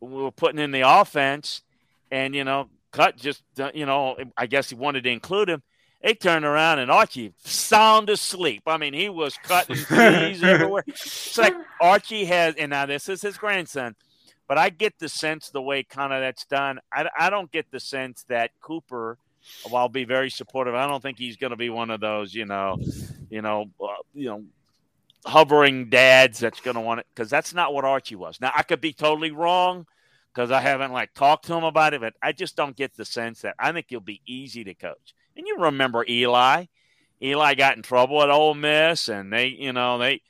We 0.00 0.22
were 0.22 0.30
putting 0.30 0.58
in 0.58 0.72
the 0.72 0.82
offense, 0.82 1.62
and 2.10 2.34
you 2.34 2.44
know, 2.44 2.68
Cut 2.94 3.16
just, 3.16 3.42
uh, 3.58 3.72
you 3.74 3.86
know, 3.86 4.16
I 4.36 4.46
guess 4.46 4.68
he 4.68 4.76
wanted 4.76 5.02
to 5.02 5.10
include 5.10 5.48
him. 5.48 5.64
They 6.00 6.14
turned 6.14 6.44
around 6.44 6.78
and 6.78 6.92
Archie 6.92 7.32
sound 7.42 8.08
asleep. 8.08 8.62
I 8.68 8.76
mean, 8.76 8.94
he 8.94 9.08
was 9.08 9.36
cutting 9.42 9.74
trees 9.84 10.44
everywhere. 10.44 10.84
It's 10.86 11.36
like 11.36 11.56
Archie 11.80 12.24
has, 12.26 12.54
and 12.56 12.70
now 12.70 12.86
this 12.86 13.08
is 13.08 13.20
his 13.20 13.36
grandson, 13.36 13.96
but 14.46 14.58
I 14.58 14.68
get 14.68 14.96
the 15.00 15.08
sense 15.08 15.50
the 15.50 15.60
way 15.60 15.82
kind 15.82 16.12
of 16.12 16.20
that's 16.20 16.44
done. 16.44 16.78
I, 16.92 17.08
I 17.18 17.30
don't 17.30 17.50
get 17.50 17.68
the 17.72 17.80
sense 17.80 18.24
that 18.28 18.52
Cooper, 18.60 19.18
while 19.68 19.82
I'll 19.82 19.88
be 19.88 20.04
very 20.04 20.30
supportive, 20.30 20.74
I 20.74 20.86
don't 20.86 21.02
think 21.02 21.18
he's 21.18 21.36
going 21.36 21.50
to 21.50 21.56
be 21.56 21.70
one 21.70 21.90
of 21.90 22.00
those, 22.00 22.34
you 22.34 22.46
know, 22.46 22.78
you 23.30 23.42
know, 23.42 23.70
uh, 23.80 23.86
you 24.14 24.26
know, 24.26 24.44
hovering 25.24 25.88
dads 25.88 26.38
that's 26.38 26.60
going 26.60 26.74
to 26.74 26.80
want 26.80 27.00
it 27.00 27.06
because 27.14 27.30
that's 27.30 27.54
not 27.54 27.72
what 27.72 27.84
Archie 27.84 28.16
was. 28.16 28.40
Now 28.40 28.52
I 28.54 28.62
could 28.62 28.80
be 28.80 28.92
totally 28.92 29.30
wrong 29.30 29.86
because 30.32 30.50
I 30.50 30.60
haven't 30.60 30.92
like 30.92 31.14
talked 31.14 31.46
to 31.46 31.54
him 31.54 31.64
about 31.64 31.94
it, 31.94 32.00
but 32.00 32.14
I 32.22 32.32
just 32.32 32.56
don't 32.56 32.76
get 32.76 32.96
the 32.96 33.04
sense 33.04 33.42
that 33.42 33.54
I 33.58 33.72
think 33.72 33.86
he'll 33.88 34.00
be 34.00 34.20
easy 34.26 34.64
to 34.64 34.74
coach. 34.74 35.14
And 35.36 35.46
you 35.46 35.58
remember 35.58 36.04
Eli? 36.08 36.66
Eli 37.22 37.54
got 37.54 37.76
in 37.76 37.82
trouble 37.82 38.22
at 38.22 38.30
Ole 38.30 38.54
Miss, 38.54 39.08
and 39.08 39.32
they, 39.32 39.46
you 39.46 39.72
know, 39.72 39.98
they 39.98 40.20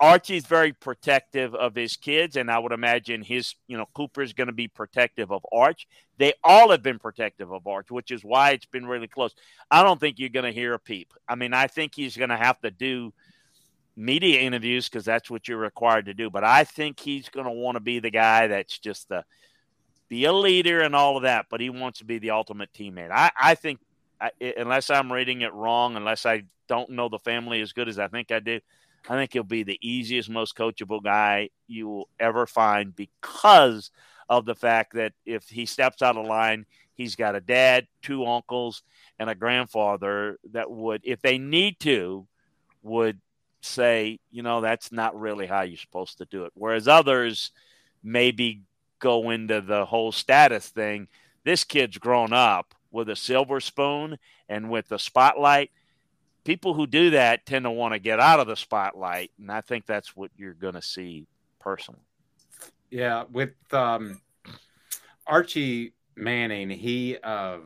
Archie's 0.00 0.46
very 0.46 0.72
protective 0.72 1.54
of 1.54 1.74
his 1.74 1.96
kids, 1.96 2.36
and 2.36 2.50
I 2.50 2.58
would 2.58 2.72
imagine 2.72 3.22
his, 3.22 3.54
you 3.68 3.76
know, 3.76 3.86
Cooper's 3.94 4.32
going 4.32 4.48
to 4.48 4.52
be 4.52 4.68
protective 4.68 5.30
of 5.30 5.46
Arch. 5.52 5.86
They 6.18 6.34
all 6.42 6.70
have 6.70 6.82
been 6.82 6.98
protective 6.98 7.52
of 7.52 7.66
Arch, 7.66 7.90
which 7.90 8.10
is 8.10 8.24
why 8.24 8.50
it's 8.50 8.66
been 8.66 8.86
really 8.86 9.06
close. 9.06 9.34
I 9.70 9.82
don't 9.82 10.00
think 10.00 10.18
you're 10.18 10.28
going 10.28 10.44
to 10.44 10.52
hear 10.52 10.74
a 10.74 10.78
peep. 10.78 11.12
I 11.28 11.36
mean, 11.36 11.54
I 11.54 11.68
think 11.68 11.94
he's 11.94 12.16
going 12.16 12.30
to 12.30 12.36
have 12.36 12.60
to 12.62 12.70
do 12.70 13.12
media 13.96 14.40
interviews 14.40 14.88
because 14.88 15.04
that's 15.04 15.30
what 15.30 15.46
you're 15.46 15.58
required 15.58 16.06
to 16.06 16.14
do. 16.14 16.28
But 16.28 16.44
I 16.44 16.64
think 16.64 16.98
he's 16.98 17.28
going 17.28 17.46
to 17.46 17.52
want 17.52 17.76
to 17.76 17.80
be 17.80 18.00
the 18.00 18.10
guy 18.10 18.48
that's 18.48 18.78
just 18.78 19.08
the 19.08 19.24
be 20.08 20.24
a 20.24 20.32
leader 20.32 20.80
and 20.80 20.94
all 20.94 21.16
of 21.16 21.22
that. 21.22 21.46
But 21.48 21.60
he 21.60 21.70
wants 21.70 22.00
to 22.00 22.04
be 22.04 22.18
the 22.18 22.30
ultimate 22.30 22.72
teammate. 22.72 23.10
I, 23.12 23.30
I 23.40 23.54
think, 23.54 23.80
I, 24.20 24.30
unless 24.56 24.90
I'm 24.90 25.12
reading 25.12 25.42
it 25.42 25.54
wrong, 25.54 25.96
unless 25.96 26.26
I 26.26 26.44
don't 26.68 26.90
know 26.90 27.08
the 27.08 27.18
family 27.18 27.60
as 27.60 27.72
good 27.72 27.88
as 27.88 27.98
I 27.98 28.08
think 28.08 28.32
I 28.32 28.40
do, 28.40 28.60
I 29.08 29.16
think 29.16 29.32
he'll 29.32 29.42
be 29.42 29.62
the 29.62 29.78
easiest, 29.82 30.30
most 30.30 30.56
coachable 30.56 31.02
guy 31.02 31.50
you 31.66 31.88
will 31.88 32.08
ever 32.18 32.46
find 32.46 32.94
because 32.94 33.90
of 34.28 34.44
the 34.46 34.54
fact 34.54 34.94
that 34.94 35.12
if 35.26 35.48
he 35.48 35.66
steps 35.66 36.02
out 36.02 36.16
of 36.16 36.26
line, 36.26 36.66
he's 36.94 37.16
got 37.16 37.36
a 37.36 37.40
dad, 37.40 37.86
two 38.02 38.24
uncles, 38.24 38.82
and 39.18 39.28
a 39.28 39.34
grandfather 39.34 40.38
that 40.52 40.70
would, 40.70 41.02
if 41.04 41.20
they 41.20 41.38
need 41.38 41.78
to, 41.80 42.26
would 42.82 43.20
say, 43.60 44.18
you 44.30 44.42
know, 44.42 44.60
that's 44.60 44.92
not 44.92 45.18
really 45.18 45.46
how 45.46 45.62
you're 45.62 45.76
supposed 45.76 46.18
to 46.18 46.24
do 46.26 46.44
it. 46.44 46.52
Whereas 46.54 46.88
others 46.88 47.50
maybe 48.02 48.62
go 48.98 49.30
into 49.30 49.60
the 49.60 49.84
whole 49.84 50.12
status 50.12 50.68
thing. 50.68 51.08
This 51.44 51.64
kid's 51.64 51.98
grown 51.98 52.32
up 52.32 52.74
with 52.90 53.08
a 53.08 53.16
silver 53.16 53.60
spoon 53.60 54.18
and 54.48 54.70
with 54.70 54.88
the 54.88 54.98
spotlight. 54.98 55.70
People 56.44 56.74
who 56.74 56.86
do 56.86 57.10
that 57.10 57.46
tend 57.46 57.64
to 57.64 57.70
want 57.70 57.94
to 57.94 57.98
get 57.98 58.20
out 58.20 58.40
of 58.40 58.46
the 58.46 58.56
spotlight, 58.56 59.30
and 59.38 59.50
I 59.50 59.62
think 59.62 59.86
that's 59.86 60.14
what 60.14 60.30
you're 60.36 60.54
going 60.54 60.74
to 60.74 60.82
see 60.82 61.26
personally. 61.58 62.00
Yeah, 62.90 63.24
with 63.30 63.54
um, 63.72 64.20
Archie 65.26 65.94
Manning, 66.16 66.70
he 66.70 67.16
uh, 67.22 67.58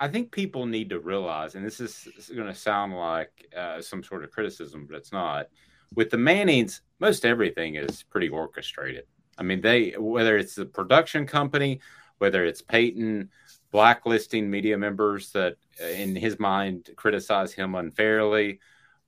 I 0.00 0.08
think 0.08 0.30
people 0.30 0.66
need 0.66 0.90
to 0.90 1.00
realize, 1.00 1.54
and 1.54 1.66
this 1.66 1.80
is, 1.80 2.08
going 2.34 2.46
to 2.46 2.54
sound 2.54 2.94
like 2.94 3.52
uh, 3.56 3.80
some 3.82 4.02
sort 4.02 4.22
of 4.22 4.30
criticism, 4.30 4.86
but 4.88 4.96
it's 4.96 5.12
not. 5.12 5.48
With 5.94 6.10
the 6.10 6.18
Mannings, 6.18 6.82
most 7.00 7.24
everything 7.24 7.74
is 7.74 8.04
pretty 8.04 8.28
orchestrated. 8.28 9.04
I 9.38 9.42
mean, 9.42 9.60
they 9.60 9.94
whether 9.98 10.36
it's 10.36 10.54
the 10.54 10.66
production 10.66 11.26
company, 11.26 11.80
whether 12.18 12.44
it's 12.44 12.62
Peyton 12.62 13.30
blacklisting 13.70 14.50
media 14.50 14.78
members 14.78 15.32
that, 15.32 15.56
uh, 15.82 15.86
in 15.86 16.16
his 16.16 16.38
mind, 16.38 16.90
criticize 16.96 17.52
him 17.52 17.74
unfairly, 17.74 18.60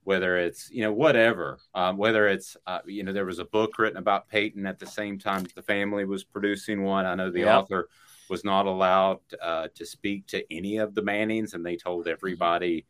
whether 0.03 0.37
it's 0.37 0.69
you 0.71 0.81
know 0.81 0.93
whatever, 0.93 1.59
um, 1.75 1.97
whether 1.97 2.27
it's 2.27 2.57
uh, 2.67 2.79
you 2.85 3.03
know 3.03 3.13
there 3.13 3.25
was 3.25 3.39
a 3.39 3.45
book 3.45 3.77
written 3.77 3.97
about 3.97 4.27
Peyton 4.29 4.65
at 4.65 4.79
the 4.79 4.87
same 4.87 5.19
time 5.19 5.45
the 5.55 5.61
family 5.61 6.05
was 6.05 6.23
producing 6.23 6.83
one. 6.83 7.05
I 7.05 7.15
know 7.15 7.29
the 7.29 7.45
author 7.49 7.89
was 8.29 8.43
not 8.43 8.65
allowed 8.65 9.19
uh, 9.41 9.67
to 9.75 9.85
speak 9.85 10.25
to 10.27 10.43
any 10.53 10.77
of 10.77 10.95
the 10.95 11.01
Mannings, 11.01 11.53
and 11.53 11.65
they 11.65 11.75
told 11.75 12.07
everybody 12.07 12.85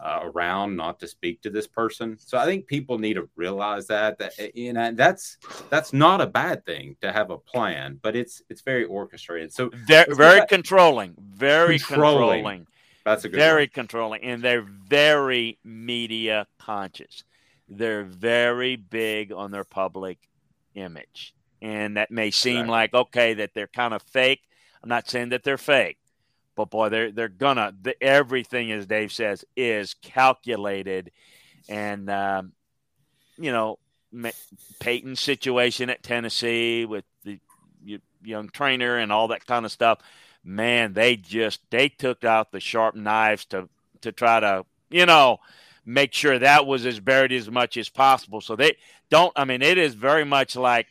uh, 0.00 0.20
around 0.22 0.76
not 0.76 0.98
to 1.00 1.08
speak 1.08 1.40
to 1.42 1.50
this 1.50 1.66
person. 1.66 2.16
So 2.18 2.36
I 2.38 2.44
think 2.44 2.66
people 2.66 2.98
need 2.98 3.14
to 3.14 3.28
realize 3.36 3.86
that 3.86 4.18
that 4.18 4.32
uh, 4.38 4.44
you 4.54 4.72
know 4.72 4.92
that's 4.92 5.38
that's 5.70 5.92
not 5.92 6.20
a 6.20 6.26
bad 6.26 6.64
thing 6.66 6.96
to 7.00 7.12
have 7.12 7.30
a 7.30 7.38
plan, 7.38 7.98
but 8.02 8.14
it's 8.16 8.42
it's 8.50 8.60
very 8.62 8.84
orchestrated. 8.84 9.52
So 9.52 9.70
They're 9.86 10.06
very 10.10 10.40
back- 10.40 10.48
controlling, 10.48 11.14
very 11.18 11.78
Controlling. 11.78 12.38
controlling, 12.42 12.66
that's 13.04 13.24
a 13.24 13.28
good 13.28 13.36
very 13.38 13.62
word. 13.62 13.72
controlling, 13.72 14.22
and 14.24 14.42
they're 14.42 14.66
very 14.88 15.58
media 15.64 16.46
conscious. 16.58 17.24
They're 17.68 18.04
very 18.04 18.76
big 18.76 19.32
on 19.32 19.50
their 19.50 19.64
public 19.64 20.18
image, 20.74 21.34
and 21.62 21.96
that 21.96 22.10
may 22.10 22.30
seem 22.30 22.56
Exactly. 22.66 22.70
like 22.72 22.94
okay 22.94 23.34
that 23.34 23.54
they're 23.54 23.66
kind 23.66 23.94
of 23.94 24.02
fake. 24.02 24.42
I'm 24.82 24.88
not 24.88 25.08
saying 25.08 25.30
that 25.30 25.42
they're 25.42 25.58
fake, 25.58 25.98
but 26.56 26.70
boy, 26.70 26.88
they're 26.88 27.12
they're 27.12 27.28
gonna 27.28 27.74
the, 27.80 28.02
everything, 28.02 28.72
as 28.72 28.86
Dave 28.86 29.12
says, 29.12 29.44
is 29.56 29.94
calculated, 29.94 31.12
and 31.68 32.10
um, 32.10 32.52
you 33.38 33.52
know 33.52 33.78
Peyton's 34.80 35.20
situation 35.20 35.90
at 35.90 36.02
Tennessee 36.02 36.84
with 36.84 37.04
the 37.24 37.38
young 38.22 38.48
trainer 38.48 38.96
and 38.96 39.12
all 39.12 39.28
that 39.28 39.46
kind 39.46 39.64
of 39.64 39.72
stuff. 39.72 40.00
Man, 40.42 40.94
they 40.94 41.16
just 41.16 41.60
they 41.70 41.88
took 41.88 42.24
out 42.24 42.50
the 42.50 42.60
sharp 42.60 42.94
knives 42.94 43.44
to 43.46 43.68
to 44.00 44.10
try 44.10 44.40
to 44.40 44.64
you 44.90 45.06
know 45.06 45.38
make 45.84 46.12
sure 46.12 46.38
that 46.38 46.66
was 46.66 46.86
as 46.86 47.00
buried 47.00 47.32
as 47.32 47.50
much 47.50 47.76
as 47.76 47.88
possible. 47.88 48.40
So 48.40 48.56
they 48.56 48.76
don't. 49.10 49.32
I 49.36 49.44
mean, 49.44 49.62
it 49.62 49.78
is 49.78 49.94
very 49.94 50.24
much 50.24 50.56
like 50.56 50.86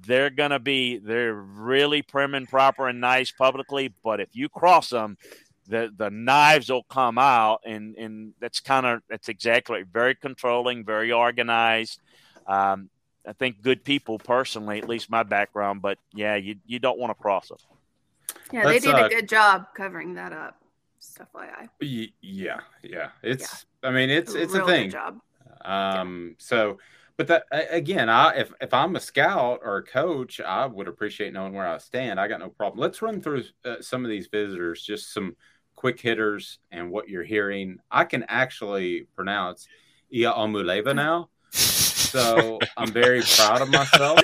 they're 0.00 0.30
gonna 0.30 0.58
be 0.58 0.98
they're 0.98 1.34
really 1.34 2.02
prim 2.02 2.34
and 2.34 2.48
proper 2.48 2.88
and 2.88 3.00
nice 3.00 3.30
publicly, 3.30 3.94
but 4.02 4.20
if 4.20 4.28
you 4.32 4.48
cross 4.48 4.90
them, 4.90 5.16
the 5.68 5.92
the 5.96 6.10
knives 6.10 6.70
will 6.70 6.84
come 6.84 7.18
out, 7.18 7.60
and 7.64 7.96
and 7.96 8.32
that's 8.40 8.60
kind 8.60 8.86
of 8.86 9.02
that's 9.08 9.28
exactly 9.28 9.82
very 9.82 10.14
controlling, 10.14 10.84
very 10.84 11.12
organized. 11.12 12.00
Um, 12.46 12.88
I 13.26 13.32
think 13.32 13.62
good 13.62 13.84
people 13.84 14.18
personally, 14.18 14.78
at 14.78 14.88
least 14.88 15.10
my 15.10 15.22
background, 15.22 15.82
but 15.82 15.98
yeah, 16.12 16.36
you 16.36 16.56
you 16.66 16.78
don't 16.78 16.98
want 16.98 17.10
to 17.10 17.22
cross 17.22 17.48
them. 17.48 17.58
Yeah, 18.52 18.64
Let's, 18.64 18.84
they 18.84 18.92
did 18.92 18.98
uh, 19.00 19.06
a 19.06 19.08
good 19.08 19.28
job 19.28 19.66
covering 19.76 20.14
that 20.14 20.32
up. 20.32 20.58
Stuff 20.98 21.28
FYI. 21.34 21.68
Y- 21.80 22.12
Yeah, 22.20 22.60
yeah. 22.82 23.10
It's. 23.22 23.66
I 23.82 23.90
mean, 23.90 24.08
it's 24.10 24.34
it's 24.34 24.54
a 24.54 24.58
Real 24.58 24.66
good 24.66 24.72
thing. 24.72 24.90
job. 24.90 25.20
Um. 25.64 26.36
So, 26.38 26.78
but 27.16 27.26
that 27.28 27.44
again, 27.50 28.08
I 28.08 28.36
if 28.36 28.52
if 28.60 28.72
I'm 28.74 28.96
a 28.96 29.00
scout 29.00 29.60
or 29.62 29.76
a 29.78 29.82
coach, 29.82 30.40
I 30.40 30.66
would 30.66 30.88
appreciate 30.88 31.32
knowing 31.32 31.52
where 31.52 31.66
I 31.66 31.78
stand. 31.78 32.18
I 32.18 32.28
got 32.28 32.40
no 32.40 32.48
problem. 32.48 32.80
Let's 32.80 33.02
run 33.02 33.20
through 33.20 33.44
uh, 33.64 33.76
some 33.80 34.04
of 34.04 34.10
these 34.10 34.28
visitors, 34.28 34.82
just 34.82 35.12
some 35.12 35.36
quick 35.74 36.00
hitters, 36.00 36.58
and 36.70 36.90
what 36.90 37.08
you're 37.08 37.24
hearing. 37.24 37.78
I 37.90 38.04
can 38.04 38.24
actually 38.28 39.06
pronounce 39.14 39.68
Iamaleava 40.14 40.94
now, 40.94 41.28
so 41.50 42.58
I'm 42.76 42.92
very 42.92 43.22
proud 43.22 43.62
of 43.62 43.70
myself. 43.70 44.20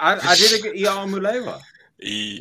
I, 0.00 0.14
I 0.16 0.34
did 0.34 0.58
a 0.58 0.62
good 0.62 0.76
Iamaleava. 0.76 1.60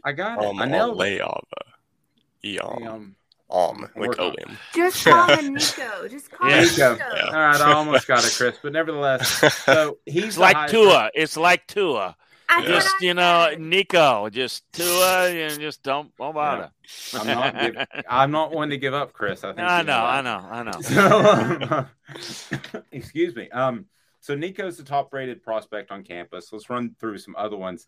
I 0.04 0.12
got 0.12 0.42
it. 0.42 0.56
I 0.58 0.66
nailed 0.66 1.02
it. 1.02 1.22
Leava. 1.22 3.14
E 3.52 3.56
um 3.56 3.82
like 3.82 3.96
Work 3.96 4.20
on 4.20 4.26
Owen. 4.40 4.58
Just 4.76 5.04
call 5.06 5.28
him 5.38 5.54
Nico. 5.54 6.08
Just 6.08 6.32
call 6.32 6.50
Yeah. 6.50 6.62
him 6.62 6.64
Nico. 6.70 6.94
Nico. 6.94 7.06
Yeah. 7.16 7.26
All 7.28 7.34
right, 7.34 7.62
I 7.62 7.74
almost 7.74 8.08
got 8.08 8.26
it, 8.26 8.34
Chris, 8.36 8.58
but 8.62 8.74
nevertheless, 8.74 9.30
so 9.66 9.98
he's 10.06 10.24
It's 10.26 10.38
like 10.38 10.56
highest- 10.56 10.74
Tua. 10.74 11.12
It's 11.14 11.38
like 11.38 11.68
Tua. 11.68 12.16
That's 12.50 12.68
Yeah. 12.68 12.74
what 12.74 12.84
Just 12.84 13.02
you 13.02 13.14
know. 13.14 13.56
Nico. 13.58 14.30
Just 14.30 14.64
Tua. 14.74 15.30
And 15.30 15.60
just 15.60 15.82
don't 15.84 16.16
don't 16.18 16.34
bother. 16.34 16.72
I'm 17.14 17.28
not. 17.28 17.60
Give, 17.60 18.04
I'm 18.10 18.32
not 18.32 18.52
one 18.52 18.70
to 18.70 18.78
give 18.78 18.94
up, 18.94 19.14
Chris. 19.14 19.44
I 19.44 19.54
think 19.54 19.60
I 19.68 19.80
you 19.80 19.86
know. 19.86 19.98
I 20.06 20.22
know. 20.22 20.48
I 20.52 20.64
know. 20.64 20.82
So, 20.82 21.88
um, 22.20 22.84
excuse 22.92 23.36
me. 23.36 23.50
Um, 23.50 23.86
so 24.20 24.36
Nico's 24.36 24.78
the 24.78 24.84
top-rated 24.84 25.44
prospect 25.44 25.92
on 25.92 26.04
campus. 26.04 26.52
Let's 26.52 26.70
run 26.70 26.96
through 27.00 27.18
some 27.18 27.36
other 27.38 27.58
ones. 27.58 27.88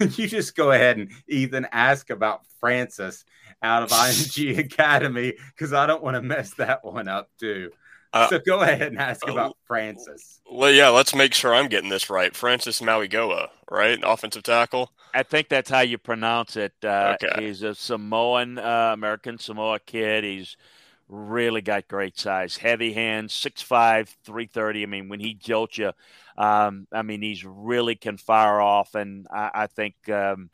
you 0.00 0.28
just 0.28 0.56
go 0.56 0.72
ahead 0.72 0.98
and 0.98 1.10
Ethan 1.28 1.66
ask 1.72 2.10
about 2.10 2.46
Francis 2.60 3.24
out 3.62 3.82
of 3.82 3.90
IMG 3.90 4.58
Academy 4.58 5.34
because 5.48 5.72
I 5.72 5.86
don't 5.86 6.02
want 6.02 6.16
to 6.16 6.22
mess 6.22 6.54
that 6.54 6.84
one 6.84 7.08
up 7.08 7.30
too. 7.38 7.70
Uh, 8.12 8.28
so 8.28 8.38
go 8.38 8.60
ahead 8.60 8.82
and 8.82 8.98
ask 8.98 9.26
oh. 9.26 9.32
about 9.32 9.56
Francis. 9.66 10.40
Well, 10.50 10.70
yeah, 10.70 10.90
let's 10.90 11.14
make 11.14 11.32
sure 11.32 11.54
I'm 11.54 11.68
getting 11.68 11.88
this 11.88 12.10
right. 12.10 12.34
Francis 12.36 12.80
Mauigoa, 12.80 13.48
right? 13.70 13.98
Offensive 14.02 14.42
tackle. 14.42 14.92
I 15.14 15.22
think 15.22 15.48
that's 15.48 15.70
how 15.70 15.80
you 15.80 15.98
pronounce 15.98 16.56
it. 16.56 16.72
Uh, 16.84 17.16
Okay. 17.22 17.46
He's 17.46 17.62
a 17.62 17.74
Samoan, 17.74 18.58
uh, 18.58 18.90
American 18.92 19.38
Samoa 19.38 19.78
kid. 19.78 20.24
He's 20.24 20.56
really 21.08 21.60
got 21.62 21.88
great 21.88 22.18
size, 22.18 22.56
heavy 22.56 22.92
hands, 22.92 23.32
6'5", 23.32 24.08
330. 24.24 24.82
I 24.82 24.86
mean, 24.86 25.08
when 25.08 25.20
he 25.20 25.34
jolts 25.34 25.78
you, 25.78 25.92
um, 26.36 26.86
I 26.92 27.02
mean, 27.02 27.22
he's 27.22 27.44
really 27.44 27.94
can 27.94 28.16
fire 28.16 28.60
off, 28.60 28.94
and 28.94 29.26
I, 29.30 29.50
I 29.54 29.66
think 29.66 29.94
um, 30.08 30.50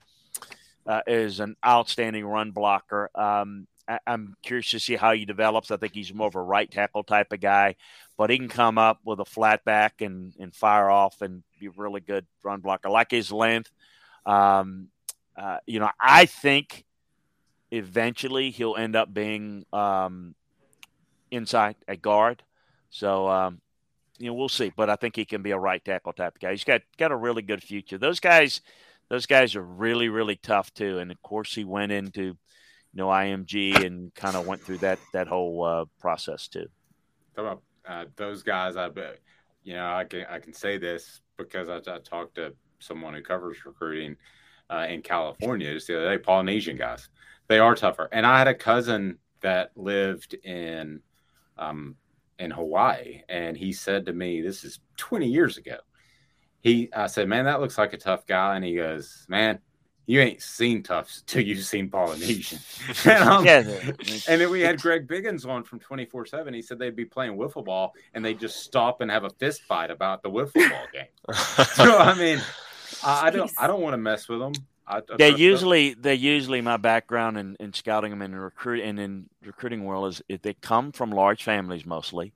uh, 0.87 1.03
is 1.07 1.41
an 1.41 1.57
outstanding 1.65 2.25
run 2.25 2.51
blocker. 2.51 3.11
Um, 3.15 3.67
I, 3.87 3.99
I'm 4.07 4.37
curious 4.43 4.71
to 4.71 4.81
see 4.81 4.97
how 4.97 5.13
he 5.13 5.25
develops. 5.25 5.71
I 5.71 5.77
think 5.77 5.95
he's 5.95 6.13
more 6.13 6.29
of 6.29 6.35
a 6.35 6.43
right 6.43 6.71
tackle 6.71 7.05
type 7.05 7.33
of 7.33 7.41
guy, 7.41 7.77
but 8.17 8.31
he 8.31 8.39
can 8.39 8.49
come 8.49 8.79
up 8.79 9.01
with 9.05 9.21
a 9.21 9.25
flat 9.25 9.65
back 9.65 10.01
and, 10.01 10.35
and 10.39 10.55
fire 10.55 10.91
off 10.91 11.23
and 11.23 11.43
be 11.59 11.67
a 11.67 11.71
really 11.77 12.01
good 12.01 12.27
run 12.43 12.61
blocker. 12.61 12.89
I 12.89 12.93
like 12.93 13.11
his 13.11 13.33
length. 13.33 13.71
Um, 14.27 14.89
uh, 15.37 15.59
you 15.67 15.79
know, 15.79 15.91
I 16.01 16.27
think 16.27 16.85
eventually 17.71 18.51
he'll 18.51 18.77
end 18.77 18.97
up 18.97 19.13
being 19.13 19.65
um, 19.73 20.35
inside 21.31 21.77
a 21.87 21.97
guard. 21.97 22.43
So, 22.91 23.29
um, 23.29 23.61
you 24.19 24.27
know, 24.27 24.35
we'll 24.35 24.49
see. 24.49 24.73
But 24.75 24.91
I 24.91 24.97
think 24.97 25.17
he 25.17 25.25
can 25.25 25.43
be 25.43 25.53
a 25.53 25.59
right 25.59 25.85
tackle 25.85 26.13
type 26.13 26.37
of 26.37 26.41
guy. 26.41 26.51
He's 26.51 26.65
got 26.65 26.83
got 26.97 27.13
a 27.13 27.17
really 27.17 27.43
good 27.43 27.63
future. 27.63 27.99
Those 27.99 28.21
guys, 28.21 28.61
those 29.09 29.27
guys 29.27 29.57
are 29.57 29.63
really 29.63 30.09
really 30.09 30.37
tough 30.37 30.73
too. 30.75 30.99
And 30.99 31.11
of 31.11 31.23
course, 31.23 31.55
he 31.55 31.65
went 31.65 31.93
into 31.93 32.23
you 32.23 32.37
know 32.95 33.09
IMG 33.09 33.85
and 33.85 34.15
kind 34.15 34.37
of 34.37 34.47
went 34.47 34.63
through 34.63 34.79
that 34.79 34.99
that 35.13 35.29
whole 35.29 35.65
uh, 35.65 35.85
process 36.01 36.49
too. 36.49 36.67
About 37.37 37.63
uh, 37.87 38.07
those 38.17 38.43
guys. 38.43 38.77
I 38.77 38.89
bet 38.89 39.19
you 39.63 39.75
know 39.75 39.87
I 39.95 40.05
can 40.05 40.27
I 40.29 40.39
can 40.39 40.53
say 40.53 40.79
this 40.79 41.21
because 41.37 41.69
I, 41.69 41.77
I 41.77 41.99
talked 41.99 42.35
to 42.37 42.55
someone 42.81 43.15
who 43.15 43.23
covers 43.23 43.65
recruiting 43.65 44.17
uh, 44.71 44.87
in 44.89 45.03
California 45.03 45.73
just 45.73 45.87
the 45.87 45.97
other 45.97 46.17
day. 46.17 46.23
Polynesian 46.23 46.77
guys, 46.77 47.09
they 47.49 47.59
are 47.59 47.75
tougher. 47.75 48.09
And 48.13 48.27
I 48.27 48.39
had 48.39 48.49
a 48.49 48.55
cousin 48.55 49.19
that 49.41 49.71
lived 49.77 50.35
in 50.35 51.01
um, 51.57 51.97
in 52.39 52.51
Hawaii, 52.51 53.23
and 53.29 53.57
he 53.57 53.73
said 53.73 54.07
to 54.07 54.13
me, 54.13 54.41
"This 54.41 54.65
is 54.65 54.81
20 54.97 55.27
years 55.27 55.57
ago." 55.57 55.77
He, 56.61 56.89
I 56.95 57.07
said, 57.07 57.29
"Man, 57.29 57.45
that 57.47 57.61
looks 57.61 57.79
like 57.79 57.93
a 57.93 57.99
tough 57.99 58.27
guy," 58.27 58.57
and 58.57 58.65
he 58.65 58.77
goes, 58.77 59.25
"Man." 59.29 59.59
You 60.11 60.21
ain't 60.23 60.41
seen 60.41 60.83
tough 60.83 61.15
till 61.27 61.43
you've 61.43 61.63
seen 61.67 61.91
Polynesian. 61.91 62.59
and, 63.05 63.23
I'm- 63.25 63.45
Yeah. 63.45 63.59
and 64.27 64.41
then 64.41 64.51
we 64.51 64.63
had 64.63 64.81
Greg 64.81 65.07
Biggins 65.07 65.47
on 65.47 65.65
from 65.65 65.81
24 65.81 66.25
7. 66.25 66.55
He 66.55 66.63
said 66.63 66.79
they'd 66.79 66.97
be 66.97 67.05
playing 67.05 67.37
wiffle 67.37 67.63
ball 67.63 67.93
and 68.15 68.25
they'd 68.25 68.41
just 68.41 68.61
stop 68.63 69.03
and 69.03 69.11
have 69.11 69.25
a 69.25 69.29
fist 69.39 69.65
fight 69.65 69.91
about 69.91 70.23
the 70.23 70.31
wiffle 70.31 70.67
ball 70.71 70.87
game. 70.95 71.09
So, 71.75 71.99
I 71.99 72.15
mean, 72.15 72.41
I, 73.05 73.27
I 73.27 73.31
don't 73.31 73.53
I 73.59 73.67
don't 73.67 73.83
want 73.83 73.93
to 73.93 73.99
mess 73.99 74.31
with 74.31 74.39
them. 74.41 74.53
I, 74.89 74.99
I 74.99 75.01
They 75.17 75.29
them. 75.29 75.41
usually, 75.41 75.95
they 75.95 76.15
usually, 76.15 76.61
my 76.61 76.77
background 76.77 77.39
in, 77.39 77.57
in 77.61 77.73
scouting 77.73 78.11
them 78.11 78.23
and 78.23 78.35
in 78.35 78.41
recruit 78.41 78.83
and 78.83 78.99
in 79.01 79.29
recruiting 79.45 79.85
world 79.85 80.09
is 80.13 80.23
if 80.29 80.43
they 80.43 80.55
come 80.55 80.93
from 80.93 81.11
large 81.11 81.43
families 81.45 81.87
mostly. 81.87 82.33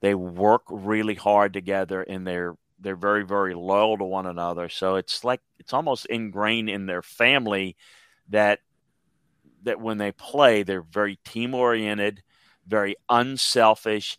They 0.00 0.14
work 0.14 0.62
really 0.68 1.14
hard 1.14 1.52
together 1.52 2.02
and 2.02 2.26
they're 2.26 2.56
they're 2.80 2.96
very 2.96 3.24
very 3.24 3.54
loyal 3.54 3.98
to 3.98 4.04
one 4.04 4.26
another. 4.26 4.68
So 4.68 4.96
it's 4.96 5.24
like 5.24 5.40
it's 5.58 5.72
almost 5.72 6.06
ingrained 6.06 6.68
in 6.70 6.86
their 6.86 7.02
family 7.02 7.76
that 8.30 8.60
that 9.64 9.80
when 9.80 9.98
they 9.98 10.12
play, 10.12 10.62
they're 10.62 10.82
very 10.82 11.16
team 11.24 11.54
oriented, 11.54 12.22
very 12.66 12.96
unselfish, 13.08 14.18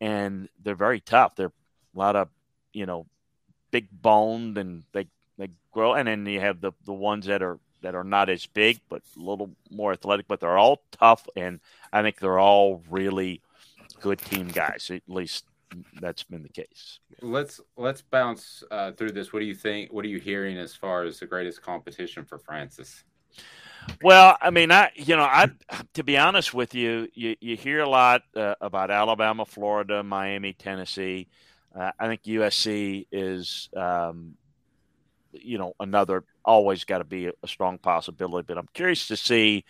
and 0.00 0.48
they're 0.62 0.74
very 0.74 1.00
tough. 1.00 1.34
They're 1.36 1.46
a 1.48 1.98
lot 1.98 2.16
of 2.16 2.28
you 2.72 2.86
know 2.86 3.06
big 3.70 3.88
boned 3.90 4.58
and 4.58 4.84
they 4.92 5.06
they 5.38 5.48
grow 5.72 5.94
and 5.94 6.08
then 6.08 6.26
you 6.26 6.40
have 6.40 6.60
the 6.60 6.72
the 6.84 6.92
ones 6.92 7.26
that 7.26 7.42
are 7.42 7.58
that 7.82 7.94
are 7.94 8.04
not 8.04 8.28
as 8.28 8.46
big 8.46 8.80
but 8.88 9.02
a 9.16 9.20
little 9.20 9.50
more 9.70 9.92
athletic 9.92 10.26
but 10.28 10.40
they're 10.40 10.58
all 10.58 10.82
tough 10.92 11.26
and 11.36 11.60
i 11.92 12.02
think 12.02 12.18
they're 12.18 12.38
all 12.38 12.82
really 12.90 13.40
good 14.00 14.18
team 14.18 14.48
guys 14.48 14.90
at 14.90 15.02
least 15.08 15.44
that's 16.00 16.22
been 16.22 16.42
the 16.42 16.48
case 16.48 17.00
let's 17.22 17.60
let's 17.76 18.02
bounce 18.02 18.64
uh, 18.70 18.92
through 18.92 19.12
this. 19.12 19.32
What 19.32 19.40
do 19.40 19.46
you 19.46 19.54
think? 19.54 19.92
What 19.92 20.04
are 20.04 20.08
you 20.08 20.18
hearing 20.18 20.58
as 20.58 20.74
far 20.74 21.04
as 21.04 21.18
the 21.18 21.26
greatest 21.26 21.62
competition 21.62 22.24
for 22.24 22.38
Francis? 22.38 23.04
Well, 24.02 24.36
I 24.40 24.50
mean, 24.50 24.70
I 24.70 24.90
you 24.94 25.16
know, 25.16 25.22
I 25.22 25.50
to 25.94 26.04
be 26.04 26.18
honest 26.18 26.54
with 26.54 26.74
you, 26.74 27.08
you, 27.14 27.36
you 27.40 27.56
hear 27.56 27.80
a 27.80 27.88
lot 27.88 28.22
uh, 28.36 28.54
about 28.60 28.90
Alabama, 28.90 29.44
Florida, 29.44 30.02
Miami, 30.02 30.52
Tennessee. 30.52 31.28
Uh, 31.74 31.90
I 31.98 32.06
think 32.06 32.22
USC 32.24 33.06
is, 33.10 33.70
um, 33.74 34.34
you 35.32 35.58
know, 35.58 35.74
another 35.80 36.24
always 36.44 36.84
got 36.84 36.98
to 36.98 37.04
be 37.04 37.26
a, 37.26 37.32
strong 37.46 37.78
possibility. 37.78 38.44
But 38.46 38.58
I'm 38.58 38.68
curious 38.72 39.08
to 39.08 39.16
see 39.16 39.64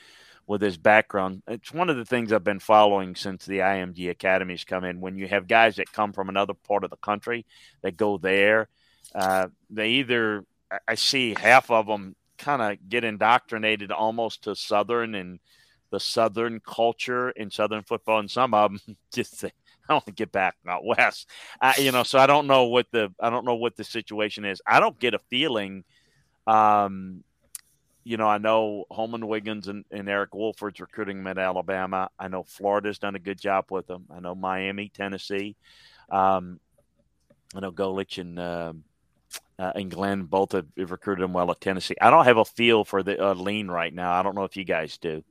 with 0.46 0.60
his 0.60 0.76
background. 0.76 1.42
It's 1.46 1.72
one 1.72 1.88
of 1.88 1.96
the 1.96 2.04
things 2.04 2.32
I've 2.32 2.44
been 2.44 2.58
following 2.58 3.14
since 3.14 3.46
the 3.46 3.58
IMG 3.58 4.10
academies 4.10 4.64
come 4.64 4.84
in. 4.84 5.00
When 5.00 5.16
you 5.16 5.28
have 5.28 5.46
guys 5.46 5.76
that 5.76 5.92
come 5.92 6.12
from 6.12 6.28
another 6.28 6.54
part 6.54 6.84
of 6.84 6.90
the 6.90 6.96
country 6.96 7.46
that 7.82 7.96
go 7.96 8.18
there, 8.18 8.68
uh, 9.14 9.48
they 9.70 9.90
either 9.90 10.44
I 10.88 10.94
see 10.94 11.34
half 11.38 11.70
of 11.70 11.86
them 11.86 12.16
kind 12.38 12.62
of 12.62 12.88
get 12.88 13.04
indoctrinated 13.04 13.92
almost 13.92 14.44
to 14.44 14.56
Southern 14.56 15.14
and 15.14 15.38
the 15.90 16.00
Southern 16.00 16.60
culture 16.60 17.30
in 17.30 17.50
Southern 17.50 17.82
football, 17.82 18.18
and 18.18 18.30
some 18.30 18.54
of 18.54 18.72
them 18.72 18.96
just 19.12 19.44
"I 19.88 19.94
want 19.94 20.06
to 20.06 20.12
get 20.12 20.32
back 20.32 20.56
out 20.66 20.84
west." 20.84 21.28
I, 21.60 21.76
you 21.78 21.92
know, 21.92 22.02
so 22.02 22.18
I 22.18 22.26
don't 22.26 22.46
know 22.46 22.64
what 22.64 22.86
the 22.90 23.12
I 23.20 23.30
don't 23.30 23.44
know 23.44 23.54
what 23.54 23.76
the 23.76 23.84
situation 23.84 24.44
is. 24.44 24.60
I 24.66 24.80
don't 24.80 24.98
get 24.98 25.14
a 25.14 25.18
feeling. 25.18 25.84
Um, 26.46 27.24
you 28.04 28.16
know, 28.16 28.26
I 28.26 28.38
know 28.38 28.84
Holman 28.90 29.26
Wiggins 29.28 29.68
and, 29.68 29.84
and 29.90 30.08
Eric 30.08 30.34
Wolford's 30.34 30.80
recruiting 30.80 31.18
them 31.18 31.26
at 31.28 31.38
Alabama. 31.38 32.10
I 32.18 32.28
know 32.28 32.42
Florida's 32.42 32.98
done 32.98 33.14
a 33.14 33.20
good 33.20 33.40
job 33.40 33.66
with 33.70 33.86
them. 33.86 34.06
I 34.10 34.18
know 34.18 34.34
Miami, 34.34 34.88
Tennessee. 34.88 35.54
Um, 36.10 36.58
I 37.54 37.60
know 37.60 37.70
Golich 37.70 38.18
and 38.18 38.38
uh, 38.38 38.72
uh, 39.58 39.72
and 39.74 39.90
Glenn 39.90 40.24
both 40.24 40.52
have, 40.52 40.66
recruited 40.76 41.24
him 41.24 41.32
well 41.32 41.50
at 41.50 41.60
Tennessee. 41.60 41.94
I 42.00 42.10
don't 42.10 42.24
have 42.24 42.38
a 42.38 42.44
feel 42.44 42.84
for 42.84 43.02
the 43.02 43.22
uh, 43.24 43.34
lean 43.34 43.68
right 43.68 43.94
now. 43.94 44.12
I 44.12 44.22
don't 44.22 44.34
know 44.34 44.44
if 44.44 44.56
you 44.56 44.64
guys 44.64 44.98
do. 44.98 45.22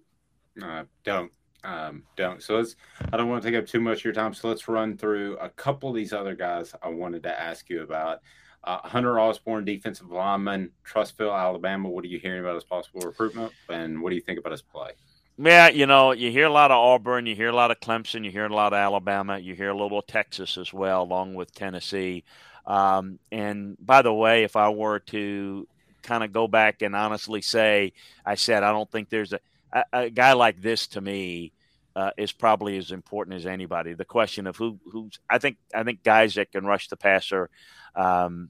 Uh, 0.62 0.84
don't 1.04 1.32
um, 1.64 2.03
don't. 2.16 2.41
So 2.41 2.57
let's. 2.57 2.76
I 3.12 3.18
don't 3.18 3.30
want 3.30 3.43
to 3.43 3.51
take 3.51 3.59
up 3.59 3.68
too 3.68 3.80
much 3.80 3.99
of 3.99 4.05
your 4.05 4.14
time. 4.14 4.34
So 4.34 4.47
let's 4.47 4.68
run 4.68 4.97
through 4.97 5.38
a 5.38 5.49
couple 5.49 5.89
of 5.89 5.95
these 5.95 6.14
other 6.14 6.36
guys 6.36 6.74
I 6.82 6.89
wanted 6.89 7.24
to 7.24 7.39
ask 7.39 7.70
you 7.70 7.84
about. 7.84 8.20
Uh, 8.64 8.78
Hunter 8.88 9.20
Osborne, 9.20 9.66
defensive 9.66 10.12
lineman, 10.12 10.72
Trussville, 10.86 11.36
Alabama. 11.36 11.89
What 11.89 12.03
are 12.03 12.09
you 12.09 12.20
hearing 12.20 12.41
about 12.41 12.55
his 12.55 12.64
possible 12.64 13.01
recruitment, 13.01 13.51
and 13.70 14.01
what 14.01 14.09
do 14.09 14.16
you 14.16 14.22
think 14.22 14.39
about 14.39 14.51
his 14.51 14.62
play? 14.62 14.91
Yeah, 15.38 15.70
you 15.70 15.88
know, 15.88 16.12
you 16.12 16.30
hear 16.30 16.45
a 16.45 16.51
lot 16.51 16.70
of 16.70 16.78
Auburn, 16.78 17.26
you 17.26 17.36
hear 17.36 17.49
a 17.49 17.55
lot 17.55 17.72
of 17.72 17.80
Clemson, 17.80 18.24
you 18.24 18.30
hear 18.30 18.45
a 18.45 18.53
lot 18.53 18.74
of 18.74 18.78
Alabama, 18.78 19.39
you 19.39 19.55
hear 19.55 19.70
a 19.70 19.74
little 19.76 19.97
of 19.97 20.05
Texas 20.05 20.57
as 20.57 20.72
well, 20.72 21.01
along 21.01 21.34
with 21.34 21.51
Tennessee. 21.55 22.24
Um, 22.68 23.18
and 23.32 23.76
by 23.84 24.03
the 24.03 24.14
way, 24.14 24.43
if 24.43 24.55
I 24.55 24.70
were 24.70 24.99
to 24.99 25.68
kind 26.03 26.24
of 26.24 26.32
go 26.32 26.47
back 26.47 26.82
and 26.84 26.95
honestly 26.95 27.41
say, 27.41 27.93
I 28.24 28.36
said 28.36 28.62
I 28.62 28.72
don't 28.72 28.91
think 28.91 29.09
there's 29.09 29.34
a, 29.34 29.39
a, 29.74 29.84
a 29.93 30.09
guy 30.09 30.34
like 30.34 30.61
this 30.61 30.88
to 30.88 31.01
me 31.01 31.53
uh, 31.95 32.11
is 32.17 32.32
probably 32.32 32.78
as 32.78 32.91
important 32.91 33.36
as 33.36 33.45
anybody. 33.45 33.93
The 33.93 34.05
question 34.05 34.47
of 34.47 34.55
who 34.55 34.80
who's 34.91 35.19
I 35.30 35.38
think 35.38 35.57
I 35.74 35.84
think 35.84 36.03
guys 36.03 36.36
that 36.36 36.51
can 36.51 36.65
rush 36.65 36.88
the 36.88 36.97
passer 36.97 37.49
um, 37.95 38.49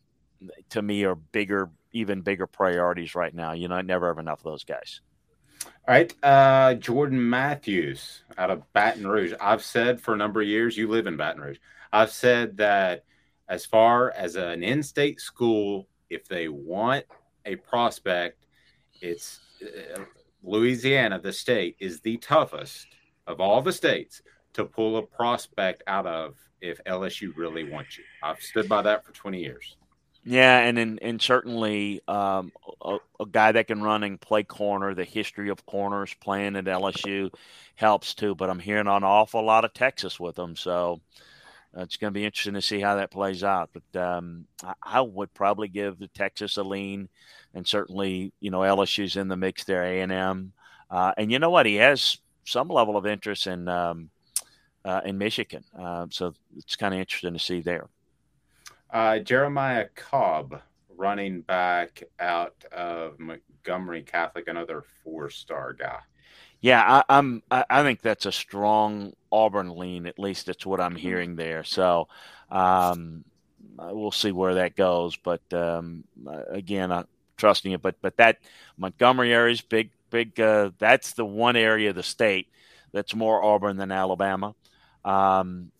to 0.70 0.82
me 0.82 1.04
are 1.06 1.16
bigger, 1.16 1.70
even 1.92 2.22
bigger 2.22 2.48
priorities 2.48 3.16
right 3.16 3.34
now. 3.34 3.54
You 3.54 3.68
know, 3.68 3.76
I 3.76 3.82
never 3.82 4.08
have 4.08 4.20
enough 4.20 4.40
of 4.40 4.46
those 4.46 4.64
guys. 4.64 5.02
All 5.88 5.94
right, 5.96 6.14
uh, 6.24 6.76
Jordan 6.76 7.30
Matthews 7.30 8.24
out 8.38 8.50
of 8.50 8.72
Baton 8.74 9.06
Rouge. 9.06 9.34
I've 9.40 9.64
said 9.64 10.02
for 10.02 10.14
a 10.14 10.18
number 10.18 10.42
of 10.42 10.48
years, 10.48 10.78
you 10.78 10.88
live 10.88 11.08
in 11.08 11.18
Baton 11.18 11.42
Rouge. 11.42 11.58
I've 11.92 12.12
said 12.12 12.58
that 12.58 13.04
as 13.48 13.66
far 13.66 14.12
as 14.12 14.36
an 14.36 14.64
in-state 14.64 15.20
school, 15.20 15.88
if 16.10 16.28
they 16.28 16.48
want 16.48 17.06
a 17.46 17.58
prospect, 17.58 18.46
it's 19.02 19.40
uh, 19.62 20.02
Louisiana, 20.44 21.20
the 21.20 21.34
state, 21.34 21.76
is 21.80 22.02
the 22.02 22.18
toughest 22.18 22.88
of 23.28 23.40
all 23.40 23.62
the 23.62 23.72
states 23.72 24.22
to 24.54 24.66
pull 24.66 24.98
a 24.98 25.04
prospect 25.04 25.84
out 25.88 26.06
of 26.06 26.36
if 26.62 26.84
LSU 26.86 27.36
really 27.36 27.70
wants 27.70 27.98
you. 27.98 28.04
I've 28.24 28.42
stood 28.42 28.68
by 28.68 28.82
that 28.84 29.06
for 29.06 29.12
20 29.14 29.40
years. 29.40 29.78
Yeah, 30.24 30.60
and 30.60 30.78
and, 30.78 31.02
and 31.02 31.20
certainly 31.20 32.02
um, 32.08 32.52
a, 32.84 32.98
a, 33.20 33.26
guy 33.26 33.54
that 33.54 33.66
can 33.66 33.82
run 33.82 34.04
and 34.04 34.22
play 34.22 34.44
corner, 34.44 34.94
the 34.94 35.04
history 35.04 35.50
of 35.50 35.66
corners 35.66 36.16
playing 36.20 36.56
at 36.56 36.66
LSU 36.66 37.34
helps 37.74 38.14
too. 38.14 38.36
But 38.36 38.52
I'm 38.52 38.60
hearing 38.60 38.86
an 38.86 39.04
awful 39.04 39.44
lot 39.44 39.66
of 39.66 39.74
Texas 39.74 40.20
with 40.20 40.36
them, 40.36 40.56
so 40.56 41.02
uh, 41.76 41.82
it's 41.82 41.98
going 41.98 42.14
to 42.14 42.18
be 42.18 42.26
interesting 42.26 42.54
to 42.54 42.62
see 42.62 42.80
how 42.80 42.96
that 42.96 43.12
plays 43.12 43.44
out. 43.44 43.70
But 43.74 44.02
um, 44.02 44.46
I, 44.64 44.74
I, 44.84 45.02
would 45.02 45.34
probably 45.34 45.68
give 45.68 45.98
the 45.98 46.08
Texas 46.10 46.58
a 46.58 46.64
lean, 46.64 47.10
and 47.54 47.66
certainly 47.66 48.34
you 48.40 48.52
know 48.52 48.60
LSU's 48.60 49.16
in 49.16 49.28
the 49.28 49.38
mix 49.38 49.64
there, 49.64 49.84
A 49.84 50.02
and 50.02 50.12
M, 50.12 50.54
uh, 50.90 51.14
and 51.18 51.32
you 51.32 51.40
know 51.40 51.50
what? 51.50 51.66
He 51.66 51.76
has 51.76 52.18
some 52.46 52.68
level 52.68 52.98
of 52.98 53.06
interest 53.06 53.48
in 53.48 53.68
um, 53.68 54.10
uh, 54.84 55.02
in 55.06 55.18
Michigan, 55.18 55.64
uh, 55.78 56.08
so 56.10 56.34
it's 56.58 56.76
kind 56.76 56.94
of 56.94 57.00
interesting 57.00 57.34
to 57.34 57.40
see 57.40 57.62
there. 57.62 57.88
Uh, 58.90 59.20
Jeremiah 59.20 59.88
Cobb, 59.96 60.62
running 60.98 61.42
back 61.42 62.04
out 62.20 62.66
of 62.74 63.18
Montgomery 63.20 64.04
Catholic, 64.04 64.50
another 64.50 64.84
four-star 65.04 65.74
guy. 65.74 66.00
Yeah, 66.60 67.04
I, 67.10 67.18
am 67.18 67.42
I, 67.50 67.66
I, 67.70 67.84
think 67.84 68.02
that's 68.02 68.26
a 68.26 68.32
strong 68.32 69.14
Auburn 69.32 69.78
lean. 69.78 70.06
At 70.08 70.20
least 70.20 70.46
that's 70.48 70.66
what 70.66 70.82
I'm 70.82 70.96
hearing 70.96 71.36
there. 71.36 71.64
So 71.64 72.08
um, 72.50 73.24
we'll 73.78 74.12
see 74.12 74.32
where 74.32 74.56
that 74.56 74.76
goes. 74.76 75.16
But 75.18 75.42
um, 75.54 76.04
again, 76.50 76.92
I'm 76.92 77.08
trusting 77.38 77.72
it. 77.72 77.82
But 77.82 77.96
but 78.02 78.18
that 78.18 78.40
Montgomery 78.78 79.34
area 79.34 79.54
is 79.54 79.62
big. 79.62 79.92
Big. 80.10 80.40
Uh, 80.40 80.72
that's 80.78 81.14
the 81.14 81.26
one 81.26 81.56
area 81.56 81.90
of 81.90 81.96
the 81.96 82.04
state 82.04 82.50
that's 82.92 83.16
more 83.16 83.44
Auburn 83.44 83.78
than 83.78 83.92
Alabama. 83.92 84.54
Um, 85.06 85.72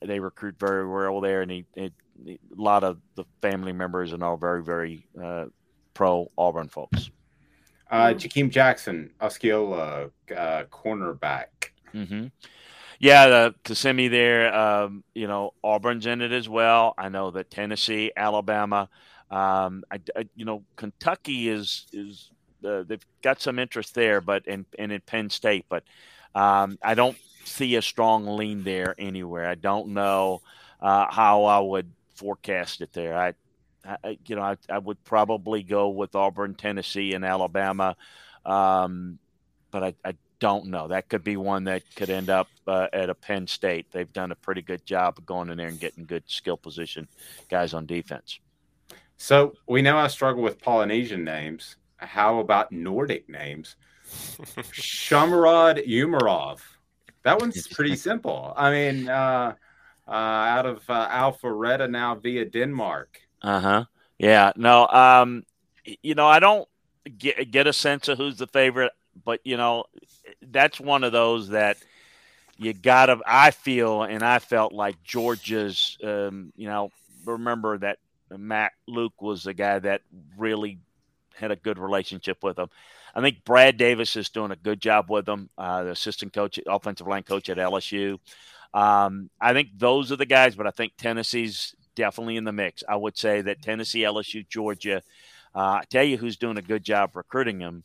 they 0.00 0.20
recruit 0.20 0.56
very 0.58 0.88
well 0.88 1.20
there, 1.20 1.42
and 1.42 1.50
he, 1.50 1.66
he 1.74 1.92
a 2.26 2.38
lot 2.56 2.84
of 2.84 2.98
the 3.14 3.24
family 3.42 3.72
members 3.72 4.12
are 4.12 4.24
all 4.24 4.36
very, 4.36 4.62
very 4.62 5.06
uh, 5.22 5.46
pro 5.92 6.30
Auburn 6.38 6.68
folks. 6.68 7.10
Uh, 7.90 8.08
Jakeem 8.08 8.50
Jackson, 8.50 9.10
Osceola, 9.20 10.10
uh, 10.36 10.64
cornerback. 10.70 11.46
Mm-hmm. 11.94 12.26
Yeah, 13.04 13.26
the 13.26 13.54
Kissimmee 13.64 14.08
there. 14.08 14.54
Um, 14.54 15.04
you 15.14 15.26
know, 15.26 15.52
Auburn's 15.62 16.06
in 16.06 16.22
it 16.22 16.32
as 16.32 16.48
well. 16.48 16.94
I 16.96 17.10
know 17.10 17.32
that 17.32 17.50
Tennessee, 17.50 18.10
Alabama, 18.16 18.88
um, 19.30 19.84
I, 19.90 20.00
I, 20.16 20.26
you 20.34 20.46
know, 20.46 20.62
Kentucky 20.76 21.50
is 21.50 21.86
is 21.92 22.30
uh, 22.66 22.82
they've 22.84 23.04
got 23.20 23.42
some 23.42 23.58
interest 23.58 23.94
there, 23.94 24.22
but 24.22 24.46
in 24.46 24.64
and 24.78 24.90
in 24.90 25.02
Penn 25.02 25.28
State, 25.28 25.66
but 25.68 25.84
um, 26.34 26.78
I 26.82 26.94
don't 26.94 27.18
see 27.44 27.76
a 27.76 27.82
strong 27.82 28.38
lean 28.38 28.64
there 28.64 28.94
anywhere. 28.98 29.50
I 29.50 29.54
don't 29.54 29.88
know 29.88 30.40
uh, 30.80 31.12
how 31.12 31.44
I 31.44 31.58
would 31.58 31.90
forecast 32.14 32.80
it 32.80 32.94
there. 32.94 33.18
I, 33.18 33.34
I 33.84 34.16
you 34.24 34.36
know, 34.36 34.40
I, 34.40 34.56
I, 34.70 34.78
would 34.78 35.04
probably 35.04 35.62
go 35.62 35.90
with 35.90 36.14
Auburn, 36.14 36.54
Tennessee, 36.54 37.12
and 37.12 37.22
Alabama, 37.22 37.96
um, 38.46 39.18
but 39.70 39.84
I, 39.84 39.94
I, 40.02 40.14
don't 40.44 40.66
know. 40.66 40.88
That 40.88 41.08
could 41.08 41.24
be 41.24 41.38
one 41.38 41.64
that 41.64 41.82
could 41.96 42.10
end 42.10 42.28
up 42.28 42.48
uh, 42.66 42.88
at 42.92 43.08
a 43.08 43.14
Penn 43.14 43.46
State. 43.46 43.86
They've 43.90 44.12
done 44.12 44.30
a 44.30 44.34
pretty 44.34 44.60
good 44.60 44.84
job 44.84 45.16
of 45.16 45.24
going 45.24 45.48
in 45.48 45.56
there 45.56 45.68
and 45.68 45.80
getting 45.80 46.04
good 46.04 46.24
skill 46.26 46.58
position 46.58 47.08
guys 47.48 47.72
on 47.72 47.86
defense. 47.86 48.40
So 49.16 49.54
we 49.66 49.80
know 49.80 49.96
I 49.96 50.08
struggle 50.08 50.42
with 50.42 50.60
Polynesian 50.60 51.24
names. 51.24 51.76
How 51.96 52.40
about 52.40 52.72
Nordic 52.72 53.26
names? 53.26 53.76
Shamarad 54.06 55.88
Umarov. 55.88 56.60
That 57.22 57.40
one's 57.40 57.66
pretty 57.66 57.96
simple. 57.96 58.52
I 58.54 58.70
mean, 58.70 59.08
uh, 59.08 59.54
uh, 60.06 60.10
out 60.10 60.66
of 60.66 60.82
uh, 60.90 61.08
Alpharetta 61.08 61.88
now 61.88 62.16
via 62.16 62.44
Denmark. 62.44 63.18
Uh 63.40 63.60
huh. 63.60 63.84
Yeah. 64.18 64.52
No. 64.56 64.86
Um. 64.88 65.44
You 66.02 66.14
know, 66.14 66.26
I 66.26 66.38
don't 66.38 66.68
get 67.16 67.50
get 67.50 67.66
a 67.66 67.72
sense 67.72 68.08
of 68.08 68.18
who's 68.18 68.36
the 68.36 68.46
favorite, 68.46 68.92
but 69.24 69.40
you 69.44 69.56
know, 69.56 69.84
that's 70.42 70.80
one 70.80 71.04
of 71.04 71.12
those 71.12 71.48
that 71.50 71.76
you 72.56 72.72
gotta. 72.72 73.18
I 73.26 73.50
feel 73.50 74.02
and 74.02 74.22
I 74.22 74.38
felt 74.38 74.72
like 74.72 75.02
Georgia's. 75.02 75.98
Um. 76.02 76.52
You 76.56 76.68
know, 76.68 76.90
remember 77.24 77.78
that 77.78 77.98
Matt 78.36 78.72
Luke 78.86 79.20
was 79.20 79.44
the 79.44 79.54
guy 79.54 79.78
that 79.78 80.02
really 80.36 80.78
had 81.34 81.50
a 81.50 81.56
good 81.56 81.78
relationship 81.78 82.42
with 82.42 82.58
him. 82.58 82.68
I 83.14 83.20
think 83.20 83.44
Brad 83.44 83.76
Davis 83.76 84.16
is 84.16 84.28
doing 84.28 84.50
a 84.50 84.56
good 84.56 84.80
job 84.80 85.08
with 85.08 85.26
them, 85.26 85.48
uh, 85.56 85.84
the 85.84 85.90
assistant 85.90 86.32
coach, 86.32 86.58
offensive 86.66 87.06
line 87.06 87.22
coach 87.22 87.48
at 87.48 87.58
LSU. 87.58 88.18
Um, 88.72 89.30
I 89.40 89.52
think 89.52 89.68
those 89.76 90.10
are 90.10 90.16
the 90.16 90.26
guys, 90.26 90.56
but 90.56 90.66
I 90.66 90.70
think 90.70 90.94
Tennessee's 90.96 91.76
definitely 91.94 92.36
in 92.36 92.44
the 92.44 92.52
mix. 92.52 92.82
I 92.88 92.96
would 92.96 93.16
say 93.16 93.40
that 93.42 93.62
Tennessee, 93.62 94.00
LSU, 94.00 94.46
Georgia. 94.48 95.02
Uh, 95.54 95.78
I 95.80 95.82
tell 95.88 96.02
you 96.02 96.16
who's 96.16 96.36
doing 96.36 96.58
a 96.58 96.62
good 96.62 96.82
job 96.82 97.14
recruiting 97.14 97.58
them. 97.58 97.84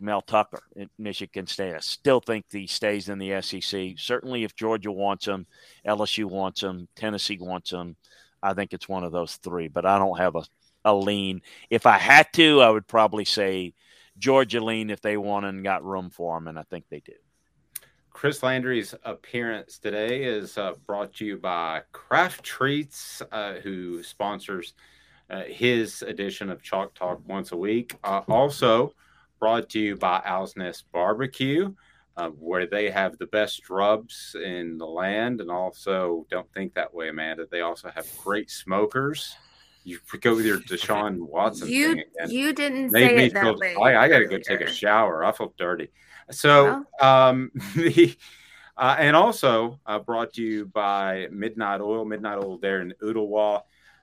Mel 0.00 0.22
Tucker 0.22 0.62
at 0.78 0.88
Michigan 0.98 1.46
State. 1.46 1.74
I 1.74 1.80
still 1.80 2.20
think 2.20 2.46
he 2.50 2.66
stays 2.66 3.08
in 3.08 3.18
the 3.18 3.40
SEC. 3.42 3.94
Certainly, 3.96 4.44
if 4.44 4.54
Georgia 4.54 4.92
wants 4.92 5.26
him, 5.26 5.46
LSU 5.86 6.24
wants 6.24 6.62
him, 6.62 6.88
Tennessee 6.96 7.38
wants 7.40 7.70
him. 7.70 7.96
I 8.42 8.54
think 8.54 8.72
it's 8.72 8.88
one 8.88 9.04
of 9.04 9.12
those 9.12 9.36
three, 9.36 9.68
but 9.68 9.86
I 9.86 9.98
don't 9.98 10.18
have 10.18 10.36
a, 10.36 10.44
a 10.84 10.94
lean. 10.94 11.42
If 11.70 11.86
I 11.86 11.98
had 11.98 12.26
to, 12.34 12.60
I 12.60 12.70
would 12.70 12.88
probably 12.88 13.24
say 13.24 13.74
Georgia 14.18 14.62
lean 14.62 14.90
if 14.90 15.00
they 15.00 15.16
want 15.16 15.46
and 15.46 15.62
got 15.64 15.84
room 15.84 16.10
for 16.10 16.36
them, 16.36 16.48
and 16.48 16.58
I 16.58 16.64
think 16.64 16.86
they 16.88 17.00
do. 17.00 17.12
Chris 18.10 18.42
Landry's 18.42 18.94
appearance 19.04 19.78
today 19.78 20.24
is 20.24 20.58
uh, 20.58 20.74
brought 20.86 21.14
to 21.14 21.24
you 21.24 21.38
by 21.38 21.82
Craft 21.92 22.44
Treats, 22.44 23.22
uh, 23.32 23.54
who 23.54 24.02
sponsors 24.02 24.74
uh, 25.30 25.42
his 25.44 26.02
edition 26.02 26.50
of 26.50 26.62
Chalk 26.62 26.94
Talk 26.94 27.20
once 27.26 27.52
a 27.52 27.56
week. 27.56 27.96
Uh, 28.04 28.20
also 28.28 28.94
brought 29.42 29.68
to 29.68 29.80
you 29.80 29.96
by 29.96 30.22
Owl's 30.24 30.54
Nest 30.56 30.84
Barbecue, 30.92 31.74
uh, 32.16 32.28
where 32.28 32.64
they 32.64 32.88
have 32.90 33.18
the 33.18 33.26
best 33.26 33.68
rubs 33.68 34.36
in 34.40 34.78
the 34.78 34.86
land. 34.86 35.40
And 35.40 35.50
also, 35.50 36.24
don't 36.30 36.46
think 36.54 36.74
that 36.74 36.94
way, 36.94 37.08
Amanda. 37.08 37.46
They 37.50 37.62
also 37.62 37.90
have 37.90 38.06
great 38.22 38.52
smokers. 38.52 39.34
You 39.82 39.98
go 40.20 40.36
with 40.36 40.46
your 40.46 40.60
Deshaun 40.60 41.18
Watson 41.18 41.66
You 41.68 41.94
thing 41.94 42.04
again. 42.20 42.30
you 42.30 42.52
didn't 42.52 42.92
Made 42.92 43.08
say 43.08 43.16
me 43.16 43.24
it 43.24 43.34
that 43.34 43.42
feel- 43.42 43.58
way. 43.58 43.74
I, 43.74 44.04
I 44.04 44.08
got 44.08 44.20
to 44.20 44.26
go 44.26 44.38
take 44.38 44.60
a 44.60 44.70
shower. 44.72 45.24
I 45.24 45.32
feel 45.32 45.52
dirty. 45.58 45.88
So, 46.30 46.84
um, 47.00 47.50
the 47.74 48.16
uh, 48.76 48.94
and 48.96 49.16
also 49.16 49.80
uh, 49.86 49.98
brought 49.98 50.34
to 50.34 50.42
you 50.42 50.66
by 50.66 51.26
Midnight 51.32 51.80
Oil, 51.80 52.04
Midnight 52.04 52.38
Oil 52.38 52.58
there 52.58 52.80
in 52.80 52.94
Ooltewah. 53.02 53.62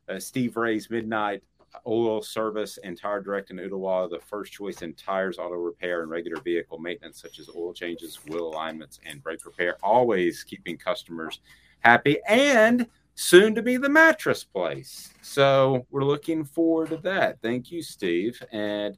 Uh, 0.10 0.20
Steve 0.20 0.58
Ray's 0.58 0.90
Midnight 0.90 1.44
Oil 1.88 2.22
Service 2.22 2.78
and 2.84 2.98
Tire 2.98 3.22
Direct 3.22 3.52
in 3.52 3.58
Ooltewah, 3.58 4.10
the 4.10 4.20
first 4.20 4.52
choice 4.54 4.82
in 4.82 4.94
tires, 4.94 5.38
auto 5.38 5.56
repair, 5.56 6.02
and 6.02 6.12
regular 6.12 6.42
vehicle 6.42 6.80
maintenance, 6.80 7.22
such 7.22 7.40
as 7.40 7.50
oil 7.56 7.74
changes, 7.74 8.20
wheel 8.28 8.48
alignments, 8.48 9.00
and 9.06 9.24
brake 9.24 9.46
repair. 9.46 9.78
Always 9.84 10.44
keeping 10.44 10.78
customers 10.78 11.40
happy 11.80 12.18
and 12.28 12.88
soon 13.16 13.54
to 13.56 13.62
be 13.62 13.78
the 13.78 13.90
mattress 13.90 14.44
place. 14.44 15.14
So 15.22 15.86
we're 15.92 16.04
looking 16.04 16.46
forward 16.46 16.90
to 16.90 16.98
that. 16.98 17.42
Thank 17.42 17.72
you, 17.72 17.82
Steve. 17.82 18.42
And 18.52 18.98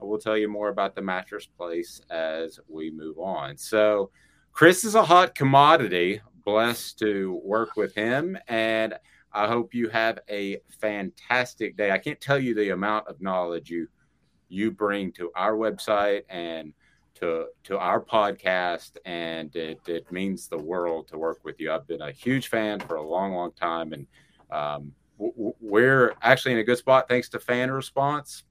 I 0.00 0.04
will 0.04 0.18
tell 0.18 0.36
you 0.36 0.48
more 0.48 0.68
about 0.68 0.94
the 0.94 1.02
mattress 1.02 1.46
place 1.46 2.00
as 2.10 2.60
we 2.68 2.90
move 2.90 3.18
on. 3.18 3.56
So, 3.56 4.10
Chris 4.52 4.84
is 4.84 4.94
a 4.94 5.04
hot 5.04 5.34
commodity. 5.34 6.20
Blessed 6.44 6.98
to 7.00 7.40
work 7.44 7.76
with 7.76 7.94
him. 7.94 8.38
And 8.48 8.94
I 9.36 9.46
hope 9.46 9.74
you 9.74 9.90
have 9.90 10.18
a 10.30 10.58
fantastic 10.80 11.76
day. 11.76 11.90
I 11.90 11.98
can't 11.98 12.20
tell 12.20 12.38
you 12.38 12.54
the 12.54 12.70
amount 12.70 13.06
of 13.06 13.20
knowledge 13.20 13.70
you 13.70 13.86
you 14.48 14.70
bring 14.70 15.12
to 15.12 15.30
our 15.36 15.52
website 15.52 16.22
and 16.28 16.72
to 17.16 17.46
to 17.64 17.78
our 17.78 18.00
podcast 18.00 18.96
and 19.04 19.54
it, 19.56 19.80
it 19.86 20.10
means 20.12 20.48
the 20.48 20.56
world 20.58 21.08
to 21.08 21.18
work 21.18 21.40
with 21.44 21.58
you 21.58 21.72
i've 21.72 21.86
been 21.86 22.02
a 22.02 22.12
huge 22.12 22.48
fan 22.48 22.78
for 22.78 22.96
a 22.96 23.02
long 23.02 23.32
long 23.32 23.50
time 23.52 23.92
and 23.92 24.06
um, 24.50 24.92
we're 25.18 26.14
actually 26.22 26.52
in 26.52 26.58
a 26.58 26.64
good 26.64 26.78
spot 26.78 27.08
thanks 27.08 27.28
to 27.28 27.40
fan 27.40 27.70
response 27.70 28.44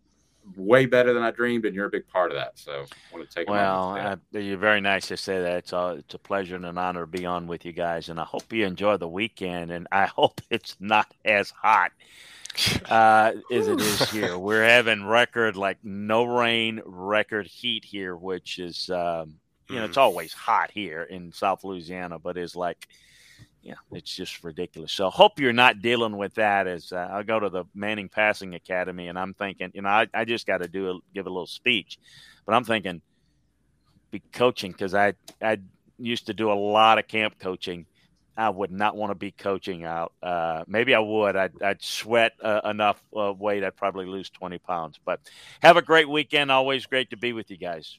way 0.56 0.86
better 0.86 1.14
than 1.14 1.24
i 1.24 1.32
dreamed 1.32 1.66
and 1.66 1.76
you're 1.76 1.88
a 1.88 1.90
big 1.90 2.08
part 2.08 2.32
of 2.32 2.38
that 2.38 2.58
so 2.58 2.72
i 2.72 3.16
want 3.16 3.28
to 3.28 3.36
take 3.36 3.50
Well, 3.50 3.96
uh, 4.34 4.40
you're 4.40 4.58
very 4.58 4.82
nice 4.82 5.08
to 5.08 5.18
say 5.18 5.42
that. 5.42 5.58
It's 5.58 5.74
a, 5.74 5.96
it's 6.00 6.14
a 6.14 6.20
pleasure 6.20 6.56
and 6.56 6.66
an 6.66 6.78
honor 6.78 7.02
to 7.02 7.08
be 7.08 7.26
on 7.26 7.48
with 7.48 7.66
you 7.66 7.72
guys, 7.72 8.10
and 8.10 8.20
I 8.20 8.24
hope 8.24 8.52
you 8.54 8.66
enjoy 8.66 8.98
the 8.98 9.08
weekend. 9.08 9.72
And 9.72 9.88
I 9.92 10.06
hope 10.16 10.42
it's 10.50 10.76
not 10.80 11.14
as 11.24 11.50
hot 11.50 11.92
uh, 12.90 13.34
as 13.52 13.68
it 13.68 13.82
is 13.82 14.10
here. 14.12 14.38
We're 14.38 14.64
having 14.64 15.06
record 15.06 15.56
like 15.56 15.78
no 15.84 16.26
rain, 16.26 16.82
record 16.86 17.48
heat 17.48 17.84
here, 17.86 18.16
which 18.16 18.60
is 18.60 18.90
um, 18.90 19.36
you 19.70 19.76
know 19.78 19.86
it's 19.86 19.98
always 19.98 20.34
hot 20.34 20.72
here 20.72 21.04
in 21.04 21.32
South 21.32 21.64
Louisiana, 21.64 22.20
but 22.20 22.38
it's 22.38 22.56
like 22.56 22.88
yeah, 23.66 23.74
it's 23.92 24.16
just 24.16 24.44
ridiculous. 24.44 24.92
So 24.92 25.10
hope 25.10 25.40
you're 25.40 25.52
not 25.52 25.82
dealing 25.82 26.18
with 26.18 26.36
that. 26.36 26.68
As 26.68 26.92
uh, 26.92 27.10
I 27.12 27.24
go 27.24 27.40
to 27.40 27.50
the 27.50 27.66
Manning 27.74 28.10
Passing 28.10 28.54
Academy, 28.54 29.08
and 29.08 29.18
I'm 29.18 29.34
thinking, 29.34 29.72
you 29.74 29.82
know, 29.82 29.90
I, 29.90 30.08
I 30.14 30.24
just 30.24 30.46
got 30.46 30.60
to 30.60 30.68
do 30.68 30.92
a, 30.92 31.00
give 31.16 31.26
a 31.26 31.30
little 31.30 31.48
speech, 31.48 31.98
but 32.46 32.54
I'm 32.54 32.64
thinking 32.64 33.02
be 34.12 34.22
coaching 34.32 34.72
because 34.72 34.94
I 34.94 35.14
I 35.42 35.58
used 35.98 36.28
to 36.28 36.34
do 36.36 36.52
a 36.52 36.54
lot 36.54 37.00
of 37.00 37.08
camp 37.08 37.40
coaching. 37.40 37.88
I 38.38 38.50
would 38.50 38.72
not 38.72 38.96
want 38.96 39.10
to 39.12 39.16
be 39.16 39.32
coaching 39.32 39.84
out. 39.84 40.14
Uh, 40.22 40.64
maybe 40.68 40.94
I 40.94 41.00
would. 41.00 41.36
I'd, 41.36 41.60
I'd 41.64 41.82
sweat 41.82 42.34
uh, 42.44 42.62
enough 42.66 43.02
uh, 43.18 43.34
weight. 43.34 43.64
I'd 43.64 43.78
probably 43.78 44.06
lose 44.06 44.30
20 44.30 44.60
pounds. 44.60 45.00
But 45.04 45.22
have 45.62 45.78
a 45.78 45.82
great 45.82 46.10
weekend. 46.10 46.52
Always 46.52 46.86
great 46.86 47.10
to 47.12 47.18
be 47.18 47.32
with 47.32 47.50
you 47.50 47.56
guys. 47.56 47.98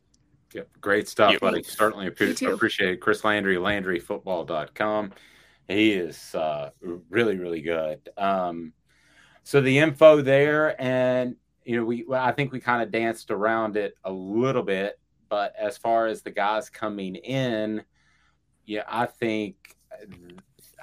Yep, 0.53 0.69
great 0.81 1.09
stuff, 1.09 1.33
You- 1.33 1.39
buddy. 1.41 1.63
Certainly 1.63 2.05
You 2.41 2.53
appreciate 2.53 2.93
it. 2.93 3.01
Chris 3.01 3.25
Landry, 3.25 3.57
LandryFootball.com. 3.57 5.13
He 5.69 5.93
is 5.93 6.35
uh, 6.35 6.71
really, 7.11 7.37
really 7.37 7.61
good. 7.61 8.09
Um, 8.17 8.73
so 9.43 9.61
the 9.61 9.79
info 9.79 10.23
there, 10.23 10.81
and 10.81 11.37
you 11.65 11.77
know, 11.77 11.85
we 11.85 12.07
I 12.13 12.33
think 12.33 12.53
we 12.53 12.61
kind 12.61 12.83
of 12.83 12.91
danced 12.93 13.31
around 13.31 13.77
it 13.77 13.97
a 14.05 14.13
little 14.13 14.63
bit, 14.63 14.99
but 15.29 15.55
as 15.59 15.77
far 15.77 16.07
as 16.07 16.23
the 16.23 16.31
guys 16.31 16.71
coming 16.71 17.17
in, 17.17 17.83
yeah, 18.65 18.85
I 18.89 19.07
think 19.07 19.77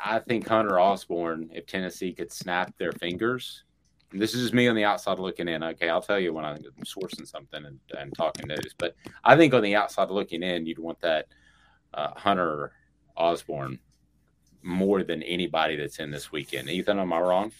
I 0.03 0.19
think 0.19 0.47
Hunter 0.47 0.79
Osborne, 0.79 1.49
if 1.53 1.65
Tennessee 1.65 2.13
could 2.13 2.31
snap 2.31 2.77
their 2.77 2.91
fingers, 2.93 3.63
this 4.11 4.33
is 4.33 4.41
just 4.41 4.53
me 4.53 4.67
on 4.67 4.75
the 4.75 4.83
outside 4.83 5.19
looking 5.19 5.47
in. 5.47 5.63
Okay, 5.63 5.89
I'll 5.89 6.01
tell 6.01 6.19
you 6.19 6.33
when 6.33 6.45
I'm 6.45 6.57
sourcing 6.85 7.27
something 7.27 7.65
and, 7.65 7.79
and 7.97 8.13
talking 8.15 8.47
news, 8.47 8.75
but 8.77 8.95
I 9.23 9.37
think 9.37 9.53
on 9.53 9.63
the 9.63 9.75
outside 9.75 10.09
looking 10.09 10.43
in, 10.43 10.65
you'd 10.65 10.79
want 10.79 10.99
that 11.01 11.27
uh, 11.93 12.11
Hunter 12.15 12.73
Osborne 13.15 13.79
more 14.63 15.03
than 15.03 15.23
anybody 15.23 15.75
that's 15.75 15.99
in 15.99 16.11
this 16.11 16.31
weekend. 16.31 16.69
Ethan, 16.69 16.99
am 16.99 17.13
I 17.13 17.19
wrong? 17.19 17.51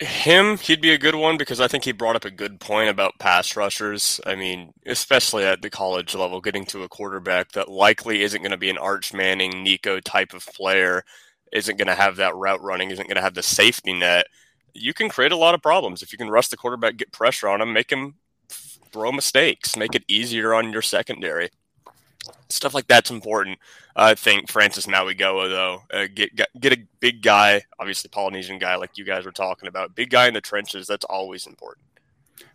Him, 0.00 0.58
he'd 0.58 0.80
be 0.80 0.92
a 0.92 0.98
good 0.98 1.14
one 1.14 1.36
because 1.36 1.60
I 1.60 1.68
think 1.68 1.84
he 1.84 1.92
brought 1.92 2.16
up 2.16 2.24
a 2.24 2.30
good 2.30 2.58
point 2.58 2.88
about 2.88 3.18
pass 3.20 3.56
rushers. 3.56 4.20
I 4.26 4.34
mean, 4.34 4.72
especially 4.86 5.44
at 5.44 5.62
the 5.62 5.70
college 5.70 6.14
level, 6.14 6.40
getting 6.40 6.64
to 6.66 6.82
a 6.82 6.88
quarterback 6.88 7.52
that 7.52 7.68
likely 7.68 8.22
isn't 8.22 8.42
going 8.42 8.50
to 8.50 8.56
be 8.56 8.70
an 8.70 8.78
Arch 8.78 9.14
Manning, 9.14 9.62
Nico 9.62 10.00
type 10.00 10.34
of 10.34 10.44
player, 10.46 11.04
isn't 11.52 11.78
going 11.78 11.86
to 11.86 11.94
have 11.94 12.16
that 12.16 12.34
route 12.34 12.60
running, 12.60 12.90
isn't 12.90 13.06
going 13.06 13.16
to 13.16 13.22
have 13.22 13.34
the 13.34 13.42
safety 13.42 13.92
net. 13.92 14.26
You 14.74 14.92
can 14.92 15.08
create 15.08 15.32
a 15.32 15.36
lot 15.36 15.54
of 15.54 15.62
problems 15.62 16.02
if 16.02 16.10
you 16.10 16.18
can 16.18 16.30
rush 16.30 16.48
the 16.48 16.56
quarterback, 16.56 16.96
get 16.96 17.12
pressure 17.12 17.48
on 17.48 17.60
him, 17.60 17.72
make 17.72 17.90
him 17.90 18.14
throw 18.48 19.12
mistakes, 19.12 19.76
make 19.76 19.94
it 19.94 20.04
easier 20.08 20.54
on 20.54 20.72
your 20.72 20.82
secondary. 20.82 21.50
Stuff 22.48 22.74
like 22.74 22.86
that's 22.86 23.10
important. 23.10 23.58
I 23.96 24.14
think 24.14 24.50
Francis 24.50 24.86
Mauigoa 24.86 25.48
though, 25.48 25.82
uh, 25.92 26.06
get 26.14 26.34
get 26.36 26.48
get 26.60 26.72
a 26.72 26.82
big 27.00 27.22
guy, 27.22 27.62
obviously 27.78 28.08
Polynesian 28.08 28.58
guy 28.58 28.76
like 28.76 28.96
you 28.96 29.04
guys 29.04 29.24
were 29.24 29.32
talking 29.32 29.68
about, 29.68 29.94
big 29.94 30.10
guy 30.10 30.28
in 30.28 30.34
the 30.34 30.40
trenches. 30.40 30.86
That's 30.86 31.04
always 31.06 31.46
important. 31.46 31.86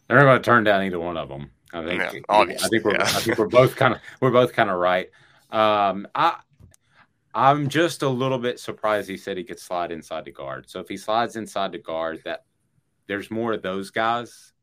They're 0.08 0.18
not 0.18 0.24
going 0.24 0.42
to 0.42 0.46
turn 0.46 0.64
down 0.64 0.84
either 0.84 1.00
one 1.00 1.18
of 1.18 1.30
them. 1.30 1.52
I 1.74 1.84
think. 1.84 2.00
Yeah, 2.02 2.22
I 2.30 2.46
think 2.46 2.86
we're. 2.86 2.94
yeah. 2.94 3.04
I 3.04 3.20
think 3.20 3.38
we're 3.38 3.48
both 3.48 3.76
kind 3.76 3.94
of. 3.94 4.02
We're 4.22 4.32
both 4.32 4.54
kind 4.54 4.70
of 4.70 4.78
right. 4.78 5.10
Um, 5.52 6.08
I. 6.16 6.38
I'm 7.36 7.68
just 7.68 8.02
a 8.02 8.10
little 8.10 8.40
bit 8.40 8.60
surprised 8.60 9.08
he 9.08 9.18
said 9.18 9.38
he 9.38 9.44
could 9.44 9.60
slide 9.60 9.92
inside 9.92 10.26
the 10.26 10.32
guard. 10.32 10.68
So 10.68 10.80
if 10.80 10.88
he 10.88 10.98
slides 10.98 11.36
inside 11.36 11.72
the 11.72 11.78
guard, 11.78 12.22
that 12.26 12.46
there's 13.06 13.30
more 13.30 13.54
of 13.54 13.62
those 13.62 13.92
guys 13.92 14.54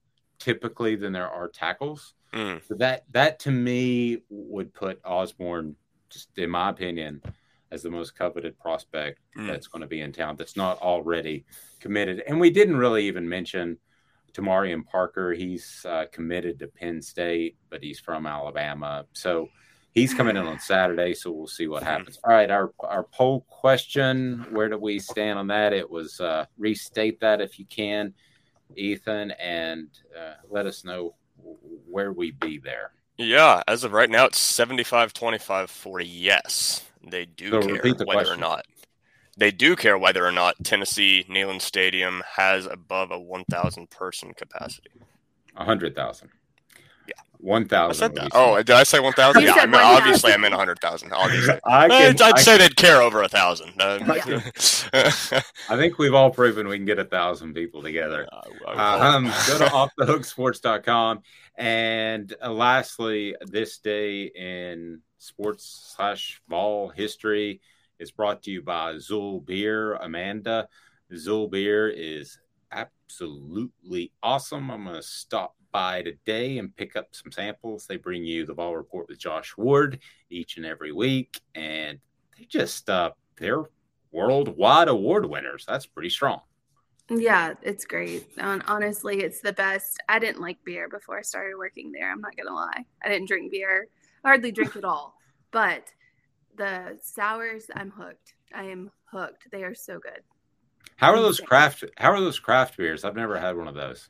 typically 0.40 0.96
than 0.96 1.12
there 1.12 1.28
are 1.28 1.46
tackles. 1.48 2.14
Mm. 2.34 2.66
So 2.66 2.74
that 2.74 3.04
that 3.12 3.38
to 3.40 3.50
me 3.50 4.18
would 4.28 4.74
put 4.74 5.00
Osborne, 5.04 5.76
just 6.10 6.36
in 6.36 6.50
my 6.50 6.70
opinion, 6.70 7.22
as 7.70 7.82
the 7.82 7.90
most 7.90 8.16
coveted 8.16 8.58
prospect 8.58 9.20
Mm. 9.36 9.46
that's 9.48 9.66
going 9.66 9.82
to 9.82 9.88
be 9.88 10.00
in 10.00 10.12
town. 10.12 10.36
That's 10.36 10.56
not 10.56 10.80
already 10.80 11.44
committed, 11.80 12.22
and 12.26 12.40
we 12.40 12.50
didn't 12.50 12.76
really 12.76 13.06
even 13.06 13.28
mention 13.28 13.78
Tamarian 14.32 14.84
Parker. 14.84 15.32
He's 15.32 15.86
uh, 15.88 16.06
committed 16.12 16.58
to 16.58 16.66
Penn 16.68 17.00
State, 17.02 17.56
but 17.70 17.82
he's 17.82 18.00
from 18.00 18.26
Alabama, 18.26 19.06
so 19.12 19.48
he's 19.92 20.12
coming 20.12 20.36
in 20.36 20.44
on 20.46 20.58
Saturday. 20.74 21.14
So 21.14 21.30
we'll 21.30 21.46
see 21.46 21.68
what 21.68 21.82
happens. 21.84 22.18
All 22.24 22.32
right, 22.32 22.50
our 22.50 22.72
our 22.80 23.04
poll 23.04 23.42
question: 23.48 24.46
Where 24.50 24.68
do 24.68 24.78
we 24.78 24.98
stand 24.98 25.38
on 25.38 25.46
that? 25.48 25.72
It 25.72 25.88
was 25.88 26.20
uh, 26.20 26.46
restate 26.58 27.20
that 27.20 27.40
if 27.40 27.58
you 27.58 27.66
can, 27.66 28.14
Ethan, 28.76 29.30
and 29.32 29.88
uh, 30.18 30.34
let 30.50 30.66
us 30.66 30.84
know 30.84 31.14
where 31.88 32.12
we 32.12 32.32
be 32.32 32.58
there. 32.58 32.92
Yeah, 33.16 33.62
as 33.68 33.84
of 33.84 33.92
right 33.92 34.10
now, 34.10 34.24
it's 34.26 34.38
75 34.38 35.12
25 35.12 35.70
for 35.70 36.00
yes. 36.00 36.84
They 37.06 37.26
do 37.26 37.50
So 37.50 37.60
care 37.60 37.82
the 37.82 38.04
whether 38.04 38.04
question. 38.04 38.34
or 38.34 38.36
not. 38.40 38.66
They 39.36 39.50
do 39.50 39.76
care 39.76 39.98
whether 39.98 40.24
or 40.24 40.32
not 40.32 40.56
Tennessee 40.64 41.24
Neyland 41.28 41.60
Stadium 41.60 42.22
has 42.36 42.66
above 42.66 43.10
a 43.10 43.18
1,000 43.18 43.90
person 43.90 44.32
capacity. 44.34 44.90
A 45.56 45.64
hundred 45.64 45.94
thousand. 45.94 46.30
Yeah. 46.30 46.43
One 47.44 47.64
I 47.64 47.66
thousand. 47.66 48.18
Oh, 48.32 48.56
did 48.56 48.70
I 48.70 48.82
say 48.84 48.98
1,000? 48.98 49.42
Yeah, 49.42 49.54
said 49.54 49.62
I 49.62 49.66
mean, 49.66 49.74
obviously 49.74 50.30
1,000. 50.30 50.32
I 50.32 50.36
meant 50.38 50.52
100,000. 50.52 51.12
Obviously. 51.12 51.54
I, 51.64 51.84
I'd, 51.84 51.90
can, 51.90 52.22
I'd 52.22 52.38
I, 52.38 52.40
say 52.40 52.56
they'd 52.58 52.76
care 52.76 53.02
over 53.02 53.22
a 53.22 53.28
thousand. 53.28 53.74
Uh, 53.78 53.98
I 55.68 55.76
think 55.76 55.98
we've 55.98 56.14
all 56.14 56.30
proven 56.30 56.66
we 56.66 56.78
can 56.78 56.86
get 56.86 56.98
a 56.98 57.04
thousand 57.04 57.52
people 57.52 57.82
together. 57.82 58.26
Um, 58.66 59.24
go 59.24 59.58
to 59.58 59.66
offthehooksports.com. 59.66 61.22
And 61.56 62.34
uh, 62.42 62.50
lastly, 62.50 63.36
this 63.42 63.78
day 63.78 64.24
in 64.24 65.02
sports 65.18 65.92
slash 65.94 66.40
ball 66.48 66.88
history 66.88 67.60
is 67.98 68.10
brought 68.10 68.42
to 68.44 68.50
you 68.50 68.62
by 68.62 68.94
Zul 68.94 69.44
Beer. 69.44 69.94
Amanda, 69.94 70.68
Zul 71.12 71.50
Beer 71.50 71.88
is 71.88 72.38
absolutely 72.72 74.12
awesome. 74.22 74.70
I'm 74.70 74.84
going 74.84 74.96
to 74.96 75.02
stop 75.02 75.54
by 75.74 76.02
today 76.02 76.58
and 76.58 76.74
pick 76.76 76.94
up 76.94 77.08
some 77.10 77.32
samples. 77.32 77.86
They 77.86 77.96
bring 77.96 78.24
you 78.24 78.46
the 78.46 78.54
ball 78.54 78.76
report 78.76 79.08
with 79.08 79.18
Josh 79.18 79.56
Ward 79.56 79.98
each 80.30 80.56
and 80.56 80.64
every 80.64 80.92
week, 80.92 81.40
and 81.56 81.98
they 82.38 82.44
just 82.44 82.88
uh, 82.88 83.10
they're 83.36 83.64
worldwide 84.12 84.86
award 84.86 85.26
winners. 85.26 85.64
That's 85.66 85.84
pretty 85.84 86.10
strong. 86.10 86.40
Yeah, 87.10 87.54
it's 87.60 87.84
great. 87.84 88.28
Um, 88.38 88.62
honestly, 88.68 89.18
it's 89.18 89.40
the 89.40 89.52
best. 89.52 90.00
I 90.08 90.20
didn't 90.20 90.40
like 90.40 90.58
beer 90.64 90.88
before 90.88 91.18
I 91.18 91.22
started 91.22 91.58
working 91.58 91.90
there. 91.90 92.10
I'm 92.10 92.20
not 92.20 92.36
gonna 92.36 92.54
lie. 92.54 92.84
I 93.04 93.08
didn't 93.08 93.26
drink 93.26 93.50
beer. 93.50 93.88
I 94.24 94.28
hardly 94.28 94.52
drink 94.52 94.76
at 94.76 94.84
all. 94.84 95.16
But 95.50 95.92
the 96.56 96.96
sours, 97.02 97.66
I'm 97.74 97.90
hooked. 97.90 98.34
I 98.54 98.62
am 98.62 98.92
hooked. 99.06 99.50
They 99.50 99.64
are 99.64 99.74
so 99.74 99.98
good. 99.98 100.20
How 100.96 101.12
are 101.12 101.20
those 101.20 101.40
craft? 101.40 101.84
How 101.96 102.12
are 102.12 102.20
those 102.20 102.38
craft 102.38 102.76
beers? 102.76 103.04
I've 103.04 103.16
never 103.16 103.36
had 103.38 103.56
one 103.56 103.66
of 103.66 103.74
those. 103.74 104.08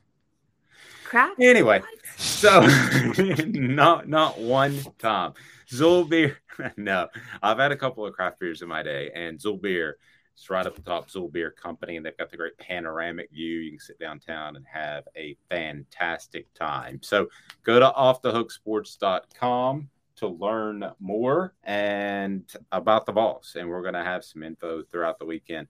Craft. 1.03 1.39
Anyway, 1.39 1.81
so 2.17 2.61
not 3.47 4.07
not 4.07 4.39
one 4.39 4.79
time. 4.99 5.33
Zulbeer. 5.69 6.37
No, 6.77 7.09
I've 7.43 7.57
had 7.57 7.73
a 7.73 7.75
couple 7.75 8.05
of 8.05 8.13
craft 8.13 8.39
beers 8.39 8.61
in 8.61 8.69
my 8.69 8.81
day, 8.81 9.11
and 9.13 9.37
Zulbeer 9.37 9.95
it's 10.35 10.49
right 10.49 10.65
up 10.65 10.75
the 10.75 10.81
top, 10.81 11.09
Zool 11.09 11.31
Beer 11.31 11.49
Company, 11.49 11.95
and 11.95 12.05
they've 12.05 12.17
got 12.17 12.29
the 12.29 12.35
great 12.35 12.57
panoramic 12.57 13.31
view. 13.31 13.59
You 13.59 13.71
can 13.71 13.79
sit 13.79 13.97
downtown 13.99 14.57
and 14.57 14.65
have 14.71 15.07
a 15.15 15.37
fantastic 15.49 16.53
time. 16.53 16.99
So 17.01 17.29
go 17.63 17.79
to 17.79 17.89
offthehooksports.com 17.97 19.89
to 20.17 20.27
learn 20.27 20.91
more 20.99 21.53
and 21.63 22.43
about 22.73 23.05
the 23.05 23.13
Vols. 23.13 23.55
And 23.57 23.69
we're 23.69 23.81
going 23.81 23.93
to 23.93 24.03
have 24.03 24.25
some 24.25 24.43
info 24.43 24.83
throughout 24.83 25.19
the 25.19 25.25
weekend 25.25 25.67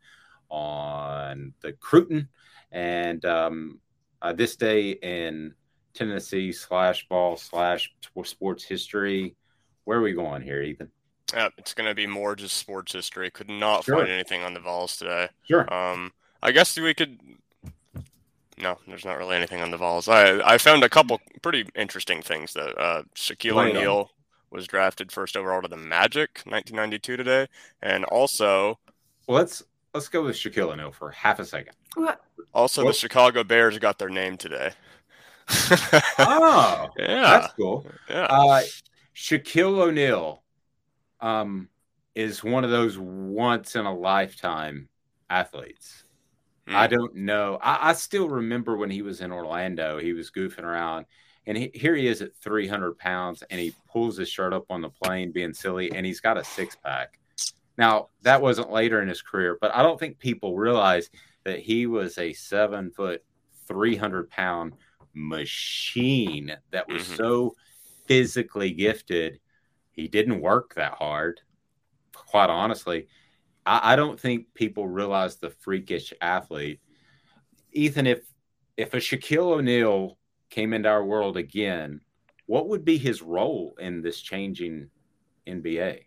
on 0.50 1.54
the 1.62 1.74
Cruton 1.74 2.28
and 2.72 3.24
um, 3.24 3.80
uh, 4.26 4.34
this 4.34 4.56
day 4.56 4.92
in 4.92 5.54
Tennessee 5.94 6.52
slash 6.52 7.08
ball 7.08 7.38
slash 7.38 7.92
sports 8.24 8.64
history. 8.64 9.36
Where 9.84 10.00
are 10.00 10.02
we 10.02 10.14
going 10.14 10.42
here, 10.42 10.64
Ethan? 10.64 10.90
Yeah, 11.32 11.50
it's 11.60 11.76
going 11.76 11.88
to 11.88 11.94
be 11.94 12.08
more 12.08 12.36
just 12.36 12.58
sports 12.58 12.94
history. 12.94 13.30
Could 13.30 13.50
not 13.50 13.84
sure. 13.84 13.98
find 13.98 14.10
anything 14.10 14.42
on 14.42 14.56
the 14.56 14.60
Vols 14.60 14.98
today. 14.98 15.30
Sure. 15.44 15.72
Um, 15.72 16.12
I 16.42 16.52
guess 16.52 16.78
we 16.78 16.94
could. 16.96 17.20
No, 18.58 18.80
there's 18.88 19.06
not 19.06 19.18
really 19.18 19.36
anything 19.36 19.62
on 19.62 19.70
the 19.70 19.78
Vols. 19.78 20.08
I 20.08 20.40
I 20.40 20.58
found 20.58 20.84
a 20.84 20.90
couple 20.90 21.20
pretty 21.44 21.68
interesting 21.76 22.22
things 22.22 22.54
though. 22.54 22.74
Uh, 22.78 23.04
Shaquille 23.16 23.70
O'Neal 23.70 24.10
was 24.50 24.66
drafted 24.66 25.12
first 25.12 25.38
overall 25.38 25.62
to 25.62 25.68
the 25.68 25.78
Magic, 25.78 26.42
1992 26.46 27.18
today, 27.18 27.48
and 27.82 28.06
also. 28.06 28.80
Well, 29.28 29.38
let's 29.38 29.62
let's 29.96 30.10
go 30.10 30.24
with 30.24 30.36
Shaquille 30.36 30.74
O'Neal 30.74 30.92
for 30.92 31.10
half 31.12 31.40
a 31.40 31.46
second. 31.46 31.74
What? 31.96 32.22
Also, 32.54 32.84
what? 32.84 32.92
the 32.92 33.00
Chicago 33.00 33.44
Bears 33.44 33.80
got 33.80 33.98
their 33.98 34.10
name 34.10 34.38
today. 34.38 34.72
oh, 36.20 36.90
yeah, 36.98 37.22
that's 37.22 37.54
cool. 37.54 37.86
Yeah, 38.10 38.24
uh, 38.24 38.62
Shaquille 39.16 39.80
O'Neal 39.80 40.44
um, 41.22 41.70
is 42.14 42.44
one 42.44 42.64
of 42.64 42.72
those 42.72 42.98
once 42.98 43.76
in 43.76 43.86
a 43.86 43.96
lifetime 43.96 44.90
athletes. 45.30 46.04
Mm. 46.68 46.76
I 46.76 46.88
don't 46.88 47.16
know. 47.16 47.58
I, 47.62 47.90
I, 47.90 47.94
still 47.94 48.28
remember 48.28 48.76
when 48.76 48.90
he 48.90 49.02
was 49.02 49.22
in 49.22 49.32
Orlando, 49.32 50.00
he 50.00 50.14
was 50.14 50.32
goofing 50.32 50.64
around, 50.64 51.06
and 51.46 51.56
he, 51.58 51.72
here 51.74 51.96
he 51.96 52.08
is 52.08 52.22
at 52.22 52.36
300 52.38 52.98
pounds, 52.98 53.44
and 53.50 53.62
he 53.62 53.74
pulls 53.88 54.18
his 54.18 54.30
shirt 54.30 54.52
up 54.52 54.66
on 54.70 54.82
the 54.82 54.90
plane, 54.90 55.32
being 55.32 55.54
silly, 55.54 55.92
and 55.92 56.06
he's 56.06 56.22
got 56.22 56.38
a 56.38 56.44
six 56.44 56.76
pack. 56.76 57.20
Now 57.78 58.10
that 58.22 58.42
wasn't 58.42 58.72
later 58.72 59.02
in 59.02 59.08
his 59.08 59.22
career, 59.22 59.58
but 59.60 59.74
I 59.76 59.84
don't 59.84 60.00
think 60.00 60.20
people 60.20 60.58
realize 60.58 61.10
that 61.44 61.60
he 61.60 61.86
was 61.88 62.18
a 62.18 62.34
seven 62.34 62.92
foot, 62.92 63.24
300 63.68 64.30
pound 64.30 64.74
machine 65.14 66.56
that 66.72 66.88
was 66.88 67.04
mm-hmm. 67.04 67.16
so 67.16 67.56
physically 68.08 68.72
gifted 68.72 69.40
he 69.96 70.10
didn't 70.10 70.42
work 70.42 70.76
that 70.76 70.94
hard, 70.94 71.40
quite 72.14 72.50
honestly. 72.50 73.08
I, 73.66 73.94
I 73.94 73.96
don't 73.96 74.20
think 74.20 74.54
people 74.54 74.88
realize 74.88 75.38
the 75.38 75.50
freakish 75.50 76.14
athlete. 76.22 76.82
Ethan, 77.72 78.06
if 78.06 78.26
if 78.78 78.94
a 78.94 78.98
Shaquille 78.98 79.54
O'Neal 79.54 80.18
came 80.50 80.74
into 80.74 80.90
our 80.90 81.06
world 81.06 81.38
again, 81.38 82.02
what 82.46 82.68
would 82.68 82.84
be 82.84 82.98
his 82.98 83.22
role 83.22 83.76
in 83.80 84.02
this 84.02 84.20
changing 84.20 84.90
NBA? 85.48 86.02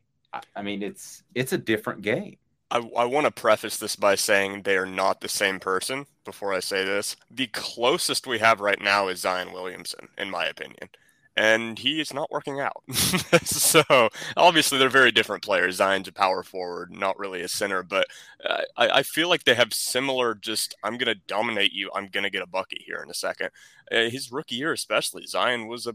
I, 0.54 0.62
mean, 0.62 0.82
it's 0.82 1.22
it's 1.34 1.52
a 1.52 1.58
different 1.58 2.02
game. 2.02 2.36
I, 2.70 2.78
I 2.96 3.04
want 3.06 3.24
to 3.24 3.30
preface 3.30 3.78
this 3.78 3.96
by 3.96 4.14
saying 4.14 4.62
they 4.62 4.76
are 4.76 4.86
not 4.86 5.20
the 5.20 5.28
same 5.28 5.58
person 5.58 6.06
before 6.24 6.52
I 6.52 6.60
say 6.60 6.84
this. 6.84 7.16
The 7.30 7.46
closest 7.48 8.26
we 8.26 8.38
have 8.40 8.60
right 8.60 8.80
now 8.80 9.08
is 9.08 9.20
Zion 9.20 9.52
Williamson, 9.52 10.08
in 10.18 10.30
my 10.30 10.46
opinion 10.46 10.90
and 11.38 11.78
he 11.78 12.00
is 12.00 12.12
not 12.12 12.32
working 12.32 12.58
out. 12.58 12.82
so 13.44 13.82
obviously 14.36 14.76
they're 14.76 14.88
very 14.88 15.12
different 15.12 15.44
players. 15.44 15.76
Zion's 15.76 16.08
a 16.08 16.12
power 16.12 16.42
forward, 16.42 16.90
not 16.90 17.18
really 17.18 17.42
a 17.42 17.48
center, 17.48 17.84
but 17.84 18.08
uh, 18.44 18.62
I, 18.76 18.88
I, 18.88 19.02
feel 19.04 19.28
like 19.28 19.44
they 19.44 19.54
have 19.54 19.72
similar. 19.72 20.34
Just 20.34 20.74
I'm 20.82 20.98
going 20.98 21.14
to 21.14 21.20
dominate 21.28 21.72
you. 21.72 21.90
I'm 21.94 22.08
going 22.08 22.24
to 22.24 22.30
get 22.30 22.42
a 22.42 22.46
bucket 22.46 22.82
here 22.84 23.00
in 23.04 23.10
a 23.10 23.14
second. 23.14 23.50
Uh, 23.90 24.10
his 24.10 24.32
rookie 24.32 24.56
year, 24.56 24.72
especially, 24.72 25.26
Zion 25.26 25.68
was 25.68 25.86
a 25.86 25.94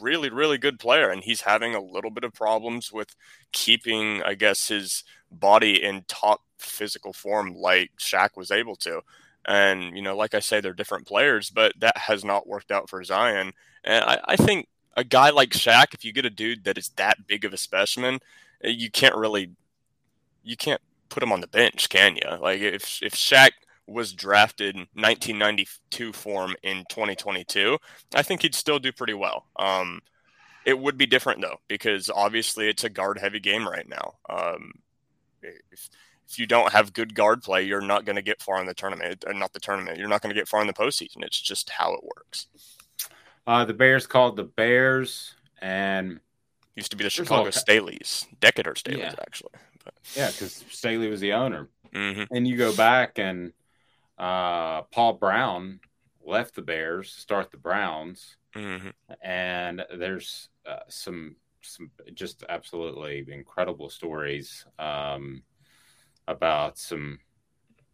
really 0.00 0.30
really 0.30 0.58
good 0.58 0.78
player, 0.78 1.10
and 1.10 1.22
he's 1.22 1.42
having 1.42 1.74
a 1.74 1.80
little 1.80 2.10
bit 2.10 2.24
of 2.24 2.32
problems 2.32 2.92
with 2.92 3.14
keeping, 3.52 4.22
I 4.22 4.34
guess, 4.34 4.68
his 4.68 5.04
body 5.30 5.82
in 5.82 6.04
top 6.08 6.42
physical 6.58 7.12
form 7.12 7.54
like 7.54 7.90
Shaq 7.98 8.36
was 8.36 8.50
able 8.50 8.76
to. 8.76 9.00
And, 9.46 9.96
you 9.96 10.02
know, 10.02 10.16
like 10.16 10.34
I 10.34 10.40
say, 10.40 10.60
they're 10.60 10.74
different 10.74 11.06
players, 11.06 11.50
but 11.50 11.72
that 11.78 11.96
has 11.96 12.24
not 12.24 12.46
worked 12.46 12.70
out 12.70 12.90
for 12.90 13.02
Zion. 13.02 13.52
And 13.84 14.04
I, 14.04 14.20
I 14.24 14.36
think 14.36 14.68
a 14.96 15.04
guy 15.04 15.30
like 15.30 15.50
Shaq, 15.50 15.94
if 15.94 16.04
you 16.04 16.12
get 16.12 16.26
a 16.26 16.30
dude 16.30 16.64
that 16.64 16.76
is 16.76 16.90
that 16.96 17.26
big 17.26 17.44
of 17.44 17.52
a 17.52 17.56
specimen, 17.56 18.18
eh, 18.62 18.68
you 18.68 18.90
can't 18.90 19.14
really, 19.14 19.52
you 20.42 20.56
can't 20.56 20.82
put 21.08 21.22
him 21.22 21.32
on 21.32 21.40
the 21.40 21.46
bench, 21.46 21.88
can 21.88 22.16
you? 22.16 22.38
Like 22.40 22.60
if 22.60 23.00
if 23.02 23.14
Shaq 23.14 23.50
was 23.90 24.12
drafted 24.12 24.76
1992 24.76 26.12
form 26.12 26.54
in 26.62 26.84
2022, 26.88 27.78
I 28.14 28.22
think 28.22 28.42
he'd 28.42 28.54
still 28.54 28.78
do 28.78 28.92
pretty 28.92 29.14
well. 29.14 29.46
Um, 29.56 30.00
it 30.64 30.78
would 30.78 30.96
be 30.96 31.06
different 31.06 31.40
though, 31.40 31.58
because 31.68 32.10
obviously 32.10 32.68
it's 32.68 32.84
a 32.84 32.90
guard 32.90 33.18
heavy 33.18 33.40
game 33.40 33.68
right 33.68 33.88
now. 33.88 34.14
Um, 34.28 34.72
if, 35.42 35.90
if 36.28 36.38
you 36.38 36.46
don't 36.46 36.72
have 36.72 36.92
good 36.92 37.14
guard 37.14 37.42
play, 37.42 37.64
you're 37.64 37.80
not 37.80 38.04
going 38.04 38.16
to 38.16 38.22
get 38.22 38.40
far 38.40 38.60
in 38.60 38.66
the 38.66 38.74
tournament. 38.74 39.24
Uh, 39.26 39.32
not 39.32 39.52
the 39.52 39.60
tournament. 39.60 39.98
You're 39.98 40.08
not 40.08 40.22
going 40.22 40.34
to 40.34 40.38
get 40.38 40.48
far 40.48 40.60
in 40.60 40.66
the 40.66 40.72
postseason. 40.72 41.24
It's 41.24 41.40
just 41.40 41.70
how 41.70 41.92
it 41.94 42.04
works. 42.04 42.46
Uh, 43.46 43.64
the 43.64 43.74
Bears 43.74 44.06
called 44.06 44.36
the 44.36 44.44
Bears 44.44 45.34
and 45.60 46.20
used 46.76 46.92
to 46.92 46.96
be 46.96 47.04
the 47.04 47.10
Chicago 47.10 47.50
Staleys, 47.50 48.26
Decatur 48.38 48.74
Staleys, 48.74 48.98
yeah. 48.98 49.14
actually. 49.20 49.50
But. 49.84 49.94
Yeah, 50.14 50.30
because 50.30 50.64
Staley 50.70 51.08
was 51.08 51.20
the 51.20 51.32
owner. 51.32 51.68
Mm-hmm. 51.92 52.34
And 52.34 52.46
you 52.46 52.56
go 52.56 52.74
back 52.76 53.18
and 53.18 53.52
uh, 54.20 54.82
Paul 54.92 55.14
Brown 55.14 55.80
left 56.24 56.54
the 56.54 56.62
Bears 56.62 57.14
to 57.14 57.20
start 57.20 57.50
the 57.50 57.56
Browns, 57.56 58.36
mm-hmm. 58.54 58.90
and 59.22 59.82
there's 59.96 60.50
uh, 60.66 60.80
some 60.88 61.36
some 61.62 61.90
just 62.14 62.44
absolutely 62.48 63.24
incredible 63.30 63.88
stories 63.88 64.66
um, 64.78 65.42
about 66.28 66.76
some 66.76 67.18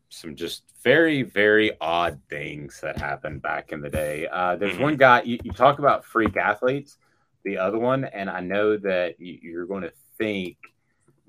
some 0.09 0.35
just 0.35 0.64
very 0.83 1.22
very 1.22 1.70
odd 1.81 2.20
things 2.29 2.81
that 2.81 2.99
happened 2.99 3.41
back 3.41 3.70
in 3.70 3.81
the 3.81 3.91
day. 3.91 4.27
Uh, 4.27 4.57
there's 4.57 4.74
mm-hmm. 4.74 4.83
one 4.83 4.97
guy 4.97 5.22
you, 5.22 5.39
you, 5.45 5.53
talk 5.53 5.79
about 5.79 6.05
freak 6.05 6.37
athletes, 6.37 6.99
the 7.45 7.57
other 7.57 7.79
one, 7.79 8.05
and 8.05 8.29
I 8.29 8.41
know 8.41 8.77
that 8.79 9.20
you, 9.20 9.39
you're 9.43 9.66
going 9.66 9.83
to 9.83 9.93
think 10.18 10.57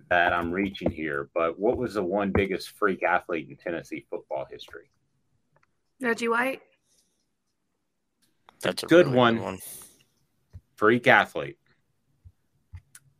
that 0.10 0.34
I'm 0.34 0.52
reaching 0.52 0.92
here, 0.92 1.30
but 1.34 1.60
what 1.60 1.78
was 1.78 1.96
the 1.96 2.04
one 2.04 2.32
biggest 2.32 2.72
freak 2.78 3.04
athlete 3.04 3.48
in 3.50 3.58
Tennessee 3.58 4.06
football 4.10 4.46
history? 4.50 4.90
Reggie 6.02 6.28
White. 6.28 6.62
That's 8.62 8.84
a 8.84 8.86
good, 8.86 9.08
really 9.08 9.18
one. 9.18 9.36
good 9.36 9.44
one. 9.44 9.60
Freak 10.76 11.08
athlete. 11.08 11.58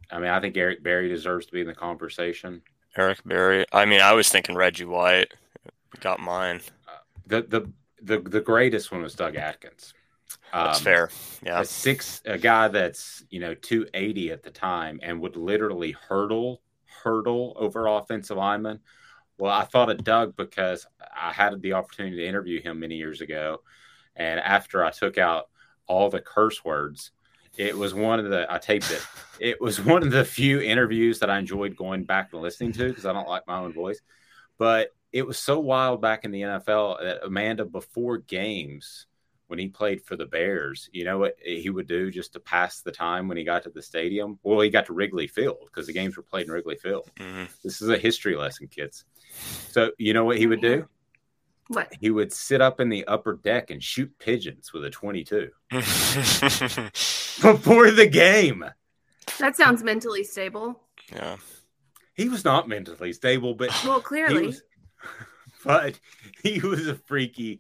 I 0.10 0.20
mean, 0.20 0.30
I 0.30 0.40
think 0.40 0.56
Eric 0.56 0.84
Berry 0.84 1.10
deserves 1.10 1.48
to 1.48 1.52
be 1.52 1.62
in 1.62 1.68
the 1.68 1.76
conversation. 1.76 2.62
Eric 2.96 3.20
Berry. 3.26 3.66
I 3.72 3.86
mean, 3.86 4.02
I 4.02 4.14
was 4.14 4.30
thinking 4.30 4.56
Reggie 4.56 4.86
White. 4.86 5.34
Got 6.00 6.20
mine. 6.20 6.62
the 7.26 7.42
the 7.42 7.72
the 8.02 8.20
the 8.20 8.42
greatest 8.42 8.92
one 8.92 9.02
was 9.02 9.16
Doug 9.16 9.36
Atkins. 9.36 9.94
That's 10.54 10.78
um, 10.78 10.84
fair. 10.84 11.10
Yeah, 11.44 11.62
a 11.62 11.66
six 11.66 12.22
a 12.26 12.38
guy 12.38 12.68
that's 12.68 13.24
you 13.30 13.40
know 13.40 13.54
two 13.54 13.88
eighty 13.94 14.32
at 14.32 14.44
the 14.44 14.52
time 14.52 15.00
and 15.04 15.20
would 15.22 15.36
literally 15.36 15.92
hurdle 15.92 16.62
hurdle 17.04 17.54
over 17.58 17.88
offensive 17.88 18.38
linemen. 18.38 18.80
Well, 19.38 19.54
I 19.54 19.66
thought 19.66 19.90
of 19.90 20.04
Doug 20.04 20.36
because 20.36 20.86
I 21.16 21.32
had 21.32 21.62
the 21.62 21.74
opportunity 21.74 22.18
to 22.18 22.28
interview 22.28 22.62
him 22.62 22.80
many 22.80 22.96
years 22.96 23.22
ago, 23.22 23.62
and 24.16 24.40
after 24.40 24.84
I 24.84 24.92
took 24.92 25.18
out 25.18 25.50
all 25.86 26.10
the 26.10 26.22
curse 26.22 26.66
words, 26.66 27.12
it 27.58 27.76
was 27.76 27.94
one 27.94 28.20
of 28.20 28.30
the 28.30 28.52
I 28.52 28.58
taped 28.60 28.92
it. 28.92 29.06
It 29.40 29.62
was 29.62 29.80
one 29.80 30.02
of 30.02 30.10
the 30.10 30.26
few 30.26 30.62
interviews 30.62 31.20
that 31.20 31.30
I 31.30 31.38
enjoyed 31.38 31.76
going 31.76 32.06
back 32.06 32.34
and 32.34 32.42
listening 32.42 32.72
to 32.72 32.88
because 32.88 33.06
I 33.06 33.14
don't 33.14 33.28
like 33.28 33.46
my 33.46 33.60
own 33.60 33.72
voice. 33.72 34.02
But 34.58 34.96
it 35.12 35.26
was 35.26 35.38
so 35.38 35.60
wild 35.60 36.02
back 36.02 36.26
in 36.26 36.32
the 36.32 36.42
NFL 36.42 37.02
that 37.02 37.24
Amanda 37.24 37.66
before 37.66 38.18
games 38.18 39.07
when 39.48 39.60
he 39.60 39.68
played 39.68 40.04
for 40.04 40.16
the 40.16 40.26
Bears, 40.26 40.90
you 40.92 41.04
know 41.06 41.18
what 41.20 41.36
he 41.42 41.70
would 41.70 41.88
do 41.88 42.12
just 42.12 42.34
to 42.34 42.40
pass 42.40 42.82
the 42.82 42.92
time 42.92 43.28
when 43.28 43.38
he 43.38 43.44
got 43.44 43.64
to 43.64 43.70
the 43.70 43.82
stadium? 43.82 44.40
Well, 44.44 44.60
he 44.60 44.70
got 44.70 44.86
to 44.88 44.94
Wrigley 44.94 45.28
Field 45.28 45.58
because 45.66 45.88
the 45.88 45.94
games 45.94 46.18
were 46.18 46.24
played 46.24 46.48
in 46.48 46.52
Wrigley 46.52 46.76
Field. 46.78 47.10
Mm-hmm. 47.20 47.46
This 47.64 47.82
is 47.82 47.90
a 47.90 47.98
history 47.98 48.36
lesson, 48.36 48.68
kids. 48.68 49.06
So, 49.70 49.92
you 49.98 50.14
know 50.14 50.26
what 50.26 50.38
he 50.38 50.48
would 50.48 50.62
do? 50.62 50.88
What? 51.70 51.94
He 52.00 52.12
would 52.12 52.32
sit 52.32 52.62
up 52.62 52.80
in 52.80 52.88
the 52.90 53.06
upper 53.08 53.34
deck 53.44 53.72
and 53.72 53.84
shoot 53.84 54.18
pigeons 54.20 54.72
with 54.72 54.86
a 54.86 54.90
22 54.90 55.50
before 57.42 57.92
the 57.92 58.08
game. 58.08 58.64
That 59.40 59.56
sounds 59.56 59.84
mentally 59.84 60.24
stable. 60.24 60.82
yeah. 61.12 61.38
He 62.14 62.30
was 62.30 62.44
not 62.44 62.68
mentally 62.68 63.14
stable, 63.14 63.54
but 63.54 63.70
Well, 63.84 64.00
he 64.00 64.04
clearly. 64.04 64.48
was, 64.48 64.64
but 65.64 66.00
he 66.42 66.60
was 66.60 66.88
a 66.88 66.96
freaky, 66.96 67.60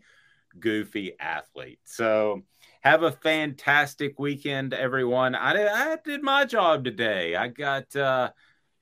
goofy 0.59 1.13
athlete. 1.19 1.79
So 1.85 2.43
have 2.81 3.03
a 3.03 3.11
fantastic 3.11 4.19
weekend, 4.19 4.73
everyone. 4.73 5.35
I 5.35 5.53
did, 5.53 5.67
I 5.67 5.97
did 6.03 6.23
my 6.23 6.45
job 6.45 6.83
today. 6.83 7.35
I 7.35 7.47
got 7.47 7.95
uh, 7.95 8.29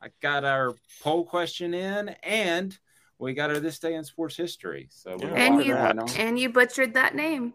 I 0.02 0.10
got 0.22 0.44
our 0.46 0.76
poll 1.02 1.26
question 1.26 1.74
in, 1.74 2.10
and 2.24 2.78
we 3.18 3.34
got 3.34 3.50
our 3.50 3.60
this 3.60 3.80
day 3.80 3.96
in 3.96 4.04
sports 4.04 4.36
history. 4.38 4.88
So 4.92 5.18
we're 5.20 5.30
and 5.36 5.64
you 5.64 5.74
around 5.74 6.12
and 6.18 6.38
you 6.38 6.50
butchered 6.50 6.94
that 6.96 7.16
name, 7.16 7.54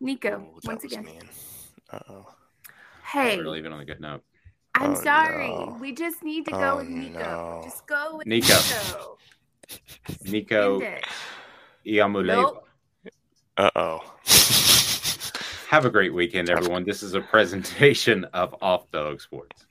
Nico. 0.00 0.46
Oh, 0.54 0.60
that 0.62 0.68
once 0.68 0.84
again. 0.84 1.06
Uh-oh. 1.90 2.26
Hey, 3.04 3.36
We're 3.38 3.48
leaving 3.48 3.72
on 3.72 3.80
a 3.80 3.84
good 3.84 4.00
note. 4.00 4.22
I'm 4.74 4.90
Oh, 4.90 4.94
sorry. 5.02 5.48
no. 5.48 5.78
We 5.80 5.92
just 5.92 6.22
need 6.24 6.44
to 6.46 6.50
go 6.50 6.72
Oh, 6.72 6.76
with 6.78 6.88
Nico. 6.88 7.18
no. 7.20 7.60
Just 7.64 7.86
go 7.86 8.16
with 8.18 8.26
Nico. 8.26 8.54
Nico. 10.24 10.78
Nico 10.78 10.98
Iamuleva. 11.86 12.26
Nope. 12.26 12.65
Uh-oh. 13.56 14.00
Have 15.68 15.84
a 15.84 15.90
great 15.90 16.12
weekend, 16.12 16.50
everyone. 16.50 16.84
This 16.84 17.02
is 17.02 17.14
a 17.14 17.20
presentation 17.20 18.24
of 18.26 18.54
Off 18.60 18.86
Hook 18.92 19.20
Sports. 19.20 19.65